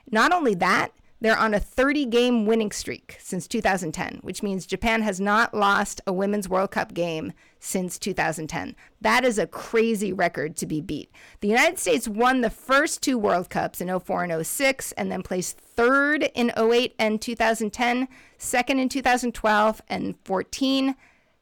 Not 0.10 0.32
only 0.32 0.56
that, 0.56 0.94
they're 1.22 1.38
on 1.38 1.54
a 1.54 1.60
30 1.60 2.06
game 2.06 2.46
winning 2.46 2.72
streak 2.72 3.18
since 3.20 3.48
2010, 3.48 4.20
which 4.22 4.42
means 4.42 4.66
Japan 4.66 5.02
has 5.02 5.20
not 5.20 5.54
lost 5.54 6.02
a 6.08 6.14
Women's 6.14 6.48
World 6.48 6.72
Cup 6.72 6.94
game 6.94 7.34
since 7.60 8.00
2010. 8.00 8.76
That 9.02 9.26
is 9.26 9.38
a 9.38 9.48
crazy 9.48 10.14
record 10.14 10.56
to 10.58 10.66
be 10.66 10.80
beat. 10.80 11.12
The 11.42 11.50
United 11.50 11.78
States 11.78 12.08
won 12.08 12.42
the 12.42 12.50
first 12.50 13.02
two 13.02 13.18
World 13.18 13.50
Cups 13.50 13.82
in 13.82 14.00
04 14.00 14.24
and 14.24 14.46
06 14.46 14.92
and 14.94 15.12
then 15.12 15.22
placed 15.22 15.58
third 15.58 16.30
in 16.36 16.52
08 16.58 16.96
and 16.98 17.22
2010, 17.22 18.08
second 18.38 18.80
in 18.80 18.90
2012 18.90 19.82
and 19.90 20.16
14 20.24 20.96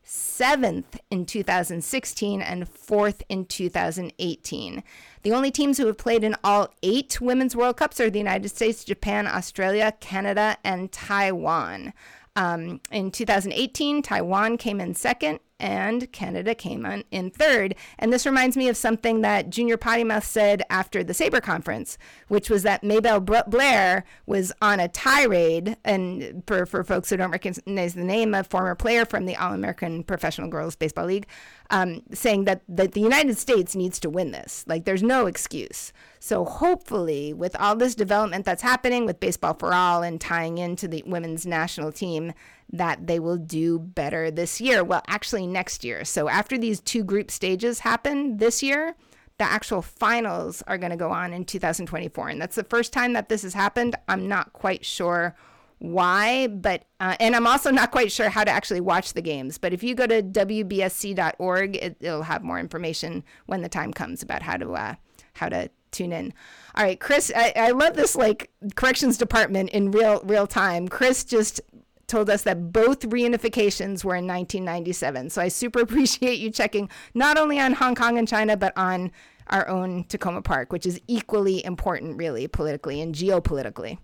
seventh 0.08 1.00
in 1.12 1.26
2016 1.26 2.42
and 2.42 2.68
fourth 2.70 3.22
in 3.28 3.46
2018. 3.46 4.84
The 5.24 5.34
only 5.34 5.52
teams 5.52 5.78
who 5.78 5.86
have 5.88 5.98
played 5.98 6.24
in 6.24 6.36
all 6.44 6.74
eight 6.82 7.20
Women's 7.20 7.56
World 7.56 7.78
Cups 7.78 8.00
are 8.00 8.10
the 8.10 8.18
United 8.18 8.50
States, 8.50 8.86
Japan, 8.86 9.28
Australia, 9.28 9.94
Canada, 10.00 10.58
and 10.64 10.92
Taiwan. 10.92 11.94
Um, 12.38 12.80
in 12.92 13.12
2018, 13.12 14.02
Taiwan 14.02 14.58
came 14.58 14.80
in 14.80 14.96
second, 14.96 15.40
and 15.60 16.12
Canada 16.12 16.54
came 16.54 16.86
in 17.12 17.32
third. 17.32 17.76
And 17.98 18.14
this 18.14 18.26
reminds 18.26 18.56
me 18.56 18.70
of 18.70 18.78
something 18.78 19.22
that 19.22 19.50
Junior 19.50 19.78
Pottymouth 19.78 20.24
said 20.24 20.64
after 20.70 21.04
the 21.04 21.14
SABR 21.14 21.42
conference, 21.42 21.98
which 22.28 22.50
was 22.50 22.64
that 22.64 22.84
Maybelle 22.84 23.20
Blair 23.20 24.04
was 24.26 24.52
on 24.62 24.80
a 24.80 24.88
tirade. 24.88 25.78
And 25.84 26.44
for, 26.46 26.66
for 26.66 26.84
folks 26.84 27.10
who 27.10 27.18
don't 27.18 27.32
recognize 27.32 27.94
the 27.94 28.04
name, 28.04 28.34
a 28.34 28.44
former 28.44 28.76
player 28.76 29.06
from 29.06 29.26
the 29.26 29.36
All 29.36 29.54
American 29.54 30.04
Professional 30.04 30.50
Girls 30.50 30.76
Baseball 30.76 31.06
League, 31.06 31.28
um, 31.70 32.02
saying 32.14 32.46
that, 32.46 32.62
that 32.70 32.94
the 32.94 33.02
United 33.02 33.38
States 33.38 33.76
needs 33.76 34.00
to 34.00 34.10
win 34.10 34.32
this. 34.32 34.64
Like, 34.68 34.86
there's 34.86 35.04
no 35.04 35.26
excuse. 35.26 35.92
So, 36.20 36.46
hopefully, 36.46 37.34
with 37.34 37.56
all 37.60 37.76
this 37.76 37.96
development 37.96 38.46
that's 38.46 38.62
happening 38.62 39.06
with 39.06 39.20
Baseball 39.20 39.54
for 39.54 39.74
All 39.74 40.02
and 40.02 40.20
tying 40.20 40.58
into 40.58 40.88
the 40.88 41.04
women's 41.06 41.46
national 41.46 41.92
team, 41.92 42.34
that 42.72 43.08
they 43.08 43.20
will 43.20 43.38
do 43.38 43.80
better 43.80 44.30
this 44.30 44.60
year. 44.60 44.84
Well, 44.84 45.02
actually, 45.08 45.48
next 45.48 45.84
year. 45.84 46.04
So 46.04 46.28
after 46.28 46.58
these 46.58 46.80
two 46.80 47.04
group 47.04 47.32
stages 47.32 47.80
happen 47.80 48.38
this 48.38 48.62
year, 48.62 48.96
the 49.38 49.46
actual 49.46 49.82
finals 49.82 50.64
are 50.68 50.78
going 50.78 50.90
to 50.90 50.98
go 50.98 51.12
on 51.12 51.34
in 51.34 51.46
2024. 51.46 52.30
And 52.30 52.42
that's 52.42 52.56
the 52.56 52.64
first 52.64 52.92
time 52.92 53.14
that 53.14 53.30
this 53.30 53.44
has 53.44 53.54
happened. 53.54 53.96
I'm 54.08 54.28
not 54.28 54.54
quite 54.54 54.84
sure 54.84 55.36
why, 55.80 56.48
but, 56.48 56.86
uh, 57.00 57.16
and 57.20 57.36
I'm 57.36 57.46
also 57.46 57.70
not 57.70 57.92
quite 57.92 58.12
sure 58.12 58.30
how 58.30 58.44
to 58.44 58.50
actually 58.50 58.82
watch 58.82 59.14
the 59.14 59.22
games. 59.22 59.60
But 59.60 59.74
if 59.74 59.84
you 59.84 59.94
go 59.94 60.08
to 60.08 60.24
WBSC.org, 60.24 61.76
it, 61.76 61.98
will 62.02 62.24
have 62.24 62.44
more 62.44 62.60
information 62.60 63.24
when 63.46 63.62
the 63.62 63.70
time 63.70 63.94
comes 63.94 64.24
about 64.24 64.42
how 64.42 64.58
to, 64.58 64.74
uh, 64.74 64.96
how 65.34 65.50
to 65.50 65.70
tune 65.92 66.12
in. 66.12 66.34
All 66.76 66.84
right, 66.84 67.00
Chris, 67.00 67.32
I, 67.36 67.54
I 67.56 67.72
love 67.72 67.96
this 67.96 68.16
like 68.16 68.50
corrections 68.76 69.18
department 69.18 69.70
in 69.70 69.92
real 69.92 70.22
real 70.24 70.48
time. 70.48 70.88
Chris 70.88 71.24
just 71.24 71.62
told 72.08 72.30
us 72.30 72.44
that 72.44 72.72
both 72.72 73.02
reunifications 73.02 74.04
were 74.04 74.16
in 74.16 74.26
1997. 74.26 75.30
So 75.30 75.42
I 75.42 75.50
super 75.50 75.80
appreciate 75.82 76.40
you 76.40 76.50
checking 76.50 76.90
not 77.14 77.38
only 77.38 77.60
on 77.60 77.74
Hong 77.74 77.96
Kong 77.96 78.18
and 78.18 78.28
China, 78.28 78.58
but 78.58 78.74
on 78.78 79.12
our 79.48 79.68
own 79.68 80.04
Takoma 80.06 80.44
Park, 80.44 80.72
which 80.72 80.86
is 80.86 81.00
equally 81.08 81.64
important, 81.64 82.18
really, 82.18 82.48
politically 82.48 83.02
and 83.02 83.14
geopolitically. 83.14 83.98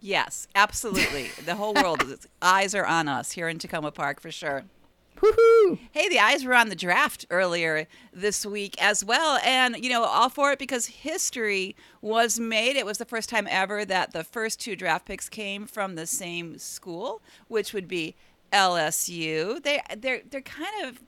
Yes, 0.00 0.48
absolutely. 0.54 1.28
the 1.44 1.56
whole 1.56 1.74
world, 1.74 2.02
eyes 2.40 2.74
are 2.74 2.86
on 2.86 3.06
us 3.06 3.32
here 3.32 3.48
in 3.48 3.58
Takoma 3.58 3.92
Park 3.92 4.20
for 4.20 4.30
sure. 4.30 4.64
Woohoo! 5.20 5.78
Hey, 5.92 6.08
the 6.08 6.18
eyes 6.18 6.44
were 6.44 6.54
on 6.54 6.70
the 6.70 6.74
draft 6.74 7.26
earlier 7.28 7.86
this 8.12 8.46
week 8.46 8.80
as 8.82 9.04
well. 9.04 9.38
And, 9.44 9.76
you 9.84 9.90
know, 9.90 10.04
all 10.04 10.30
for 10.30 10.52
it 10.52 10.58
because 10.58 10.86
history 10.86 11.76
was 12.00 12.40
made. 12.40 12.76
It 12.76 12.86
was 12.86 12.98
the 12.98 13.04
first 13.04 13.28
time 13.28 13.46
ever 13.50 13.84
that 13.84 14.12
the 14.12 14.24
first 14.24 14.60
two 14.60 14.76
draft 14.76 15.04
picks 15.04 15.28
came 15.28 15.66
from 15.66 15.94
the 15.94 16.06
same 16.06 16.56
school, 16.58 17.20
which 17.48 17.74
would 17.74 17.86
be 17.86 18.16
LSU. 18.52 19.62
They 19.62 19.80
they're 19.98 20.22
they're 20.28 20.40
kind 20.40 20.86
of 20.86 21.00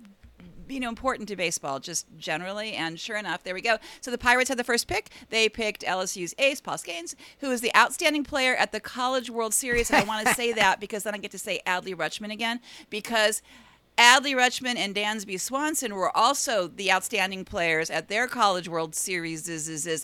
you 0.69 0.79
know 0.79 0.89
important 0.89 1.29
to 1.29 1.37
baseball 1.37 1.81
just 1.81 2.07
generally 2.17 2.73
and 2.75 2.99
sure 2.99 3.17
enough 3.17 3.43
there 3.43 3.53
we 3.53 3.61
go 3.61 3.79
so 4.01 4.11
the 4.11 4.17
pirates 4.17 4.49
had 4.49 4.57
the 4.57 4.65
first 4.65 4.87
pick 4.87 5.11
they 5.29 5.49
picked 5.49 5.83
lsu's 5.83 6.35
ace 6.39 6.61
paul 6.61 6.77
skenes 6.77 7.15
who 7.41 7.51
is 7.51 7.61
the 7.61 7.75
outstanding 7.77 8.23
player 8.23 8.55
at 8.55 8.71
the 8.71 8.79
college 8.79 9.29
world 9.29 9.53
series 9.53 9.91
and 9.91 10.01
i 10.01 10.05
want 10.05 10.27
to 10.27 10.33
say 10.37 10.53
that 10.53 10.79
because 10.81 11.03
then 11.03 11.15
i 11.15 11.19
get 11.19 11.33
to 11.33 11.39
say 11.39 11.61
adley 11.67 11.95
rutschman 11.95 12.33
again 12.33 12.61
because 12.91 13.43
Adley 13.99 14.35
Rutschman 14.35 14.77
and 14.77 14.95
Dansby 14.95 15.39
Swanson 15.39 15.95
were 15.95 16.17
also 16.17 16.67
the 16.67 16.91
outstanding 16.91 17.45
players 17.45 17.91
at 17.91 18.09
their 18.09 18.27
College 18.27 18.69
World 18.69 18.95
Series, 18.95 19.47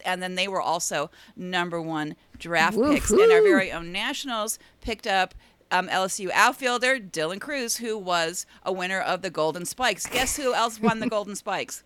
and 0.01 0.22
then 0.22 0.35
they 0.35 0.46
were 0.46 0.61
also 0.61 1.11
number 1.37 1.81
one 1.81 2.14
draft 2.38 2.77
Woo-hoo. 2.77 2.94
picks. 2.94 3.11
And 3.11 3.33
our 3.33 3.42
very 3.42 3.72
own 3.72 3.90
Nationals 3.90 4.59
picked 4.83 5.07
up 5.07 5.35
um, 5.70 5.88
LSU 5.88 6.31
outfielder 6.33 6.98
Dylan 6.98 7.40
Crews, 7.40 7.79
who 7.79 7.96
was 7.96 8.46
a 8.62 8.72
winner 8.72 9.01
of 9.01 9.22
the 9.22 9.31
Golden 9.31 9.64
Spikes. 9.64 10.07
Guess 10.07 10.37
who 10.37 10.55
else 10.55 10.81
won 10.81 11.01
the 11.01 11.09
Golden 11.11 11.35
Spikes? 11.35 11.83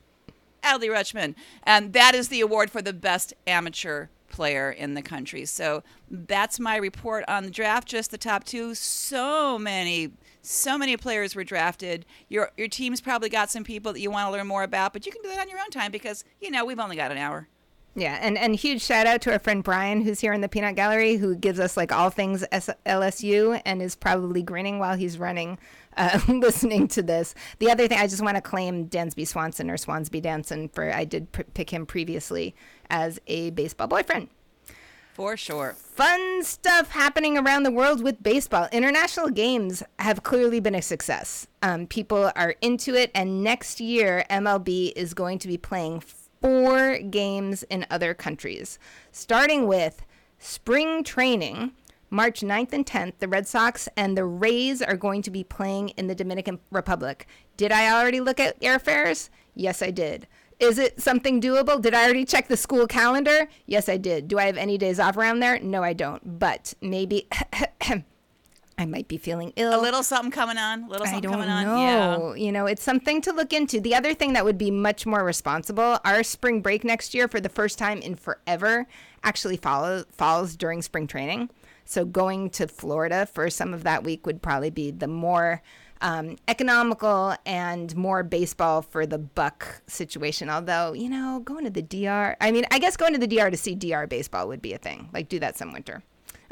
Adley 0.62 0.88
Rutschman. 0.88 1.34
And 1.64 1.92
that 1.92 2.14
is 2.14 2.28
the 2.28 2.40
award 2.40 2.70
for 2.70 2.82
the 2.82 2.92
best 2.92 3.34
amateur 3.46 4.08
player 4.28 4.70
in 4.70 4.94
the 4.94 5.02
country. 5.02 5.44
So 5.44 5.82
that's 6.10 6.58
my 6.58 6.76
report 6.76 7.24
on 7.28 7.44
the 7.44 7.50
draft. 7.50 7.88
Just 7.88 8.10
the 8.10 8.18
top 8.18 8.44
two. 8.44 8.74
So 8.74 9.58
many 9.58 10.12
so 10.42 10.76
many 10.76 10.96
players 10.96 11.34
were 11.34 11.44
drafted. 11.44 12.04
Your 12.28 12.50
your 12.56 12.68
team's 12.68 13.00
probably 13.00 13.28
got 13.28 13.50
some 13.50 13.64
people 13.64 13.92
that 13.92 14.00
you 14.00 14.10
want 14.10 14.26
to 14.26 14.32
learn 14.32 14.46
more 14.46 14.64
about, 14.64 14.92
but 14.92 15.06
you 15.06 15.12
can 15.12 15.22
do 15.22 15.28
that 15.28 15.40
on 15.40 15.48
your 15.48 15.60
own 15.60 15.70
time 15.70 15.92
because 15.92 16.24
you 16.40 16.50
know 16.50 16.64
we've 16.64 16.80
only 16.80 16.96
got 16.96 17.12
an 17.12 17.18
hour. 17.18 17.48
Yeah, 17.94 18.18
and 18.20 18.38
and 18.38 18.56
huge 18.56 18.82
shout 18.82 19.06
out 19.06 19.20
to 19.22 19.32
our 19.32 19.38
friend 19.38 19.62
Brian 19.62 20.00
who's 20.00 20.20
here 20.20 20.32
in 20.32 20.40
the 20.40 20.48
Peanut 20.48 20.76
Gallery 20.76 21.16
who 21.16 21.36
gives 21.36 21.60
us 21.60 21.76
like 21.76 21.92
all 21.92 22.10
things 22.10 22.42
LSU 22.50 23.60
and 23.64 23.82
is 23.82 23.94
probably 23.94 24.42
grinning 24.42 24.78
while 24.78 24.96
he's 24.96 25.18
running, 25.18 25.58
uh, 25.96 26.18
listening 26.28 26.88
to 26.88 27.02
this. 27.02 27.34
The 27.58 27.70
other 27.70 27.86
thing 27.86 27.98
I 27.98 28.06
just 28.06 28.22
want 28.22 28.36
to 28.36 28.40
claim 28.40 28.88
Dansby 28.88 29.28
Swanson 29.28 29.70
or 29.70 29.76
Swansby 29.76 30.22
Danson 30.22 30.70
for 30.70 30.90
I 30.90 31.04
did 31.04 31.30
pr- 31.32 31.42
pick 31.54 31.70
him 31.70 31.84
previously 31.84 32.54
as 32.88 33.20
a 33.26 33.50
baseball 33.50 33.88
boyfriend. 33.88 34.28
For 35.12 35.36
sure. 35.36 35.74
Fun 35.74 36.42
stuff 36.42 36.90
happening 36.90 37.36
around 37.36 37.64
the 37.64 37.70
world 37.70 38.02
with 38.02 38.22
baseball. 38.22 38.68
International 38.72 39.28
games 39.28 39.82
have 39.98 40.22
clearly 40.22 40.58
been 40.58 40.74
a 40.74 40.80
success. 40.80 41.46
Um, 41.62 41.86
people 41.86 42.32
are 42.34 42.54
into 42.62 42.94
it, 42.94 43.10
and 43.14 43.44
next 43.44 43.78
year, 43.78 44.24
MLB 44.30 44.92
is 44.96 45.12
going 45.12 45.38
to 45.40 45.48
be 45.48 45.58
playing 45.58 46.00
four 46.00 46.98
games 46.98 47.62
in 47.64 47.86
other 47.90 48.14
countries, 48.14 48.78
starting 49.10 49.66
with 49.66 50.06
spring 50.38 51.04
training. 51.04 51.72
March 52.08 52.40
9th 52.40 52.72
and 52.72 52.86
10th, 52.86 53.14
the 53.18 53.28
Red 53.28 53.46
Sox 53.46 53.88
and 53.96 54.16
the 54.16 54.24
Rays 54.24 54.80
are 54.80 54.96
going 54.96 55.22
to 55.22 55.30
be 55.30 55.44
playing 55.44 55.90
in 55.90 56.06
the 56.06 56.14
Dominican 56.14 56.58
Republic. 56.70 57.26
Did 57.56 57.70
I 57.70 57.92
already 57.92 58.20
look 58.20 58.40
at 58.40 58.60
airfares? 58.60 59.28
Yes, 59.54 59.82
I 59.82 59.90
did. 59.90 60.26
Is 60.62 60.78
it 60.78 61.00
something 61.00 61.40
doable? 61.40 61.82
Did 61.82 61.92
I 61.92 62.04
already 62.04 62.24
check 62.24 62.46
the 62.46 62.56
school 62.56 62.86
calendar? 62.86 63.48
Yes, 63.66 63.88
I 63.88 63.96
did. 63.96 64.28
Do 64.28 64.38
I 64.38 64.44
have 64.44 64.56
any 64.56 64.78
days 64.78 65.00
off 65.00 65.16
around 65.16 65.40
there? 65.40 65.58
No, 65.58 65.82
I 65.82 65.92
don't. 65.92 66.38
But 66.38 66.74
maybe 66.80 67.26
I 68.78 68.86
might 68.86 69.08
be 69.08 69.16
feeling 69.16 69.52
ill. 69.56 69.78
A 69.78 69.82
little 69.82 70.04
something 70.04 70.30
coming 70.30 70.58
on. 70.58 70.84
A 70.84 70.88
little 70.88 71.06
something 71.06 71.30
coming 71.30 71.48
on. 71.48 71.78
Yeah. 71.78 72.34
You 72.34 72.52
know, 72.52 72.66
it's 72.66 72.82
something 72.82 73.20
to 73.22 73.32
look 73.32 73.52
into. 73.52 73.80
The 73.80 73.96
other 73.96 74.14
thing 74.14 74.34
that 74.34 74.44
would 74.44 74.56
be 74.56 74.70
much 74.70 75.04
more 75.04 75.24
responsible, 75.24 75.98
our 76.04 76.22
spring 76.22 76.60
break 76.60 76.84
next 76.84 77.12
year 77.12 77.26
for 77.26 77.40
the 77.40 77.48
first 77.48 77.76
time 77.76 77.98
in 77.98 78.14
forever 78.14 78.86
actually 79.24 79.56
follow, 79.56 80.04
falls 80.12 80.56
during 80.56 80.80
spring 80.80 81.08
training. 81.08 81.50
So 81.84 82.04
going 82.04 82.50
to 82.50 82.68
Florida 82.68 83.26
for 83.26 83.50
some 83.50 83.74
of 83.74 83.82
that 83.82 84.04
week 84.04 84.26
would 84.26 84.42
probably 84.42 84.70
be 84.70 84.92
the 84.92 85.08
more 85.08 85.60
um, 86.02 86.36
economical 86.48 87.34
and 87.46 87.94
more 87.96 88.22
baseball 88.22 88.82
for 88.82 89.06
the 89.06 89.18
buck 89.18 89.82
situation. 89.86 90.50
Although, 90.50 90.92
you 90.92 91.08
know, 91.08 91.40
going 91.44 91.64
to 91.64 91.70
the 91.70 91.82
DR, 91.82 92.36
I 92.40 92.50
mean, 92.50 92.66
I 92.70 92.78
guess 92.78 92.96
going 92.96 93.14
to 93.14 93.18
the 93.18 93.26
DR 93.26 93.50
to 93.50 93.56
see 93.56 93.74
DR 93.74 94.06
baseball 94.06 94.48
would 94.48 94.60
be 94.60 94.74
a 94.74 94.78
thing. 94.78 95.08
Like, 95.12 95.28
do 95.28 95.38
that 95.38 95.56
some 95.56 95.72
winter. 95.72 96.02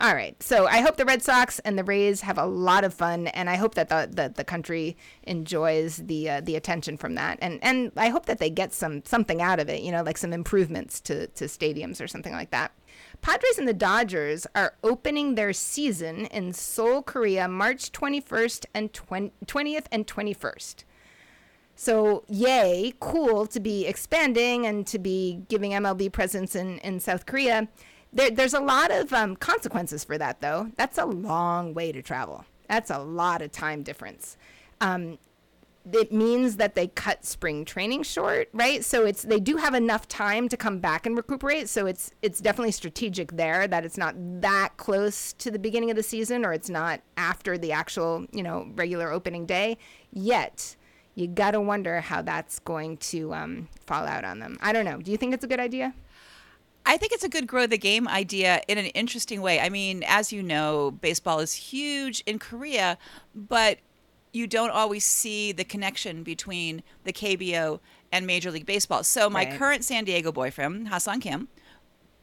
All 0.00 0.14
right. 0.14 0.42
So 0.42 0.66
I 0.66 0.80
hope 0.80 0.96
the 0.96 1.04
Red 1.04 1.22
Sox 1.22 1.58
and 1.58 1.78
the 1.78 1.84
Rays 1.84 2.22
have 2.22 2.38
a 2.38 2.46
lot 2.46 2.84
of 2.84 2.94
fun, 2.94 3.26
and 3.28 3.50
I 3.50 3.56
hope 3.56 3.74
that 3.74 3.90
the 3.90 4.08
the, 4.10 4.32
the 4.34 4.44
country 4.44 4.96
enjoys 5.24 5.98
the 5.98 6.30
uh, 6.30 6.40
the 6.40 6.56
attention 6.56 6.96
from 6.96 7.16
that, 7.16 7.38
and 7.42 7.62
and 7.62 7.92
I 7.98 8.08
hope 8.08 8.24
that 8.24 8.38
they 8.38 8.48
get 8.48 8.72
some 8.72 9.04
something 9.04 9.42
out 9.42 9.60
of 9.60 9.68
it. 9.68 9.82
You 9.82 9.92
know, 9.92 10.02
like 10.02 10.16
some 10.16 10.32
improvements 10.32 11.02
to 11.02 11.26
to 11.26 11.44
stadiums 11.44 12.00
or 12.00 12.08
something 12.08 12.32
like 12.32 12.50
that. 12.50 12.72
Padres 13.20 13.58
and 13.58 13.68
the 13.68 13.74
Dodgers 13.74 14.46
are 14.54 14.74
opening 14.82 15.34
their 15.34 15.52
season 15.52 16.26
in 16.26 16.52
Seoul, 16.52 17.02
Korea, 17.02 17.48
March 17.48 17.92
21st 17.92 18.66
and 18.74 18.92
20, 18.92 19.32
20th 19.46 19.86
and 19.92 20.06
21st. 20.06 20.84
So, 21.74 22.24
yay, 22.28 22.92
cool 23.00 23.46
to 23.46 23.60
be 23.60 23.86
expanding 23.86 24.66
and 24.66 24.86
to 24.86 24.98
be 24.98 25.42
giving 25.48 25.72
MLB 25.72 26.12
presence 26.12 26.54
in, 26.54 26.78
in 26.80 27.00
South 27.00 27.24
Korea. 27.24 27.68
there, 28.12 28.30
there's 28.30 28.54
a 28.54 28.60
lot 28.60 28.90
of 28.90 29.12
um, 29.12 29.36
consequences 29.36 30.04
for 30.04 30.18
that, 30.18 30.40
though. 30.40 30.70
That's 30.76 30.98
a 30.98 31.06
long 31.06 31.72
way 31.72 31.92
to 31.92 32.02
travel. 32.02 32.44
That's 32.68 32.90
a 32.90 32.98
lot 32.98 33.40
of 33.42 33.50
time 33.50 33.82
difference. 33.82 34.36
Um, 34.80 35.18
it 35.92 36.12
means 36.12 36.56
that 36.56 36.74
they 36.74 36.88
cut 36.88 37.24
spring 37.24 37.64
training 37.64 38.02
short, 38.02 38.48
right? 38.52 38.84
So 38.84 39.06
it's 39.06 39.22
they 39.22 39.40
do 39.40 39.56
have 39.56 39.74
enough 39.74 40.06
time 40.08 40.48
to 40.48 40.56
come 40.56 40.78
back 40.78 41.06
and 41.06 41.16
recuperate. 41.16 41.68
So 41.68 41.86
it's 41.86 42.10
it's 42.22 42.40
definitely 42.40 42.72
strategic 42.72 43.32
there 43.32 43.66
that 43.66 43.84
it's 43.84 43.96
not 43.96 44.14
that 44.42 44.76
close 44.76 45.32
to 45.34 45.50
the 45.50 45.58
beginning 45.58 45.90
of 45.90 45.96
the 45.96 46.02
season 46.02 46.44
or 46.44 46.52
it's 46.52 46.68
not 46.68 47.00
after 47.16 47.56
the 47.56 47.72
actual, 47.72 48.26
you 48.30 48.42
know, 48.42 48.68
regular 48.74 49.10
opening 49.10 49.46
day. 49.46 49.78
Yet 50.12 50.76
you 51.14 51.26
got 51.26 51.52
to 51.52 51.60
wonder 51.60 52.00
how 52.00 52.22
that's 52.22 52.58
going 52.60 52.98
to 52.98 53.32
um, 53.34 53.68
fall 53.86 54.04
out 54.04 54.24
on 54.24 54.38
them. 54.38 54.58
I 54.60 54.72
don't 54.72 54.84
know. 54.84 54.98
Do 54.98 55.10
you 55.10 55.16
think 55.16 55.34
it's 55.34 55.44
a 55.44 55.48
good 55.48 55.60
idea? 55.60 55.94
I 56.86 56.96
think 56.96 57.12
it's 57.12 57.24
a 57.24 57.28
good 57.28 57.46
grow 57.46 57.66
the 57.66 57.78
game 57.78 58.08
idea 58.08 58.62
in 58.66 58.78
an 58.78 58.86
interesting 58.86 59.42
way. 59.42 59.60
I 59.60 59.68
mean, 59.68 60.02
as 60.06 60.32
you 60.32 60.42
know, 60.42 60.90
baseball 60.90 61.38
is 61.40 61.52
huge 61.52 62.22
in 62.26 62.38
Korea, 62.38 62.96
but 63.34 63.78
you 64.32 64.46
don't 64.46 64.70
always 64.70 65.04
see 65.04 65.52
the 65.52 65.64
connection 65.64 66.22
between 66.22 66.82
the 67.04 67.12
KBO 67.12 67.80
and 68.12 68.26
Major 68.26 68.50
League 68.50 68.66
Baseball. 68.66 69.02
So 69.04 69.30
my 69.30 69.44
Right. 69.44 69.58
current 69.58 69.84
San 69.84 70.04
Diego 70.04 70.32
boyfriend, 70.32 70.88
Ha-Seong 70.88 71.22
Kim, 71.22 71.48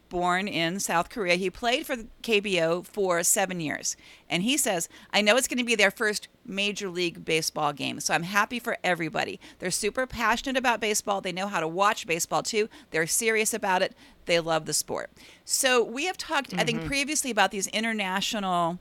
born 0.10 0.48
in 0.48 0.80
South 0.80 1.10
Korea, 1.10 1.36
he 1.36 1.50
played 1.50 1.86
for 1.86 1.96
the 1.96 2.08
KBO 2.24 2.82
for 2.86 3.24
seven 3.24 3.60
years. 3.60 3.96
And 4.30 4.44
he 4.44 4.58
says, 4.58 4.88
I 5.12 5.22
know 5.22 5.36
it's 5.36 5.48
going 5.48 5.58
to 5.58 5.64
be 5.64 5.76
their 5.76 5.92
first 5.92 6.28
Major 6.46 6.90
League 6.90 7.26
Baseball 7.26 7.74
game. 7.74 8.00
So 8.00 8.14
I'm 8.14 8.24
happy 8.24 8.60
for 8.60 8.78
everybody. 8.84 9.40
They're 9.60 9.72
super 9.72 10.08
passionate 10.08 10.58
about 10.58 10.80
baseball. 10.80 11.22
They 11.22 11.32
know 11.32 11.48
how 11.48 11.60
to 11.60 11.68
watch 11.68 12.08
baseball 12.08 12.44
too. 12.44 12.70
They're 12.92 13.08
serious 13.08 13.54
about 13.54 13.82
it. 13.82 13.96
They 14.26 14.40
love 14.40 14.66
the 14.66 14.74
sport. 14.74 15.12
So 15.46 15.84
we 15.84 16.06
have 16.06 16.18
talked, 16.18 16.54
I 16.54 16.64
think, 16.64 16.80
mm-hmm. 16.80 16.88
previously 16.88 17.32
about 17.32 17.52
these 17.52 17.68
international 17.68 18.80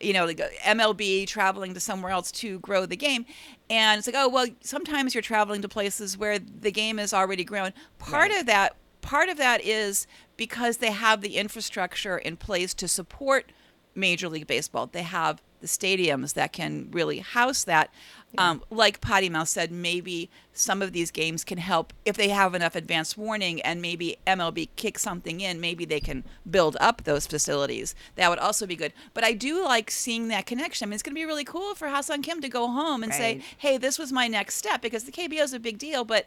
you 0.00 0.12
know, 0.12 0.26
like 0.26 0.40
uh, 0.40 0.48
MLB 0.64 1.26
traveling 1.26 1.74
to 1.74 1.80
somewhere 1.80 2.12
else 2.12 2.30
to 2.32 2.58
grow 2.60 2.86
the 2.86 2.96
game. 2.96 3.26
And 3.70 3.98
it's 3.98 4.06
like, 4.06 4.16
oh, 4.16 4.28
well, 4.28 4.46
sometimes 4.60 5.14
you're 5.14 5.22
traveling 5.22 5.62
to 5.62 5.68
places 5.68 6.16
where 6.16 6.38
the 6.38 6.70
game 6.70 6.98
is 6.98 7.12
already 7.12 7.44
grown. 7.44 7.72
Part 7.98 8.30
of 8.30 8.46
that 8.46 8.76
part 9.00 9.28
of 9.28 9.36
that 9.36 9.64
is 9.64 10.06
because 10.36 10.78
they 10.78 10.90
have 10.90 11.20
the 11.20 11.36
infrastructure 11.36 12.18
in 12.18 12.36
place 12.36 12.74
to 12.74 12.88
support 12.88 13.52
Major 13.96 14.28
League 14.28 14.46
Baseball. 14.46 14.86
They 14.86 15.02
have 15.02 15.42
the 15.60 15.66
stadiums 15.66 16.34
that 16.34 16.52
can 16.52 16.88
really 16.90 17.18
house 17.18 17.64
that. 17.64 17.92
Um, 18.38 18.62
like 18.68 19.00
Potty 19.00 19.30
Mouth 19.30 19.48
said, 19.48 19.72
maybe 19.72 20.28
some 20.52 20.82
of 20.82 20.92
these 20.92 21.10
games 21.10 21.42
can 21.42 21.56
help 21.56 21.94
if 22.04 22.16
they 22.16 22.28
have 22.28 22.54
enough 22.54 22.76
advance 22.76 23.16
warning 23.16 23.62
and 23.62 23.80
maybe 23.80 24.18
MLB 24.26 24.68
kicks 24.76 25.00
something 25.02 25.40
in, 25.40 25.58
maybe 25.58 25.86
they 25.86 26.00
can 26.00 26.22
build 26.48 26.76
up 26.78 27.04
those 27.04 27.26
facilities. 27.26 27.94
That 28.16 28.28
would 28.28 28.38
also 28.38 28.66
be 28.66 28.76
good. 28.76 28.92
But 29.14 29.24
I 29.24 29.32
do 29.32 29.64
like 29.64 29.90
seeing 29.90 30.28
that 30.28 30.44
connection. 30.44 30.86
I 30.86 30.86
mean, 30.88 30.94
it's 30.94 31.02
going 31.02 31.14
to 31.14 31.18
be 31.18 31.24
really 31.24 31.44
cool 31.44 31.74
for 31.74 31.88
Ha-Seong 31.88 32.22
Kim 32.22 32.42
to 32.42 32.48
go 32.48 32.68
home 32.68 33.02
and 33.02 33.14
say, 33.14 33.40
hey, 33.56 33.78
this 33.78 33.98
was 33.98 34.12
my 34.12 34.28
next 34.28 34.56
step 34.56 34.82
because 34.82 35.04
the 35.04 35.12
KBO 35.12 35.40
is 35.40 35.54
a 35.54 35.60
big 35.60 35.78
deal, 35.78 36.04
but 36.04 36.26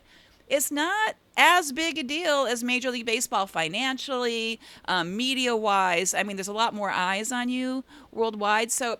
it's 0.50 0.72
not 0.72 1.16
as 1.38 1.72
big 1.72 1.98
a 1.98 2.04
deal 2.04 2.46
as 2.46 2.64
Major 2.64 2.92
League 2.92 3.06
Baseball 3.06 3.48
financially, 3.48 4.60
um, 4.86 5.16
media 5.16 5.56
wise. 5.56 6.14
I 6.14 6.24
mean, 6.24 6.36
there's 6.36 6.48
a 6.48 6.54
lot 6.54 6.74
more 6.74 6.90
eyes 6.90 7.32
on 7.32 7.50
you 7.50 7.84
worldwide. 8.12 8.72
So 8.72 9.00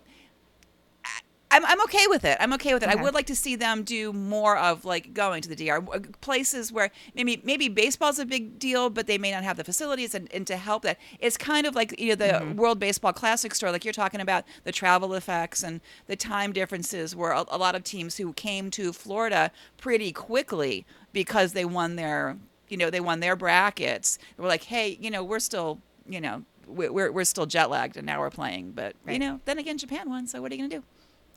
I'm, 1.52 1.66
I'm 1.66 1.82
okay 1.82 2.06
with 2.06 2.24
it. 2.24 2.36
I'm 2.38 2.52
okay 2.54 2.74
with 2.74 2.84
it. 2.84 2.88
I 2.88 2.94
would 2.94 3.12
like 3.12 3.26
to 3.26 3.34
see 3.34 3.56
them 3.56 3.82
do 3.82 4.12
more 4.12 4.56
of 4.56 4.84
like 4.84 5.12
going 5.12 5.42
to 5.42 5.48
the 5.48 5.56
DR 5.56 5.78
uh, 5.92 5.98
places 6.20 6.70
where 6.70 6.90
maybe 7.14 7.40
maybe 7.44 7.68
baseball's 7.68 8.20
a 8.20 8.26
big 8.26 8.58
deal, 8.58 8.88
but 8.88 9.08
they 9.08 9.18
may 9.18 9.32
not 9.32 9.42
have 9.42 9.56
the 9.56 9.64
facilities 9.64 10.14
and, 10.14 10.32
and 10.32 10.46
to 10.46 10.56
help 10.56 10.84
that. 10.84 10.98
It's 11.18 11.36
kind 11.36 11.66
of 11.66 11.74
like 11.74 11.98
you 11.98 12.10
know 12.10 12.14
the 12.14 12.54
World 12.54 12.78
Baseball 12.78 13.12
Classic 13.12 13.52
store, 13.54 13.72
like 13.72 13.84
you're 13.84 13.92
talking 13.92 14.20
about 14.20 14.44
the 14.62 14.70
travel 14.70 15.12
effects 15.14 15.64
and 15.64 15.80
the 16.06 16.14
time 16.14 16.52
differences, 16.52 17.16
where 17.16 17.32
a, 17.32 17.44
a 17.48 17.58
lot 17.58 17.74
of 17.74 17.82
teams 17.82 18.16
who 18.16 18.32
came 18.34 18.70
to 18.72 18.92
Florida 18.92 19.50
pretty 19.76 20.12
quickly 20.12 20.86
because 21.12 21.52
they 21.52 21.64
won 21.64 21.96
their 21.96 22.36
you 22.68 22.76
know 22.76 22.90
they 22.90 23.00
won 23.00 23.20
their 23.20 23.36
brackets. 23.36 24.18
We're 24.36 24.48
like, 24.48 24.64
hey, 24.64 24.96
you 25.00 25.10
know, 25.10 25.24
we're 25.24 25.40
still 25.40 25.80
you 26.08 26.20
know 26.20 26.42
we- 26.66 26.88
we're 26.88 27.10
we're 27.10 27.24
still 27.24 27.46
jet 27.46 27.68
lagged 27.70 27.96
and 27.96 28.06
now 28.06 28.20
we're 28.20 28.30
playing, 28.30 28.72
but 28.72 28.94
you 29.08 29.18
know, 29.18 29.40
then 29.44 29.58
again, 29.58 29.76
Japan 29.78 30.08
won, 30.08 30.26
so 30.26 30.40
what 30.40 30.52
are 30.52 30.54
you 30.54 30.62
gonna 30.68 30.80
do? 30.80 30.84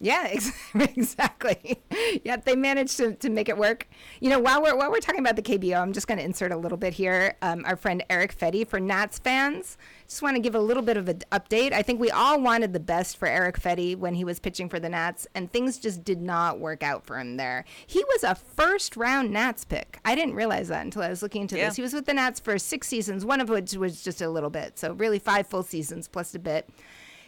Yeah, 0.03 0.27
ex- 0.31 0.51
exactly. 0.75 1.81
Yet 2.25 2.43
they 2.45 2.55
managed 2.57 2.97
to, 2.97 3.13
to 3.15 3.29
make 3.29 3.47
it 3.47 3.57
work. 3.57 3.87
You 4.19 4.29
know, 4.29 4.39
while 4.39 4.61
we're 4.61 4.75
while 4.75 4.91
we're 4.91 4.99
talking 4.99 5.21
about 5.21 5.37
the 5.37 5.41
KBO, 5.41 5.81
I'm 5.81 5.93
just 5.93 6.07
going 6.07 6.17
to 6.17 6.23
insert 6.25 6.51
a 6.51 6.57
little 6.57 6.77
bit 6.77 6.93
here. 6.93 7.35
Um, 7.41 7.63
our 7.65 7.75
friend 7.77 8.03
Erick 8.09 8.37
Fedde 8.37 8.67
for 8.67 8.79
Nats 8.79 9.17
fans. 9.19 9.77
Just 10.07 10.21
want 10.21 10.35
to 10.35 10.41
give 10.41 10.55
a 10.55 10.59
little 10.59 10.83
bit 10.83 10.97
of 10.97 11.07
an 11.07 11.19
update. 11.31 11.71
I 11.71 11.81
think 11.81 11.99
we 12.01 12.11
all 12.11 12.39
wanted 12.39 12.73
the 12.73 12.79
best 12.79 13.15
for 13.17 13.27
Erick 13.27 13.59
Fedde 13.59 13.95
when 13.95 14.13
he 14.13 14.23
was 14.25 14.39
pitching 14.39 14.67
for 14.69 14.79
the 14.79 14.89
Nats, 14.89 15.25
and 15.33 15.49
things 15.51 15.77
just 15.79 16.03
did 16.03 16.21
not 16.21 16.59
work 16.59 16.83
out 16.83 17.05
for 17.05 17.17
him 17.17 17.37
there. 17.37 17.63
He 17.87 18.03
was 18.09 18.23
a 18.23 18.35
first 18.35 18.97
round 18.97 19.31
Nats 19.31 19.63
pick. 19.63 19.99
I 20.03 20.15
didn't 20.15 20.35
realize 20.35 20.67
that 20.67 20.83
until 20.83 21.01
I 21.01 21.09
was 21.09 21.23
looking 21.23 21.43
into 21.43 21.57
Yeah. 21.57 21.67
this. 21.69 21.77
He 21.77 21.81
was 21.81 21.93
with 21.93 22.05
the 22.05 22.13
Nats 22.13 22.39
for 22.41 22.59
six 22.59 22.87
seasons, 22.89 23.25
one 23.25 23.39
of 23.39 23.47
which 23.49 23.73
was 23.73 24.03
just 24.03 24.21
a 24.21 24.29
little 24.29 24.49
bit. 24.49 24.77
So 24.77 24.91
really 24.93 25.17
five 25.19 25.47
full 25.47 25.63
seasons 25.63 26.07
plus 26.09 26.35
a 26.35 26.39
bit. 26.39 26.69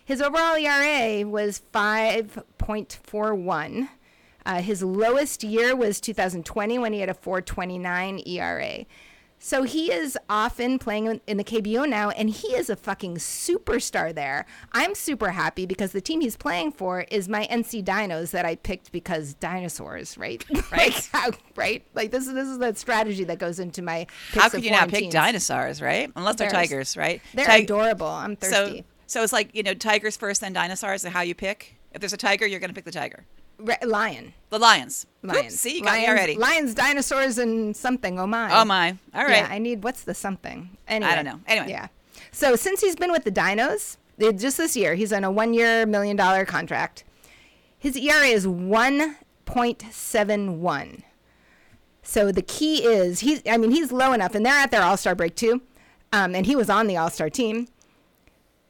His 0.05 0.21
overall 0.21 0.55
ERA 0.55 1.25
was 1.27 1.63
5.41. 1.73 3.89
Uh, 4.45 4.61
his 4.61 4.83
lowest 4.83 5.43
year 5.43 5.75
was 5.75 5.99
2020 5.99 6.77
when 6.77 6.93
he 6.93 6.99
had 6.99 7.09
a 7.09 7.15
429 7.15 8.21
ERA. 8.27 8.85
So 9.39 9.63
he 9.63 9.91
is 9.91 10.17
often 10.29 10.77
playing 10.79 11.19
in- 11.27 11.37
the 11.37 11.43
KBO 11.43 11.87
now, 11.89 12.09
and 12.11 12.29
he 12.29 12.47
is 12.49 12.69
a 12.69 12.75
fucking 12.75 13.15
superstar 13.17 14.13
there. 14.15 14.45
I'm 14.71 14.93
super 14.95 15.31
happy 15.31 15.65
because 15.65 15.91
the 15.91 15.99
team 16.01 16.21
he's 16.21 16.37
playing 16.37 16.71
for 16.73 17.01
is 17.11 17.27
my 17.27 17.45
NC 17.51 17.83
Dinos 17.83 18.31
that 18.31 18.45
I 18.45 18.55
picked 18.55 18.91
because 18.91 19.33
dinosaurs, 19.35 20.17
right? 20.17 20.43
Right. 20.71 20.93
like 20.93 21.09
how, 21.11 21.31
right? 21.55 21.83
Like 21.93 22.11
this 22.11 22.27
is 22.27 22.33
this 22.33 22.47
is 22.47 22.57
the 22.59 22.73
strategy 22.75 23.23
that 23.25 23.39
goes 23.39 23.59
into 23.59 23.81
my. 23.81 24.07
Picks 24.31 24.43
How 24.43 24.49
could 24.49 24.63
you 24.63 24.71
not 24.71 24.89
pick 24.89 24.99
teams. 24.99 25.13
dinosaurs, 25.13 25.81
right? 25.81 26.11
Unless 26.15 26.35
they're 26.37 26.49
Bears. 26.49 26.69
tigers, 26.69 26.97
right? 26.97 27.21
They're 27.33 27.45
Ti- 27.45 27.63
adorable. 27.63 28.07
I'm 28.07 28.35
thirsty. 28.35 28.79
So, 28.79 28.83
so 29.07 29.23
it's 29.23 29.33
like 29.33 29.53
you 29.53 29.63
know, 29.63 29.73
tigers 29.73 30.17
first, 30.17 30.41
then 30.41 30.53
dinosaurs, 30.53 31.03
and 31.03 31.13
how 31.13 31.21
you 31.21 31.35
pick. 31.35 31.75
If 31.91 32.01
there's 32.01 32.13
a 32.13 32.17
tiger, 32.17 32.45
you're 32.45 32.59
going 32.59 32.69
to 32.69 32.73
pick 32.73 32.85
the 32.85 32.91
tiger. 32.91 33.25
Re- 33.57 33.77
lion. 33.83 34.33
The 34.49 34.59
lions. 34.59 35.05
Lions. 35.23 35.45
Oops, 35.45 35.55
see, 35.55 35.75
you 35.75 35.81
got 35.81 35.91
lions, 35.91 36.03
me 36.03 36.09
already. 36.09 36.35
Lions, 36.35 36.73
dinosaurs, 36.73 37.37
and 37.37 37.75
something. 37.75 38.19
Oh 38.19 38.27
my. 38.27 38.61
Oh 38.61 38.65
my! 38.65 38.97
All 39.13 39.23
right. 39.23 39.37
Yeah, 39.37 39.47
I 39.49 39.59
need 39.59 39.83
what's 39.83 40.03
the 40.03 40.13
something? 40.13 40.77
Anyway, 40.87 41.15
don't 41.15 41.25
know. 41.25 41.39
Anyway. 41.47 41.69
Yeah. 41.69 41.87
So 42.31 42.55
since 42.55 42.81
he's 42.81 42.95
been 42.95 43.11
with 43.11 43.23
the 43.23 43.31
Dinos, 43.31 43.97
eh, 44.19 44.31
just 44.33 44.57
this 44.57 44.75
year, 44.75 44.95
he's 44.95 45.13
on 45.13 45.23
a 45.23 45.31
one-year, 45.31 45.85
million 45.85 46.17
dollar 46.17 46.45
contract. 46.45 47.03
His 47.77 47.95
ERA 47.95 48.25
is 48.25 48.47
one 48.47 49.15
point 49.45 49.85
seven 49.91 50.61
one. 50.61 51.03
So 52.03 52.31
the 52.31 52.41
key 52.41 52.83
is 52.83 53.21
he's. 53.21 53.41
I 53.49 53.57
mean, 53.57 53.71
he's 53.71 53.91
low 53.91 54.11
enough, 54.11 54.35
and 54.35 54.45
they're 54.45 54.53
at 54.53 54.71
their 54.71 54.83
All 54.83 54.97
Star 54.97 55.15
break 55.15 55.35
too, 55.35 55.61
um, 56.11 56.35
and 56.35 56.45
he 56.45 56.55
was 56.55 56.69
on 56.69 56.87
the 56.87 56.97
All 56.97 57.09
Star 57.09 57.29
team. 57.29 57.67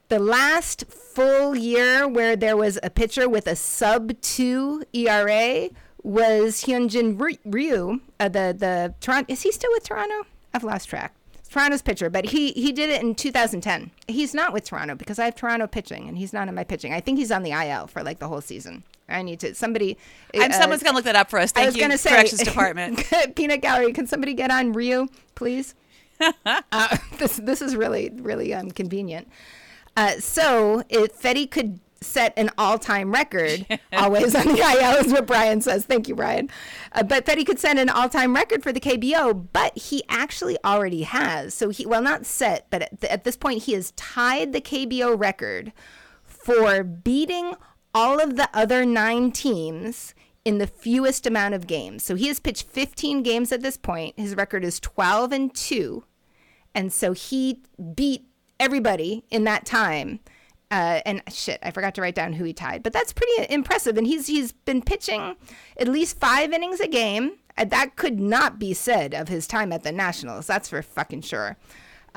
The 0.08 0.18
last 0.18 0.84
full 0.88 1.56
year 1.56 2.06
where 2.06 2.36
there 2.36 2.56
was 2.56 2.78
a 2.82 2.90
pitcher 2.90 3.28
with 3.28 3.46
a 3.46 3.56
sub 3.56 4.20
two 4.20 4.84
ERA 4.92 5.70
was 6.02 6.62
Hyunjin 6.64 7.18
Ryu, 7.44 8.00
uh, 8.20 8.28
the 8.28 8.54
the 8.56 8.94
Toronto. 9.00 9.32
Is 9.32 9.42
he 9.42 9.50
still 9.50 9.70
with 9.72 9.84
Toronto? 9.84 10.26
I've 10.54 10.64
lost 10.64 10.88
track. 10.88 11.14
Toronto's 11.50 11.82
pitcher, 11.82 12.10
but 12.10 12.26
he 12.26 12.52
he 12.52 12.70
did 12.70 12.90
it 12.90 13.02
in 13.02 13.14
2010. 13.14 13.90
He's 14.08 14.34
not 14.34 14.52
with 14.52 14.64
Toronto 14.64 14.94
because 14.94 15.18
I 15.18 15.24
have 15.24 15.34
Toronto 15.34 15.66
pitching, 15.66 16.08
and 16.08 16.18
he's 16.18 16.32
not 16.32 16.48
in 16.48 16.54
my 16.54 16.64
pitching. 16.64 16.92
I 16.92 17.00
think 17.00 17.18
he's 17.18 17.32
on 17.32 17.42
the 17.42 17.52
IL 17.52 17.86
for 17.86 18.02
like 18.02 18.18
the 18.18 18.28
whole 18.28 18.40
season. 18.40 18.84
I 19.08 19.22
need 19.22 19.40
to 19.40 19.54
somebody. 19.54 19.96
And 20.34 20.52
uh, 20.52 20.56
someone's 20.58 20.82
going 20.82 20.92
to 20.92 20.96
look 20.96 21.04
that 21.04 21.16
up 21.16 21.30
for 21.30 21.38
us. 21.38 21.52
Thank 21.52 21.64
I 21.64 21.68
was 21.68 21.76
you, 21.76 21.88
to 21.88 21.98
say, 21.98 22.10
corrections 22.10 22.42
department. 22.44 23.04
Peanut 23.34 23.62
Gallery. 23.62 23.92
Can 23.92 24.06
somebody 24.06 24.34
get 24.34 24.50
on 24.50 24.72
Ryu, 24.72 25.08
please? 25.34 25.74
uh, 26.44 26.96
this 27.18 27.36
this 27.36 27.62
is 27.62 27.76
really 27.76 28.10
really 28.14 28.52
um, 28.54 28.70
convenient. 28.70 29.28
Uh, 29.96 30.20
so 30.20 30.82
if 30.88 31.18
Fedde 31.20 31.50
could 31.50 31.80
set 32.02 32.32
an 32.36 32.50
all-time 32.58 33.12
record, 33.12 33.66
always 33.92 34.34
on 34.34 34.46
the 34.46 34.58
IL 34.58 35.04
is 35.04 35.12
what 35.12 35.26
Brian 35.26 35.60
says. 35.60 35.84
Thank 35.84 36.08
you, 36.08 36.14
Brian. 36.14 36.50
Uh, 36.92 37.02
but 37.02 37.24
Fedde 37.24 37.46
could 37.46 37.58
set 37.58 37.78
an 37.78 37.88
all-time 37.88 38.34
record 38.34 38.62
for 38.62 38.72
the 38.72 38.80
KBO, 38.80 39.48
but 39.52 39.76
he 39.76 40.02
actually 40.08 40.58
already 40.64 41.02
has. 41.02 41.54
So 41.54 41.70
he 41.70 41.86
well 41.86 42.02
not 42.02 42.26
set, 42.26 42.66
but 42.70 42.82
at, 42.82 43.04
at 43.04 43.24
this 43.24 43.36
point 43.36 43.64
he 43.64 43.72
has 43.72 43.92
tied 43.92 44.52
the 44.52 44.60
KBO 44.60 45.18
record 45.18 45.72
for 46.22 46.84
beating 46.84 47.54
all 47.94 48.20
of 48.20 48.36
the 48.36 48.48
other 48.52 48.84
nine 48.84 49.32
teams 49.32 50.14
in 50.44 50.58
the 50.58 50.66
fewest 50.66 51.26
amount 51.26 51.54
of 51.54 51.66
games. 51.66 52.04
So 52.04 52.14
he 52.14 52.28
has 52.28 52.38
pitched 52.38 52.68
15 52.68 53.22
games 53.22 53.50
at 53.50 53.62
this 53.62 53.76
point. 53.76 54.18
His 54.18 54.36
record 54.36 54.64
is 54.64 54.78
12 54.78 55.32
and 55.32 55.54
2. 55.54 56.04
And 56.74 56.92
so 56.92 57.14
he 57.14 57.62
beat 57.94 58.25
everybody 58.60 59.24
in 59.30 59.44
that 59.44 59.64
time. 59.64 60.20
Uh, 60.70 61.00
and 61.06 61.22
shit, 61.32 61.60
I 61.62 61.70
forgot 61.70 61.94
to 61.94 62.00
write 62.00 62.16
down 62.16 62.32
who 62.32 62.44
he 62.44 62.52
tied, 62.52 62.82
but 62.82 62.92
that's 62.92 63.12
pretty 63.12 63.52
impressive. 63.52 63.96
And 63.96 64.06
he's 64.06 64.26
he's 64.26 64.52
been 64.52 64.82
pitching 64.82 65.36
at 65.78 65.86
least 65.86 66.18
five 66.18 66.52
innings 66.52 66.80
a 66.80 66.88
game. 66.88 67.32
Uh, 67.56 67.64
that 67.66 67.96
could 67.96 68.18
not 68.18 68.58
be 68.58 68.74
said 68.74 69.14
of 69.14 69.28
his 69.28 69.46
time 69.46 69.72
at 69.72 69.84
the 69.84 69.92
Nationals. 69.92 70.46
That's 70.46 70.68
for 70.68 70.82
fucking 70.82 71.22
sure. 71.22 71.56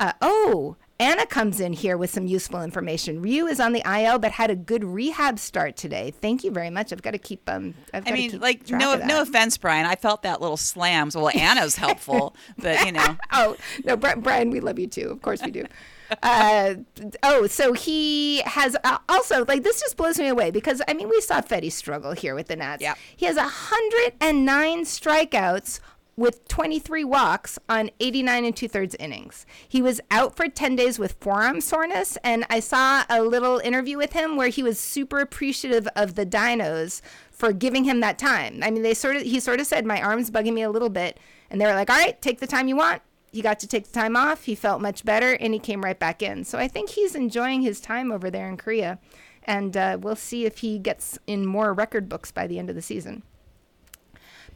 Uh, 0.00 0.12
oh, 0.20 0.76
Anna 0.98 1.24
comes 1.24 1.60
in 1.60 1.72
here 1.72 1.96
with 1.96 2.10
some 2.10 2.26
useful 2.26 2.62
information. 2.62 3.22
Ryu 3.22 3.46
is 3.46 3.58
on 3.58 3.72
the 3.72 3.82
IL, 3.86 4.18
but 4.18 4.32
had 4.32 4.50
a 4.50 4.56
good 4.56 4.84
rehab 4.84 5.38
start 5.38 5.76
today. 5.76 6.10
Thank 6.10 6.44
you 6.44 6.50
very 6.50 6.68
much. 6.68 6.92
I've 6.92 7.00
got 7.02 7.12
to 7.12 7.18
keep 7.18 7.48
um. 7.48 7.74
I've 7.94 8.06
I 8.06 8.12
mean, 8.12 8.38
like 8.40 8.68
no 8.68 8.96
no 8.96 9.22
offense, 9.22 9.56
Brian. 9.56 9.86
I 9.86 9.94
felt 9.94 10.22
that 10.24 10.40
little 10.40 10.58
slams. 10.58 11.16
Well, 11.16 11.30
Anna's 11.30 11.76
helpful, 11.76 12.34
but 12.58 12.84
you 12.84 12.92
know. 12.92 13.16
oh 13.32 13.56
no, 13.84 13.96
Brian, 13.96 14.50
we 14.50 14.60
love 14.60 14.78
you 14.78 14.88
too. 14.88 15.08
Of 15.08 15.22
course 15.22 15.42
we 15.42 15.50
do. 15.52 15.64
uh, 16.22 16.74
oh, 17.22 17.46
so 17.46 17.72
he 17.72 18.42
has 18.42 18.76
uh, 18.84 18.98
also 19.08 19.44
like 19.46 19.62
this 19.62 19.80
just 19.80 19.96
blows 19.96 20.18
me 20.18 20.28
away 20.28 20.50
because 20.50 20.82
I 20.88 20.94
mean 20.94 21.08
we 21.08 21.20
saw 21.20 21.40
Fedde 21.40 21.72
struggle 21.72 22.12
here 22.12 22.34
with 22.34 22.48
the 22.48 22.56
Nats. 22.56 22.82
Yeah, 22.82 22.94
He 23.16 23.26
has 23.26 23.36
hundred 23.38 24.14
and 24.20 24.44
nine 24.44 24.84
strikeouts 24.84 25.80
with 26.16 26.46
23 26.48 27.02
walks 27.02 27.58
on 27.68 27.90
89 27.98 28.44
and 28.44 28.56
two 28.56 28.68
thirds 28.68 28.94
innings. 28.96 29.46
He 29.66 29.80
was 29.80 30.02
out 30.10 30.36
for 30.36 30.48
10 30.48 30.76
days 30.76 30.98
with 30.98 31.16
forearm 31.18 31.62
soreness, 31.62 32.18
and 32.22 32.44
I 32.50 32.60
saw 32.60 33.04
a 33.08 33.22
little 33.22 33.58
interview 33.58 33.96
with 33.96 34.12
him 34.12 34.36
where 34.36 34.48
he 34.48 34.62
was 34.62 34.78
super 34.78 35.20
appreciative 35.20 35.88
of 35.96 36.16
the 36.16 36.26
dinos 36.26 37.00
for 37.30 37.54
giving 37.54 37.84
him 37.84 38.00
that 38.00 38.18
time. 38.18 38.60
I 38.62 38.70
mean, 38.70 38.82
they 38.82 38.92
sort 38.92 39.16
of 39.16 39.22
he 39.22 39.40
sort 39.40 39.60
of 39.60 39.66
said, 39.66 39.86
"My 39.86 40.02
arm's 40.02 40.30
bugging 40.30 40.52
me 40.52 40.62
a 40.62 40.70
little 40.70 40.90
bit," 40.90 41.18
and 41.48 41.58
they 41.58 41.64
were 41.64 41.74
like, 41.74 41.88
"All 41.88 41.96
right, 41.96 42.20
take 42.20 42.40
the 42.40 42.46
time 42.46 42.68
you 42.68 42.76
want." 42.76 43.00
He 43.32 43.42
got 43.42 43.60
to 43.60 43.66
take 43.66 43.86
the 43.86 43.92
time 43.92 44.16
off. 44.16 44.44
He 44.44 44.54
felt 44.54 44.80
much 44.80 45.04
better, 45.04 45.34
and 45.34 45.52
he 45.54 45.60
came 45.60 45.82
right 45.82 45.98
back 45.98 46.22
in. 46.22 46.44
So 46.44 46.58
I 46.58 46.68
think 46.68 46.90
he's 46.90 47.14
enjoying 47.14 47.62
his 47.62 47.80
time 47.80 48.10
over 48.10 48.30
there 48.30 48.48
in 48.48 48.56
Korea, 48.56 48.98
and 49.44 49.76
uh, 49.76 49.98
we'll 50.00 50.16
see 50.16 50.46
if 50.46 50.58
he 50.58 50.78
gets 50.78 51.18
in 51.26 51.46
more 51.46 51.72
record 51.72 52.08
books 52.08 52.32
by 52.32 52.46
the 52.46 52.58
end 52.58 52.70
of 52.70 52.76
the 52.76 52.82
season 52.82 53.22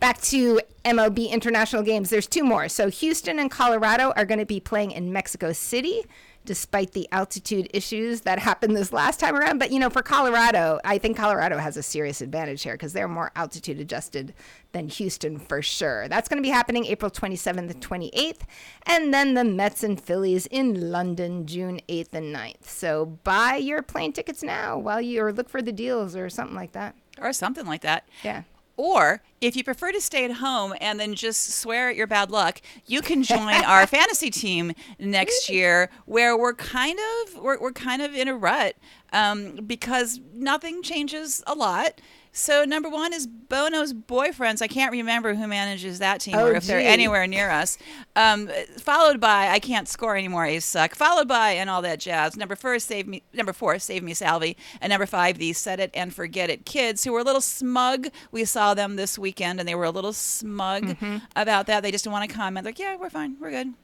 back 0.00 0.20
to 0.20 0.60
MLB 0.84 1.30
international 1.30 1.82
games. 1.82 2.10
There's 2.10 2.26
two 2.26 2.44
more. 2.44 2.68
So 2.68 2.90
Houston 2.90 3.38
and 3.38 3.50
Colorado 3.50 4.12
are 4.16 4.24
going 4.24 4.38
to 4.38 4.46
be 4.46 4.60
playing 4.60 4.90
in 4.92 5.12
Mexico 5.12 5.52
City, 5.52 6.02
despite 6.44 6.92
the 6.92 7.08
altitude 7.10 7.68
issues 7.72 8.22
that 8.22 8.38
happened 8.40 8.76
this 8.76 8.92
last 8.92 9.20
time 9.20 9.34
around. 9.34 9.58
But 9.58 9.70
you 9.70 9.78
know, 9.78 9.90
for 9.90 10.02
Colorado, 10.02 10.80
I 10.84 10.98
think 10.98 11.16
Colorado 11.16 11.58
has 11.58 11.76
a 11.76 11.82
serious 11.82 12.20
advantage 12.20 12.62
here 12.62 12.74
because 12.74 12.92
they're 12.92 13.08
more 13.08 13.32
altitude 13.34 13.80
adjusted 13.80 14.34
than 14.74 14.88
Houston 14.88 15.38
for 15.38 15.62
sure. 15.62 16.06
That's 16.08 16.28
going 16.28 16.36
to 16.36 16.46
be 16.46 16.50
happening 16.52 16.84
April 16.84 17.10
27th 17.10 17.70
and 17.70 17.80
28th, 17.80 18.40
and 18.84 19.14
then 19.14 19.32
the 19.32 19.44
Mets 19.44 19.82
and 19.82 19.98
Phillies 19.98 20.44
in 20.46 20.90
London 20.90 21.46
June 21.46 21.80
8th 21.88 22.12
and 22.12 22.34
9th. 22.36 22.66
So 22.66 23.06
buy 23.24 23.56
your 23.56 23.80
plane 23.80 24.12
tickets 24.12 24.42
now 24.42 24.76
while 24.76 25.00
you 25.00 25.22
or 25.22 25.32
look 25.32 25.48
for 25.48 25.62
the 25.62 25.72
deals 25.72 26.14
or 26.14 26.28
something 26.28 26.56
like 26.56 26.72
that. 26.72 26.94
or 27.18 27.32
something 27.32 27.64
like 27.64 27.80
that. 27.80 28.06
Yeah. 28.22 28.42
Or 28.76 29.22
if 29.40 29.54
you 29.54 29.62
prefer 29.62 29.92
to 29.92 30.00
stay 30.00 30.24
at 30.24 30.32
home 30.32 30.74
and 30.80 30.98
then 30.98 31.14
just 31.14 31.60
swear 31.60 31.90
at 31.90 31.96
your 31.96 32.08
bad 32.08 32.32
luck, 32.32 32.60
you 32.86 33.02
can 33.02 33.22
join 33.22 33.62
our 33.64 33.86
fantasy 33.96 34.30
team 34.30 34.72
next 34.98 35.48
year, 35.48 35.90
where 36.06 36.36
we're 36.36 36.54
kind 36.54 36.98
of 36.98 37.40
we're, 37.40 37.60
we're 37.60 37.72
kind 37.72 38.02
of 38.02 38.12
in 38.14 38.26
a 38.26 38.34
rut 38.34 38.74
um, 39.12 39.60
because 39.64 40.18
nothing 40.34 40.82
changes 40.82 41.40
a 41.46 41.54
lot. 41.54 42.00
So 42.36 42.64
number 42.64 42.88
one 42.88 43.12
is 43.12 43.28
Bono's 43.28 43.94
boyfriends. 43.94 44.60
I 44.60 44.66
can't 44.66 44.90
remember 44.90 45.34
who 45.34 45.46
manages 45.46 46.00
that 46.00 46.20
team 46.20 46.34
Oh, 46.34 46.46
or 46.48 46.54
if 46.54 46.66
they're 46.66 46.80
anywhere 46.80 47.28
near 47.28 47.48
us. 47.48 47.78
Um, 48.16 48.50
followed 48.76 49.20
by 49.20 49.48
I 49.50 49.60
can't 49.60 49.86
score 49.86 50.16
anymore. 50.16 50.44
Ace 50.44 50.64
suck. 50.64 50.96
Followed 50.96 51.28
by 51.28 51.50
and 51.52 51.70
all 51.70 51.80
that 51.82 52.00
jazz. 52.00 52.36
Number 52.36 52.56
four, 52.56 52.76
save 52.80 53.06
me. 53.06 53.22
Number 53.32 53.52
four, 53.52 53.78
save 53.78 54.02
me, 54.02 54.14
Salvi. 54.14 54.56
And 54.80 54.90
number 54.90 55.06
five, 55.06 55.38
the 55.38 55.52
set 55.52 55.78
it 55.78 55.92
and 55.94 56.12
forget 56.12 56.50
it 56.50 56.66
kids 56.66 57.04
who 57.04 57.12
were 57.12 57.20
a 57.20 57.24
little 57.24 57.40
smug. 57.40 58.08
We 58.32 58.44
saw 58.44 58.74
them 58.74 58.96
this 58.96 59.16
weekend 59.16 59.60
and 59.60 59.68
they 59.68 59.76
were 59.76 59.84
a 59.84 59.90
little 59.92 60.12
smug 60.12 60.84
Mm-hmm. 60.84 61.18
about 61.36 61.66
that. 61.68 61.84
They 61.84 61.92
just 61.92 62.02
didn't 62.02 62.14
want 62.14 62.28
to 62.28 62.36
comment. 62.36 62.66
Like, 62.66 62.80
yeah, 62.80 62.96
we're 62.96 63.10
fine, 63.10 63.36
we're 63.40 63.50
good. 63.52 63.74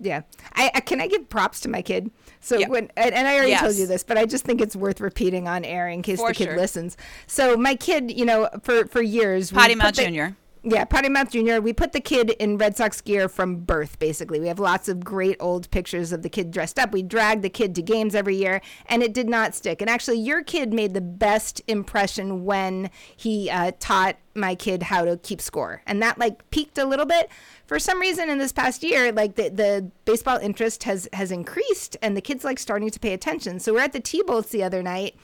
Yeah, 0.00 0.22
I, 0.54 0.70
I 0.74 0.80
can 0.80 1.00
I 1.00 1.08
give 1.08 1.28
props 1.28 1.60
to 1.60 1.68
my 1.68 1.82
kid. 1.82 2.10
So 2.40 2.56
Yeah. 2.58 2.68
when 2.68 2.90
and, 2.96 3.12
and 3.14 3.26
I 3.26 3.36
already 3.36 3.56
told 3.56 3.74
you 3.74 3.86
this, 3.86 4.04
but 4.04 4.16
I 4.16 4.26
just 4.26 4.44
think 4.44 4.60
it's 4.60 4.76
worth 4.76 5.00
repeating 5.00 5.48
on 5.48 5.64
air 5.64 5.88
in 5.88 6.02
case 6.02 6.20
For 6.20 6.28
the 6.28 6.34
kid 6.34 6.44
sure. 6.44 6.56
listens. 6.56 6.96
So 7.26 7.56
my 7.56 7.74
kid, 7.74 8.16
you 8.16 8.24
know, 8.24 8.48
for 8.62 8.86
for 8.86 9.02
years, 9.02 9.50
Potty 9.50 9.74
Mouth 9.74 9.94
Junior. 9.94 10.36
Yeah, 10.64 10.84
Potty 10.84 11.08
Mouth 11.08 11.30
Jr. 11.30 11.60
We 11.60 11.72
put 11.72 11.92
the 11.92 12.00
kid 12.00 12.30
in 12.30 12.58
Red 12.58 12.76
Sox 12.76 13.00
gear 13.00 13.28
from 13.28 13.60
birth, 13.60 13.98
basically. 13.98 14.40
We 14.40 14.48
have 14.48 14.58
lots 14.58 14.88
of 14.88 15.04
great 15.04 15.36
old 15.38 15.70
pictures 15.70 16.12
of 16.12 16.22
the 16.22 16.28
kid 16.28 16.50
dressed 16.50 16.78
up. 16.78 16.92
We 16.92 17.02
drag 17.02 17.42
the 17.42 17.48
kid 17.48 17.74
to 17.76 17.82
games 17.82 18.14
every 18.14 18.36
year, 18.36 18.60
and 18.86 19.02
it 19.02 19.14
did 19.14 19.28
not 19.28 19.54
stick. 19.54 19.80
And 19.80 19.88
actually, 19.88 20.18
your 20.18 20.42
kid 20.42 20.72
made 20.72 20.94
the 20.94 21.00
best 21.00 21.62
impression 21.68 22.44
when 22.44 22.90
he 23.16 23.48
uh, 23.48 23.72
taught 23.78 24.16
my 24.34 24.54
kid 24.54 24.84
how 24.84 25.04
to 25.04 25.16
keep 25.16 25.40
score. 25.40 25.82
And 25.86 26.02
that, 26.02 26.18
like, 26.18 26.50
peaked 26.50 26.78
a 26.78 26.84
little 26.84 27.06
bit. 27.06 27.30
For 27.66 27.78
some 27.78 28.00
reason, 28.00 28.28
in 28.28 28.38
this 28.38 28.52
past 28.52 28.82
year, 28.82 29.12
like, 29.12 29.36
the, 29.36 29.50
the 29.50 29.90
baseball 30.06 30.38
interest 30.38 30.82
has, 30.84 31.08
has 31.12 31.30
increased, 31.30 31.96
and 32.02 32.16
the 32.16 32.20
kid's, 32.20 32.44
like, 32.44 32.58
starting 32.58 32.90
to 32.90 33.00
pay 33.00 33.12
attention. 33.12 33.60
So 33.60 33.74
we're 33.74 33.80
at 33.80 33.92
the 33.92 34.00
T-Bolts 34.00 34.50
the 34.50 34.64
other 34.64 34.82
night, 34.82 35.14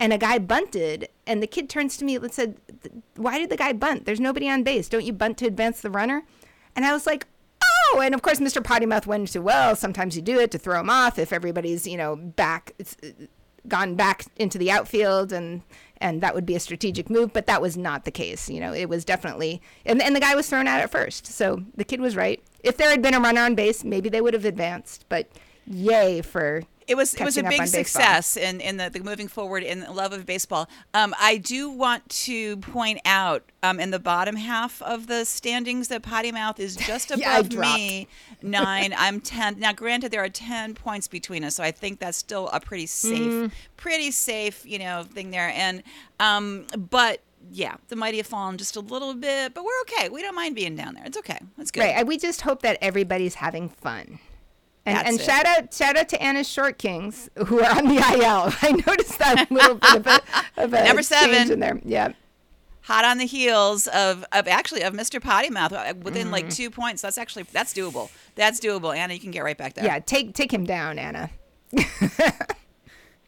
and 0.00 0.12
a 0.12 0.18
guy 0.18 0.38
bunted 0.38 1.08
and 1.26 1.42
the 1.42 1.46
kid 1.46 1.68
turns 1.68 1.96
to 1.96 2.04
me 2.04 2.16
and 2.16 2.32
said 2.32 2.56
why 3.16 3.38
did 3.38 3.50
the 3.50 3.56
guy 3.56 3.72
bunt? 3.72 4.04
There's 4.04 4.20
nobody 4.20 4.48
on 4.48 4.62
base. 4.62 4.88
Don't 4.88 5.04
you 5.04 5.12
bunt 5.12 5.38
to 5.38 5.46
advance 5.46 5.80
the 5.80 5.90
runner? 5.90 6.24
And 6.76 6.84
i 6.84 6.92
was 6.92 7.06
like 7.06 7.26
oh! 7.62 8.00
And 8.00 8.14
of 8.14 8.22
course 8.22 8.40
mr 8.40 8.62
pottymouth 8.62 9.06
went 9.06 9.22
into 9.22 9.42
well 9.42 9.76
sometimes 9.76 10.16
you 10.16 10.22
do 10.22 10.40
it 10.40 10.50
to 10.52 10.58
throw 10.58 10.80
him 10.80 10.90
off 10.90 11.18
if 11.18 11.32
everybody's 11.32 11.86
you 11.86 11.96
know 11.96 12.16
back 12.16 12.72
it's 12.78 12.96
gone 13.68 13.94
back 13.94 14.26
into 14.36 14.58
the 14.58 14.70
outfield 14.70 15.32
and 15.32 15.62
and 15.98 16.20
that 16.20 16.34
would 16.34 16.44
be 16.44 16.54
a 16.54 16.60
strategic 16.60 17.08
move 17.08 17.32
but 17.32 17.46
that 17.46 17.62
was 17.62 17.76
not 17.76 18.04
the 18.04 18.10
case 18.10 18.50
you 18.50 18.60
know 18.60 18.74
it 18.74 18.88
was 18.88 19.04
definitely 19.04 19.62
and, 19.86 20.02
and 20.02 20.14
the 20.14 20.20
guy 20.20 20.34
was 20.34 20.48
thrown 20.48 20.66
out 20.66 20.80
at 20.80 20.90
first. 20.90 21.26
So 21.26 21.62
the 21.76 21.84
kid 21.84 22.00
was 22.00 22.16
right. 22.16 22.42
If 22.62 22.76
there 22.76 22.90
had 22.90 23.02
been 23.02 23.14
a 23.14 23.20
runner 23.20 23.42
on 23.42 23.54
base 23.54 23.84
maybe 23.84 24.08
they 24.08 24.20
would 24.20 24.34
have 24.34 24.44
advanced 24.44 25.06
but 25.08 25.28
yay 25.66 26.20
for 26.20 26.62
it 26.86 26.96
was 26.96 27.14
it 27.14 27.24
was 27.24 27.36
a 27.36 27.42
big 27.42 27.58
baseball. 27.60 27.66
success 27.84 28.36
in 28.36 28.60
in 28.60 28.76
the, 28.76 28.90
the 28.90 29.00
moving 29.00 29.28
forward 29.28 29.62
in 29.62 29.80
the 29.80 29.90
love 29.92 30.12
of 30.12 30.26
baseball. 30.26 30.68
Um, 30.92 31.14
I 31.20 31.36
do 31.38 31.70
want 31.70 32.08
to 32.26 32.56
point 32.58 33.00
out 33.04 33.42
um, 33.62 33.80
in 33.80 33.90
the 33.90 33.98
bottom 33.98 34.36
half 34.36 34.80
of 34.82 35.06
the 35.06 35.24
standings 35.24 35.88
that 35.88 36.02
Potty 36.02 36.32
Mouth 36.32 36.60
is 36.60 36.76
just 36.90 37.10
Yeah, 37.16 37.38
above 37.38 37.52
me, 37.58 38.08
nine. 38.42 38.94
I'm 38.96 39.20
ten. 39.20 39.58
Now, 39.58 39.72
granted, 39.72 40.10
there 40.10 40.22
are 40.22 40.28
ten 40.28 40.74
points 40.74 41.08
between 41.08 41.44
us, 41.44 41.54
so 41.56 41.62
I 41.64 41.70
think 41.70 42.00
that's 42.00 42.18
still 42.18 42.48
a 42.48 42.60
pretty 42.60 42.86
safe, 42.86 43.14
Mm. 43.32 43.52
pretty 43.76 44.10
safe, 44.10 44.64
you 44.66 44.78
know, 44.78 45.04
thing 45.04 45.30
there. 45.30 45.48
And 45.54 45.82
um, 46.20 46.66
but. 46.76 47.20
Yeah, 47.52 47.74
the 47.88 47.96
mighty 47.96 48.16
have 48.16 48.26
fallen 48.26 48.56
just 48.56 48.74
a 48.74 48.80
little 48.80 49.12
bit, 49.12 49.52
but 49.52 49.64
we're 49.64 49.80
okay. 49.82 50.08
We 50.08 50.22
don't 50.22 50.34
mind 50.34 50.54
being 50.54 50.76
down 50.76 50.94
there. 50.94 51.04
It's 51.04 51.18
okay. 51.18 51.38
It's 51.58 51.70
good. 51.70 51.80
Right. 51.82 52.06
We 52.06 52.16
just 52.16 52.40
hope 52.40 52.62
that 52.62 52.78
everybody's 52.80 53.34
having 53.34 53.68
fun. 53.68 54.18
And, 54.86 54.96
That's 54.98 55.08
and 55.08 55.20
it. 55.20 55.24
shout 55.24 55.46
out 55.46 55.72
shout 55.74 55.96
out 55.96 56.08
to 56.10 56.22
Anna's 56.22 56.48
Short 56.48 56.76
Kings 56.78 57.30
who 57.46 57.60
are 57.60 57.76
on 57.78 57.86
the 57.88 57.96
IL. 57.96 58.52
I 58.62 58.82
noticed 58.86 59.18
that 59.18 59.50
little 59.50 59.76
bit 59.76 59.94
of 59.96 60.06
a, 60.06 60.20
of 60.58 60.72
a 60.74 60.84
Number 60.84 61.02
change 61.02 61.06
seven. 61.06 61.50
in 61.52 61.60
there. 61.60 61.80
Yeah. 61.84 62.12
hot 62.82 63.04
on 63.06 63.16
the 63.18 63.24
heels 63.26 63.86
of, 63.86 64.24
of 64.32 64.46
actually 64.46 64.82
of 64.82 64.92
Mr. 64.92 65.22
Potty 65.22 65.48
Mouth 65.48 65.72
uh, 65.72 65.94
within 66.02 66.30
like 66.30 66.44
Mm-hmm. 66.46 66.54
two 66.54 66.70
points. 66.70 67.00
That's 67.00 67.16
actually 67.16 67.44
that's 67.52 67.72
doable. 67.72 68.10
That's 68.34 68.60
doable. 68.60 68.94
Anna, 68.94 69.14
you 69.14 69.20
can 69.20 69.30
get 69.30 69.42
right 69.42 69.56
back 69.56 69.72
there. 69.74 69.84
Yeah. 69.86 70.00
Take 70.00 70.34
take 70.34 70.52
him 70.52 70.64
down, 70.64 70.98
Anna. 70.98 71.30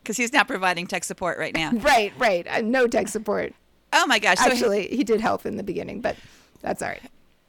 because 0.02 0.16
he's 0.16 0.32
not 0.32 0.46
providing 0.46 0.86
tech 0.86 1.04
support 1.04 1.38
right 1.38 1.54
now. 1.54 1.70
Right. 1.72 2.12
Right. 2.18 2.46
Uh, 2.48 2.60
no 2.60 2.86
tech 2.86 3.08
support. 3.08 3.54
Oh 3.92 4.06
my 4.06 4.18
gosh! 4.18 4.38
So 4.38 4.50
Actually, 4.50 4.88
he 4.88 5.04
did 5.04 5.20
help 5.20 5.46
in 5.46 5.56
the 5.56 5.62
beginning, 5.62 6.00
but 6.00 6.16
that's 6.60 6.82
all 6.82 6.88
right. 6.88 7.00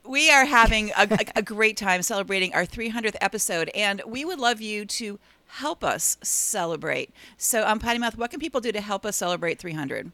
We 0.07 0.29
are 0.31 0.45
having 0.45 0.91
a, 0.97 1.07
a, 1.11 1.25
a 1.37 1.41
great 1.41 1.77
time 1.77 2.01
celebrating 2.01 2.53
our 2.53 2.65
300th 2.65 3.15
episode, 3.21 3.69
and 3.75 4.01
we 4.05 4.25
would 4.25 4.39
love 4.39 4.61
you 4.61 4.85
to 4.85 5.19
help 5.47 5.83
us 5.83 6.17
celebrate. 6.21 7.11
So, 7.37 7.65
um, 7.67 7.79
Potty 7.79 7.99
Mouth, 7.99 8.17
what 8.17 8.31
can 8.31 8.39
people 8.39 8.61
do 8.61 8.71
to 8.71 8.81
help 8.81 9.05
us 9.05 9.15
celebrate 9.15 9.59
300? 9.59 10.11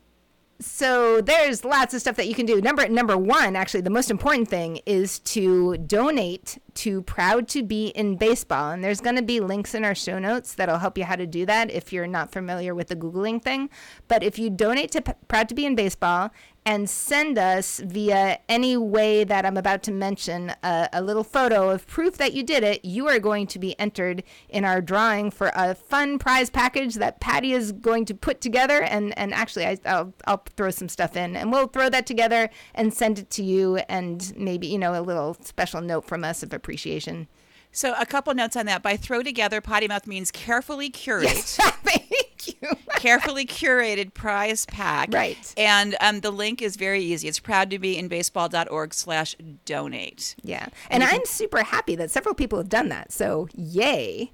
so 0.63 1.19
there's 1.19 1.65
lots 1.65 1.93
of 1.93 1.99
stuff 1.99 2.15
that 2.15 2.27
you 2.27 2.33
can 2.33 2.45
do. 2.45 2.61
Number 2.61 2.87
number 2.87 3.17
one, 3.17 3.55
actually, 3.55 3.81
the 3.81 3.89
most 3.89 4.09
important 4.09 4.47
thing 4.47 4.79
is 4.85 5.19
to 5.19 5.77
donate 5.77 6.57
to 6.75 7.01
Proud 7.01 7.47
to 7.49 7.63
Be 7.63 7.87
in 7.87 8.15
Baseball, 8.15 8.71
and 8.71 8.83
there's 8.83 9.01
going 9.01 9.15
to 9.15 9.21
be 9.21 9.39
links 9.39 9.75
in 9.75 9.83
our 9.83 9.95
show 9.95 10.19
notes 10.19 10.55
that'll 10.55 10.79
help 10.79 10.97
you 10.97 11.03
how 11.03 11.15
to 11.15 11.27
do 11.27 11.45
that 11.45 11.69
if 11.69 11.91
you're 11.91 12.07
not 12.07 12.31
familiar 12.31 12.73
with 12.73 12.87
the 12.87 12.95
googling 12.95 13.41
thing. 13.41 13.69
But 14.07 14.23
if 14.23 14.39
you 14.39 14.49
donate 14.49 14.91
to 14.91 15.01
P- 15.01 15.13
Proud 15.27 15.49
to 15.49 15.55
Be 15.55 15.65
in 15.65 15.75
Baseball 15.75 16.31
and 16.65 16.89
send 16.89 17.37
us 17.37 17.79
via 17.79 18.39
any 18.47 18.77
way 18.77 19.23
that 19.23 19.45
I'm 19.45 19.57
about 19.57 19.83
to 19.83 19.91
mention 19.91 20.53
a, 20.63 20.89
a 20.93 21.01
little 21.01 21.23
photo 21.23 21.69
of 21.69 21.85
proof 21.87 22.17
that 22.17 22.33
you 22.33 22.43
did 22.43 22.63
it, 22.63 22.83
you 22.85 23.07
are 23.07 23.19
going 23.19 23.47
to 23.47 23.59
be 23.59 23.77
entered 23.79 24.23
in 24.49 24.63
our 24.63 24.81
drawing 24.81 25.31
for 25.31 25.51
a 25.55 25.75
fun 25.75 26.19
prize 26.19 26.49
package 26.49 26.95
that 26.95 27.19
Patty 27.19 27.53
is 27.53 27.71
going 27.71 28.05
to 28.05 28.13
put 28.13 28.41
together. 28.41 28.81
And, 28.81 29.17
and 29.17 29.33
actually, 29.33 29.65
I, 29.65 29.77
I'll, 29.85 30.13
I'll 30.25 30.43
throw 30.55 30.69
some 30.69 30.89
stuff 30.89 31.17
in 31.17 31.35
and 31.35 31.51
we'll 31.51 31.67
throw 31.67 31.89
that 31.89 32.05
together 32.05 32.49
and 32.73 32.93
send 32.93 33.19
it 33.19 33.29
to 33.31 33.43
you. 33.43 33.77
And 33.89 34.33
maybe, 34.37 34.67
you 34.67 34.77
know, 34.77 34.99
a 34.99 35.01
little 35.01 35.35
special 35.41 35.81
note 35.81 36.05
from 36.05 36.23
us 36.23 36.43
of 36.43 36.53
appreciation. 36.53 37.27
So, 37.75 37.95
a 37.97 38.05
couple 38.05 38.33
notes 38.35 38.55
on 38.55 38.67
that. 38.67 38.83
By 38.83 38.97
throw 38.97 39.23
together, 39.23 39.59
Potty 39.59 39.87
Mouth 39.87 40.05
means 40.05 40.29
carefully 40.29 40.89
curate. 40.91 41.29
Thank 41.37 42.11
you. 42.47 42.55
carefully 42.95 43.45
curated 43.45 44.13
prize 44.13 44.65
pack. 44.65 45.13
Right. 45.13 45.53
And 45.57 45.95
um, 46.01 46.21
the 46.21 46.31
link 46.31 46.61
is 46.61 46.75
very 46.75 47.03
easy. 47.03 47.27
It's 47.27 47.39
proud 47.39 47.69
to 47.71 47.79
be 47.79 47.97
in 47.97 48.07
baseball.org 48.07 48.93
slash 48.93 49.35
donate. 49.65 50.35
Yeah. 50.43 50.67
And 50.89 51.03
I'm 51.03 51.25
super 51.25 51.63
happy 51.63 51.95
that 51.95 52.11
several 52.11 52.35
people 52.35 52.57
have 52.57 52.69
done 52.69 52.89
that. 52.89 53.11
So, 53.11 53.47
yay. 53.55 54.31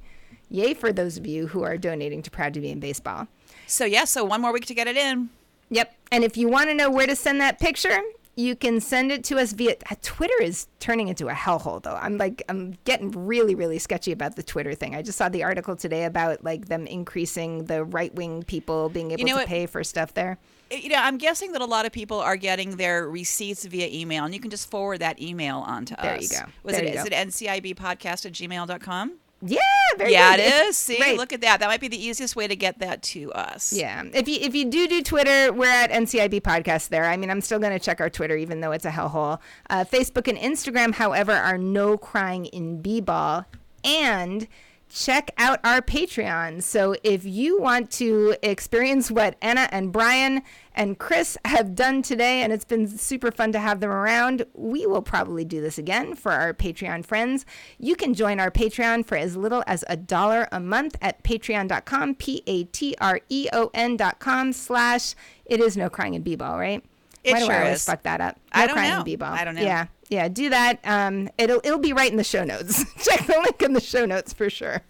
Yay 0.49 0.73
for 0.73 0.91
those 0.91 1.17
of 1.17 1.27
you 1.27 1.47
who 1.47 1.63
are 1.63 1.77
donating 1.77 2.21
to 2.23 2.31
Proud 2.31 2.53
to 2.55 2.59
Be 2.59 2.71
in 2.71 2.79
Baseball. 2.79 3.27
So 3.67 3.85
yeah, 3.85 4.05
so 4.05 4.25
one 4.25 4.41
more 4.41 4.51
week 4.51 4.65
to 4.65 4.73
get 4.73 4.87
it 4.87 4.97
in. 4.97 5.29
Yep. 5.69 5.95
And 6.11 6.23
if 6.23 6.37
you 6.37 6.49
want 6.49 6.69
to 6.69 6.73
know 6.73 6.89
where 6.89 7.05
to 7.05 7.15
send 7.15 7.39
that 7.41 7.59
picture, 7.59 8.01
you 8.39 8.55
can 8.55 8.79
send 8.79 9.11
it 9.11 9.23
to 9.25 9.37
us 9.37 9.51
via 9.51 9.75
uh, 9.91 9.95
Twitter 10.01 10.41
is 10.41 10.67
turning 10.79 11.09
into 11.09 11.27
a 11.27 11.33
hellhole 11.33 11.81
though. 11.83 11.95
I'm 11.95 12.17
like 12.17 12.41
I'm 12.47 12.77
getting 12.85 13.11
really 13.11 13.53
really 13.53 13.79
sketchy 13.79 14.11
about 14.13 14.35
the 14.37 14.43
Twitter 14.43 14.73
thing. 14.73 14.95
I 14.95 15.01
just 15.01 15.17
saw 15.17 15.27
the 15.29 15.43
article 15.43 15.75
today 15.75 16.05
about 16.05 16.43
like 16.43 16.67
them 16.67 16.87
increasing 16.87 17.65
the 17.65 17.83
right-wing 17.83 18.43
people 18.43 18.89
being 18.89 19.11
able 19.11 19.23
know 19.25 19.33
to 19.33 19.39
what? 19.39 19.47
pay 19.47 19.65
for 19.65 19.83
stuff 19.83 20.13
there. 20.13 20.37
You 20.71 20.89
know, 20.89 20.97
I'm 20.97 21.17
guessing 21.17 21.51
that 21.53 21.61
a 21.61 21.65
lot 21.65 21.85
of 21.87 21.91
people 21.91 22.19
are 22.19 22.37
getting 22.37 22.77
their 22.77 23.09
receipts 23.09 23.65
via 23.65 23.87
email, 23.91 24.23
and 24.23 24.33
you 24.35 24.39
can 24.39 24.51
just 24.51 24.69
forward 24.69 24.99
that 24.99 25.19
email 25.19 25.57
on 25.57 25.85
to 25.85 25.95
There 26.01 26.15
us. 26.15 26.21
you 26.31 26.37
go. 26.39 26.45
Was 26.63 26.75
There 26.75 26.85
it 26.85 26.93
you 26.93 26.99
is 26.99 27.09
go. 27.09 27.15
it 27.15 27.27
ncibpodcast 27.27 28.25
at 28.27 28.33
gmail.com? 28.33 29.13
Yeah, 29.41 29.59
very 29.97 30.11
Yeah, 30.11 30.35
good. 30.35 30.41
it 30.45 30.53
is. 30.67 30.77
See, 30.77 30.99
right. 30.99 31.17
look 31.17 31.31
at 31.31 31.41
that. 31.41 31.59
That 31.61 31.67
might 31.67 31.79
be 31.79 31.87
the 31.87 32.03
easiest 32.03 32.35
way 32.35 32.47
to 32.47 32.55
get 32.55 32.79
that 32.79 33.01
to 33.03 33.31
us. 33.33 33.71
Yeah. 33.71 34.03
If 34.13 34.27
you 34.27 34.37
if 34.41 34.53
you 34.53 34.65
do 34.65 34.87
do 34.87 35.01
Twitter, 35.01 35.53
we're 35.53 35.67
at 35.67 35.91
NCIB 35.91 36.41
podcast 36.41 36.89
there. 36.89 37.05
I 37.05 37.15
mean, 37.15 37.29
I'm 37.31 37.41
still 37.41 37.59
going 37.59 37.71
to 37.71 37.79
check 37.79 38.01
our 38.01 38.09
Twitter 38.09 38.35
even 38.35 38.59
though 38.61 38.71
it's 38.73 38.85
a 38.85 38.91
hellhole. 38.91 39.39
Uh, 39.69 39.85
Facebook 39.85 40.27
and 40.27 40.37
Instagram, 40.37 40.93
however, 40.95 41.31
are 41.31 41.57
no 41.57 41.97
crying 41.97 42.45
in 42.47 42.81
b-ball 42.81 43.45
and 43.83 44.47
check 44.89 45.31
out 45.37 45.59
our 45.63 45.81
Patreon. 45.81 46.61
So 46.63 46.95
if 47.03 47.23
you 47.23 47.61
want 47.61 47.91
to 47.91 48.35
experience 48.43 49.09
what 49.11 49.35
Anna 49.41 49.69
and 49.71 49.91
Brian 49.93 50.41
and 50.79 50.97
Chris 50.97 51.37
have 51.43 51.75
done 51.75 52.01
today 52.01 52.41
and 52.41 52.53
it's 52.53 52.63
been 52.63 52.87
super 52.87 53.31
fun 53.31 53.51
to 53.51 53.59
have 53.59 53.81
them 53.81 53.89
around, 53.91 54.45
we 54.53 54.85
will 54.87 55.01
probably 55.01 55.43
do 55.43 55.59
this 55.59 55.77
again 55.77 56.15
for 56.15 56.31
our 56.31 56.53
Patreon 56.53 57.05
friends. 57.05 57.45
You 57.77 57.97
can 57.97 58.13
join 58.13 58.39
our 58.39 58.49
Patreon 58.49 59.05
for 59.05 59.17
as 59.17 59.35
little 59.35 59.61
as 59.67 59.83
a 59.89 59.97
dollar 59.97 60.47
a 60.53 60.59
month 60.61 60.95
at 61.01 61.21
patreon.com, 61.21 62.15
P-A-T-R-E-O-N 62.15 63.97
dot 63.97 64.19
com 64.19 64.53
slash 64.53 65.15
it 65.45 65.59
is 65.59 65.75
no 65.75 65.89
crying 65.89 66.13
in 66.13 66.21
b-ball, 66.21 66.57
right? 66.57 66.81
It 67.25 67.33
Why 67.33 67.39
do 67.39 67.49
I 67.51 67.57
always 67.59 67.75
is. 67.79 67.85
fuck 67.85 68.03
that 68.03 68.21
up? 68.21 68.39
I 68.53 68.61
No 68.61 68.67
don't 68.67 68.75
crying 68.75 68.91
know. 68.91 68.97
in 68.99 69.03
b-ball. 69.03 69.33
I 69.33 69.43
don't 69.43 69.55
know. 69.55 69.61
Yeah, 69.61 69.87
yeah, 70.07 70.29
do 70.29 70.49
that. 70.49 70.79
Um, 70.85 71.29
it'll 71.37 71.59
it'll 71.65 71.77
be 71.79 71.91
right 71.91 72.09
in 72.09 72.15
the 72.17 72.23
show 72.23 72.45
notes. 72.45 72.85
Check 73.03 73.27
the 73.27 73.33
link 73.43 73.61
in 73.61 73.73
the 73.73 73.81
show 73.81 74.05
notes 74.05 74.31
for 74.31 74.49
sure. 74.49 74.81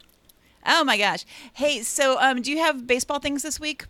Oh 0.68 0.84
my 0.84 1.00
gosh. 1.00 1.26
Hey, 1.54 1.82
so 1.82 2.20
um, 2.20 2.44
do 2.44 2.52
you 2.52 2.60
have 2.60 2.86
baseball 2.86 3.18
things 3.18 3.42
this 3.42 3.60
week? 3.60 3.86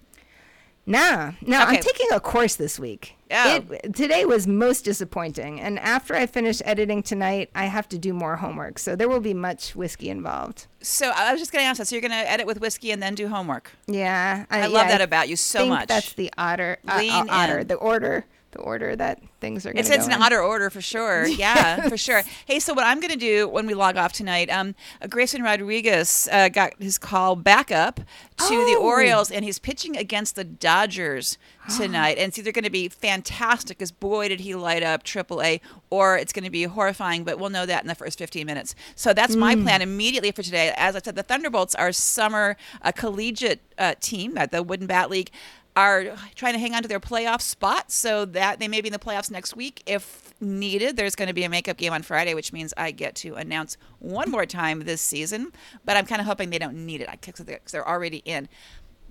Nah, 0.89 1.33
no, 1.45 1.59
I'm 1.59 1.79
taking 1.79 2.07
a 2.11 2.19
course 2.19 2.55
this 2.55 2.79
week. 2.79 3.15
Oh. 3.29 3.63
It, 3.71 3.93
today 3.93 4.25
was 4.25 4.47
most 4.47 4.83
disappointing, 4.83 5.61
and 5.61 5.77
after 5.77 6.15
I 6.15 6.25
finish 6.25 6.63
editing 6.65 7.03
tonight, 7.03 7.51
I 7.53 7.65
have 7.65 7.87
to 7.89 7.99
do 7.99 8.11
more 8.11 8.37
homework. 8.37 8.79
So 8.79 8.95
there 8.95 9.07
will 9.07 9.19
be 9.19 9.35
much 9.35 9.75
whiskey 9.75 10.09
involved. 10.09 10.65
So 10.81 11.11
I 11.15 11.31
was 11.31 11.39
just 11.39 11.51
going 11.51 11.61
to 11.63 11.67
ask 11.67 11.77
that. 11.77 11.87
So 11.87 11.95
you're 11.95 12.01
going 12.01 12.11
to 12.11 12.29
edit 12.29 12.47
with 12.47 12.59
whiskey 12.59 12.89
and 12.89 13.03
then 13.03 13.13
do 13.13 13.27
homework. 13.27 13.71
Yeah, 13.85 14.45
I 14.49 14.61
yeah, 14.61 14.67
love 14.67 14.87
that 14.87 15.01
about 15.01 15.29
you 15.29 15.35
so 15.35 15.59
think 15.59 15.69
much. 15.69 15.87
That's 15.89 16.13
the 16.13 16.33
otter, 16.39 16.79
uh, 16.87 16.97
Lean 16.97 17.11
uh, 17.11 17.25
otter, 17.29 17.59
in. 17.59 17.67
the 17.67 17.75
order, 17.75 18.25
the 18.51 18.59
order 18.59 18.95
that 18.95 19.21
things 19.39 19.65
are 19.65 19.69
going 19.71 19.79
It's, 19.79 19.89
to 19.89 19.95
it's 19.95 20.07
an 20.07 20.13
otter 20.21 20.41
order 20.41 20.69
for 20.69 20.81
sure. 20.81 21.27
Yeah, 21.39 21.87
for 21.87 21.97
sure. 21.97 22.23
Hey, 22.45 22.59
so 22.59 22.73
what 22.73 22.85
I'm 22.85 22.99
going 22.99 23.11
to 23.11 23.17
do 23.17 23.47
when 23.47 23.67
we 23.67 23.73
log 23.73 23.95
off 23.97 24.11
tonight, 24.13 24.49
um, 24.49 24.75
uh, 25.01 25.07
Grayson 25.07 25.41
Rodriguez 25.43 26.27
uh, 26.31 26.49
got 26.49 26.73
his 26.81 26.97
call 26.97 27.35
back 27.35 27.71
up 27.71 27.97
to 27.99 28.49
the 28.49 28.75
Oh. 28.77 28.83
Orioles, 28.83 29.31
and 29.31 29.45
he's 29.45 29.59
pitching 29.59 29.95
against 29.97 30.35
the 30.35 30.43
Dodgers 30.43 31.37
tonight. 31.77 32.17
and 32.17 32.29
it's 32.29 32.39
either 32.39 32.51
going 32.51 32.63
to 32.63 32.69
be 32.69 32.87
fantastic, 32.89 33.77
because 33.77 33.91
boy, 33.91 34.27
did 34.29 34.39
he 34.41 34.55
light 34.55 34.81
up 34.83 35.03
AAA, 35.03 35.61
or 35.89 36.17
it's 36.17 36.33
going 36.33 36.43
to 36.45 36.49
be 36.49 36.63
horrifying, 36.63 37.23
but 37.23 37.37
we'll 37.39 37.49
know 37.49 37.65
that 37.65 37.81
in 37.83 37.87
the 37.87 37.95
first 37.95 38.17
15 38.17 38.45
minutes. 38.45 38.75
So 38.95 39.13
that's 39.13 39.35
my 39.35 39.55
plan 39.55 39.81
immediately 39.81 40.31
for 40.31 40.41
today. 40.43 40.73
As 40.75 40.95
I 40.95 40.99
said, 40.99 41.15
the 41.15 41.23
Thunderbolts 41.23 41.75
are 41.75 41.91
summer 41.91 42.57
uh, 42.81 42.91
collegiate 42.91 43.61
uh, 43.77 43.95
team 43.99 44.37
at 44.37 44.51
the 44.51 44.61
Wooden 44.63 44.87
Bat 44.87 45.09
League 45.09 45.31
are 45.79 46.15
trying 46.35 46.53
to 46.53 46.59
hang 46.59 46.75
on 46.75 46.81
to 46.81 46.89
their 46.89 46.99
playoff 46.99 47.41
spot 47.41 47.89
so 47.89 48.25
that 48.25 48.59
they 48.59 48.67
may 48.67 48.81
be 48.81 48.89
in 48.89 48.93
the 48.93 48.99
playoffs 48.99 49.31
next 49.31 49.55
week 49.55 49.81
if 49.85 50.33
needed. 50.41 50.97
There's 50.97 51.15
going 51.15 51.29
to 51.29 51.33
be 51.33 51.43
a 51.43 51.49
makeup 51.49 51.77
game 51.77 51.93
on 51.93 52.01
Friday, 52.01 52.33
which 52.33 52.51
means 52.51 52.73
I 52.75 52.91
get 52.91 53.15
to 53.15 53.35
announce 53.35 53.77
one 53.99 54.29
more 54.29 54.45
time 54.45 54.81
this 54.81 55.01
season. 55.01 55.51
But 55.85 55.95
I'm 55.95 56.05
kind 56.05 56.19
of 56.19 56.27
hoping 56.27 56.49
they 56.49 56.59
don't 56.59 56.85
need 56.85 56.99
it 57.01 57.07
I 57.09 57.15
because 57.15 57.45
they're, 57.45 57.59
'cause 57.59 57.71
they're 57.71 57.87
already 57.87 58.21
in. 58.25 58.49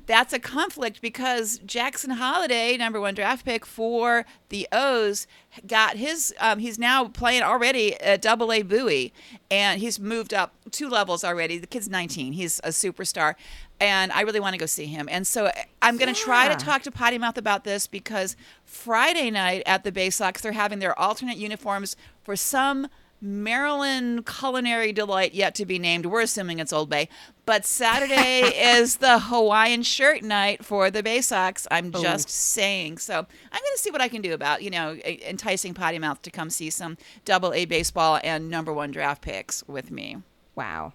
That's 0.09 0.33
a 0.33 0.39
conflict 0.39 1.03
because 1.03 1.59
Jackson 1.59 2.13
Holliday, 2.13 2.79
number 2.79 2.99
one 2.99 3.13
draft 3.13 3.45
pick 3.45 3.67
for 3.67 4.25
the 4.49 4.67
O's, 4.73 5.27
got 5.67 5.99
his. 5.99 6.35
Um, 6.41 6.61
he's 6.61 6.79
now 6.79 7.09
playing 7.09 7.43
already 7.43 7.95
at 8.01 8.23
Double 8.23 8.51
A 8.51 8.63
Bowie, 8.63 9.13
and 9.51 9.83
he's 9.83 10.01
moved 10.01 10.33
up 10.33 10.55
two 10.71 10.89
levels 10.89 11.25
already. 11.25 11.59
The 11.59 11.67
kid's 11.67 11.91
19. 11.91 12.33
He's 12.33 12.59
a 12.61 12.69
superstar, 12.69 13.35
and 13.79 14.11
I 14.13 14.23
really 14.23 14.41
want 14.41 14.55
to 14.55 14.59
go 14.59 14.65
see 14.65 14.87
him. 14.87 15.11
And 15.11 15.27
so 15.27 15.53
I'm 15.83 15.99
going 15.99 16.13
to 16.13 16.19
try 16.19 16.49
to 16.49 16.57
talk 16.57 16.83
to 16.85 16.91
Potty 16.91 17.19
Mouth 17.19 17.37
about 17.37 17.65
this 17.65 17.87
because 17.87 18.35
Friday 18.65 19.31
night 19.31 19.63
at 19.67 19.85
the 19.85 19.93
Bay 19.93 20.09
Sox, 20.09 20.41
they're 20.41 20.53
having 20.53 20.79
their 20.79 20.99
alternate 20.99 21.37
uniforms 21.37 21.97
for 22.23 22.35
some 22.35 22.89
Maryland 23.21 24.27
culinary 24.27 24.93
delight 24.93 25.35
yet 25.35 25.55
to 25.57 25.67
be 25.67 25.79
named. 25.79 26.07
We're 26.07 26.21
assuming 26.21 26.61
it's 26.61 26.73
Old 26.73 26.89
Bay. 26.89 27.09
But 27.49 27.64
Saturday 27.64 28.40
is 28.42 28.96
the 28.96 29.20
Hawaiian 29.20 29.82
shirt 29.82 30.22
night 30.22 30.66
for 30.66 30.90
the 30.90 31.03
Bay 31.03 31.22
Sox. 31.22 31.66
I'm 31.70 31.90
oh. 31.94 32.03
just 32.03 32.28
saying. 32.28 32.99
So 32.99 33.14
I'm 33.14 33.24
going 33.62 33.74
to 33.74 33.78
see 33.78 33.90
what 33.90 34.03
I 34.03 34.09
can 34.09 34.20
do 34.20 34.34
about, 34.34 34.62
you 34.62 34.68
know, 34.68 34.94
enticing 35.03 35.72
Potty 35.72 35.99
Mouth 35.99 36.20
to 36.20 36.30
come 36.30 36.51
see 36.51 36.68
some 36.68 36.99
double 37.24 37.55
A 37.55 37.64
baseball 37.64 38.20
and 38.22 38.51
number 38.51 38.70
one 38.70 38.90
draft 38.90 39.22
picks 39.22 39.66
with 39.66 39.90
me. 39.90 40.18
Wow. 40.57 40.92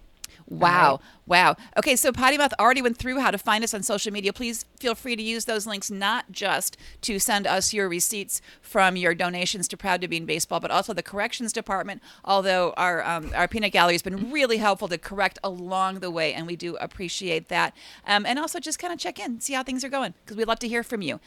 Wow. 0.48 1.00
Wow. 1.26 1.56
Okay, 1.78 1.96
so 1.96 2.12
Potty 2.12 2.36
Mouth 2.36 2.52
already 2.58 2.82
went 2.82 2.98
through 2.98 3.20
how 3.20 3.30
to 3.30 3.38
find 3.38 3.64
us 3.64 3.72
on 3.72 3.82
social 3.82 4.12
media. 4.12 4.32
Please 4.32 4.66
feel 4.78 4.94
free 4.94 5.16
to 5.16 5.22
use 5.22 5.46
those 5.46 5.66
links 5.66 5.90
not 5.90 6.30
just 6.30 6.76
to 7.02 7.18
send 7.18 7.46
us 7.46 7.72
your 7.72 7.88
receipts 7.88 8.42
from 8.60 8.96
your 8.96 9.14
donations 9.14 9.66
to 9.68 9.76
Proud 9.76 10.02
to 10.02 10.08
Be 10.08 10.18
in 10.18 10.26
Baseball, 10.26 10.60
but 10.60 10.70
also 10.70 10.92
the 10.92 11.02
corrections 11.02 11.52
department. 11.52 12.02
Although 12.24 12.74
our 12.76 13.02
um, 13.02 13.30
our 13.34 13.48
peanut 13.48 13.72
gallery 13.72 13.94
has 13.94 14.02
been 14.02 14.30
really 14.30 14.58
helpful 14.58 14.88
to 14.88 14.98
correct 14.98 15.38
along 15.42 16.00
the 16.00 16.10
way, 16.10 16.34
and 16.34 16.46
we 16.46 16.56
do 16.56 16.76
appreciate 16.76 17.48
that. 17.48 17.74
Um, 18.06 18.26
and 18.26 18.38
also 18.38 18.60
just 18.60 18.78
kind 18.78 18.92
of 18.92 18.98
check 18.98 19.18
in, 19.18 19.40
see 19.40 19.54
how 19.54 19.62
things 19.62 19.82
are 19.82 19.88
going, 19.88 20.12
because 20.24 20.36
we'd 20.36 20.48
love 20.48 20.58
to 20.58 20.68
hear 20.68 20.82
from 20.82 21.00
you. 21.00 21.20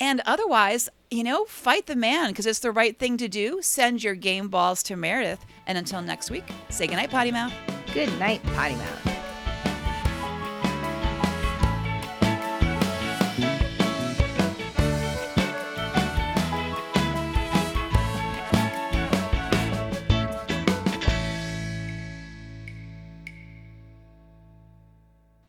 And 0.00 0.22
otherwise, 0.24 0.88
you 1.10 1.22
know, 1.22 1.44
fight 1.44 1.86
the 1.86 1.94
man 1.94 2.30
because 2.30 2.46
it's 2.46 2.60
the 2.60 2.72
right 2.72 2.98
thing 2.98 3.18
to 3.18 3.28
do. 3.28 3.60
Send 3.60 4.02
your 4.02 4.14
game 4.14 4.48
balls 4.48 4.82
to 4.84 4.96
Meredith. 4.96 5.44
And 5.66 5.76
until 5.76 6.00
next 6.00 6.30
week, 6.30 6.44
say 6.70 6.86
goodnight, 6.86 7.10
Potty 7.10 7.30
Mouth. 7.30 7.52
Good 7.92 8.16
night, 8.18 8.42
Potty 8.54 8.76
Mouth. 8.76 9.06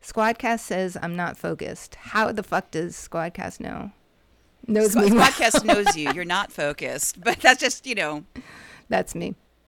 Squadcast 0.02 0.60
says 0.60 0.96
I'm 1.00 1.16
not 1.16 1.36
focused. 1.36 1.94
How 1.96 2.32
the 2.32 2.42
fuck 2.42 2.70
does 2.70 2.94
Squadcast 2.96 3.60
know? 3.60 3.92
Knows 4.66 4.92
Squad- 4.92 5.10
me. 5.10 5.16
well. 5.16 5.30
Podcast 5.30 5.64
knows 5.64 5.96
you. 5.96 6.12
You're 6.12 6.24
not 6.24 6.52
focused, 6.52 7.22
but 7.22 7.40
that's 7.40 7.60
just 7.60 7.86
you 7.86 7.94
know. 7.94 8.24
That's 8.88 9.14
me. 9.14 9.34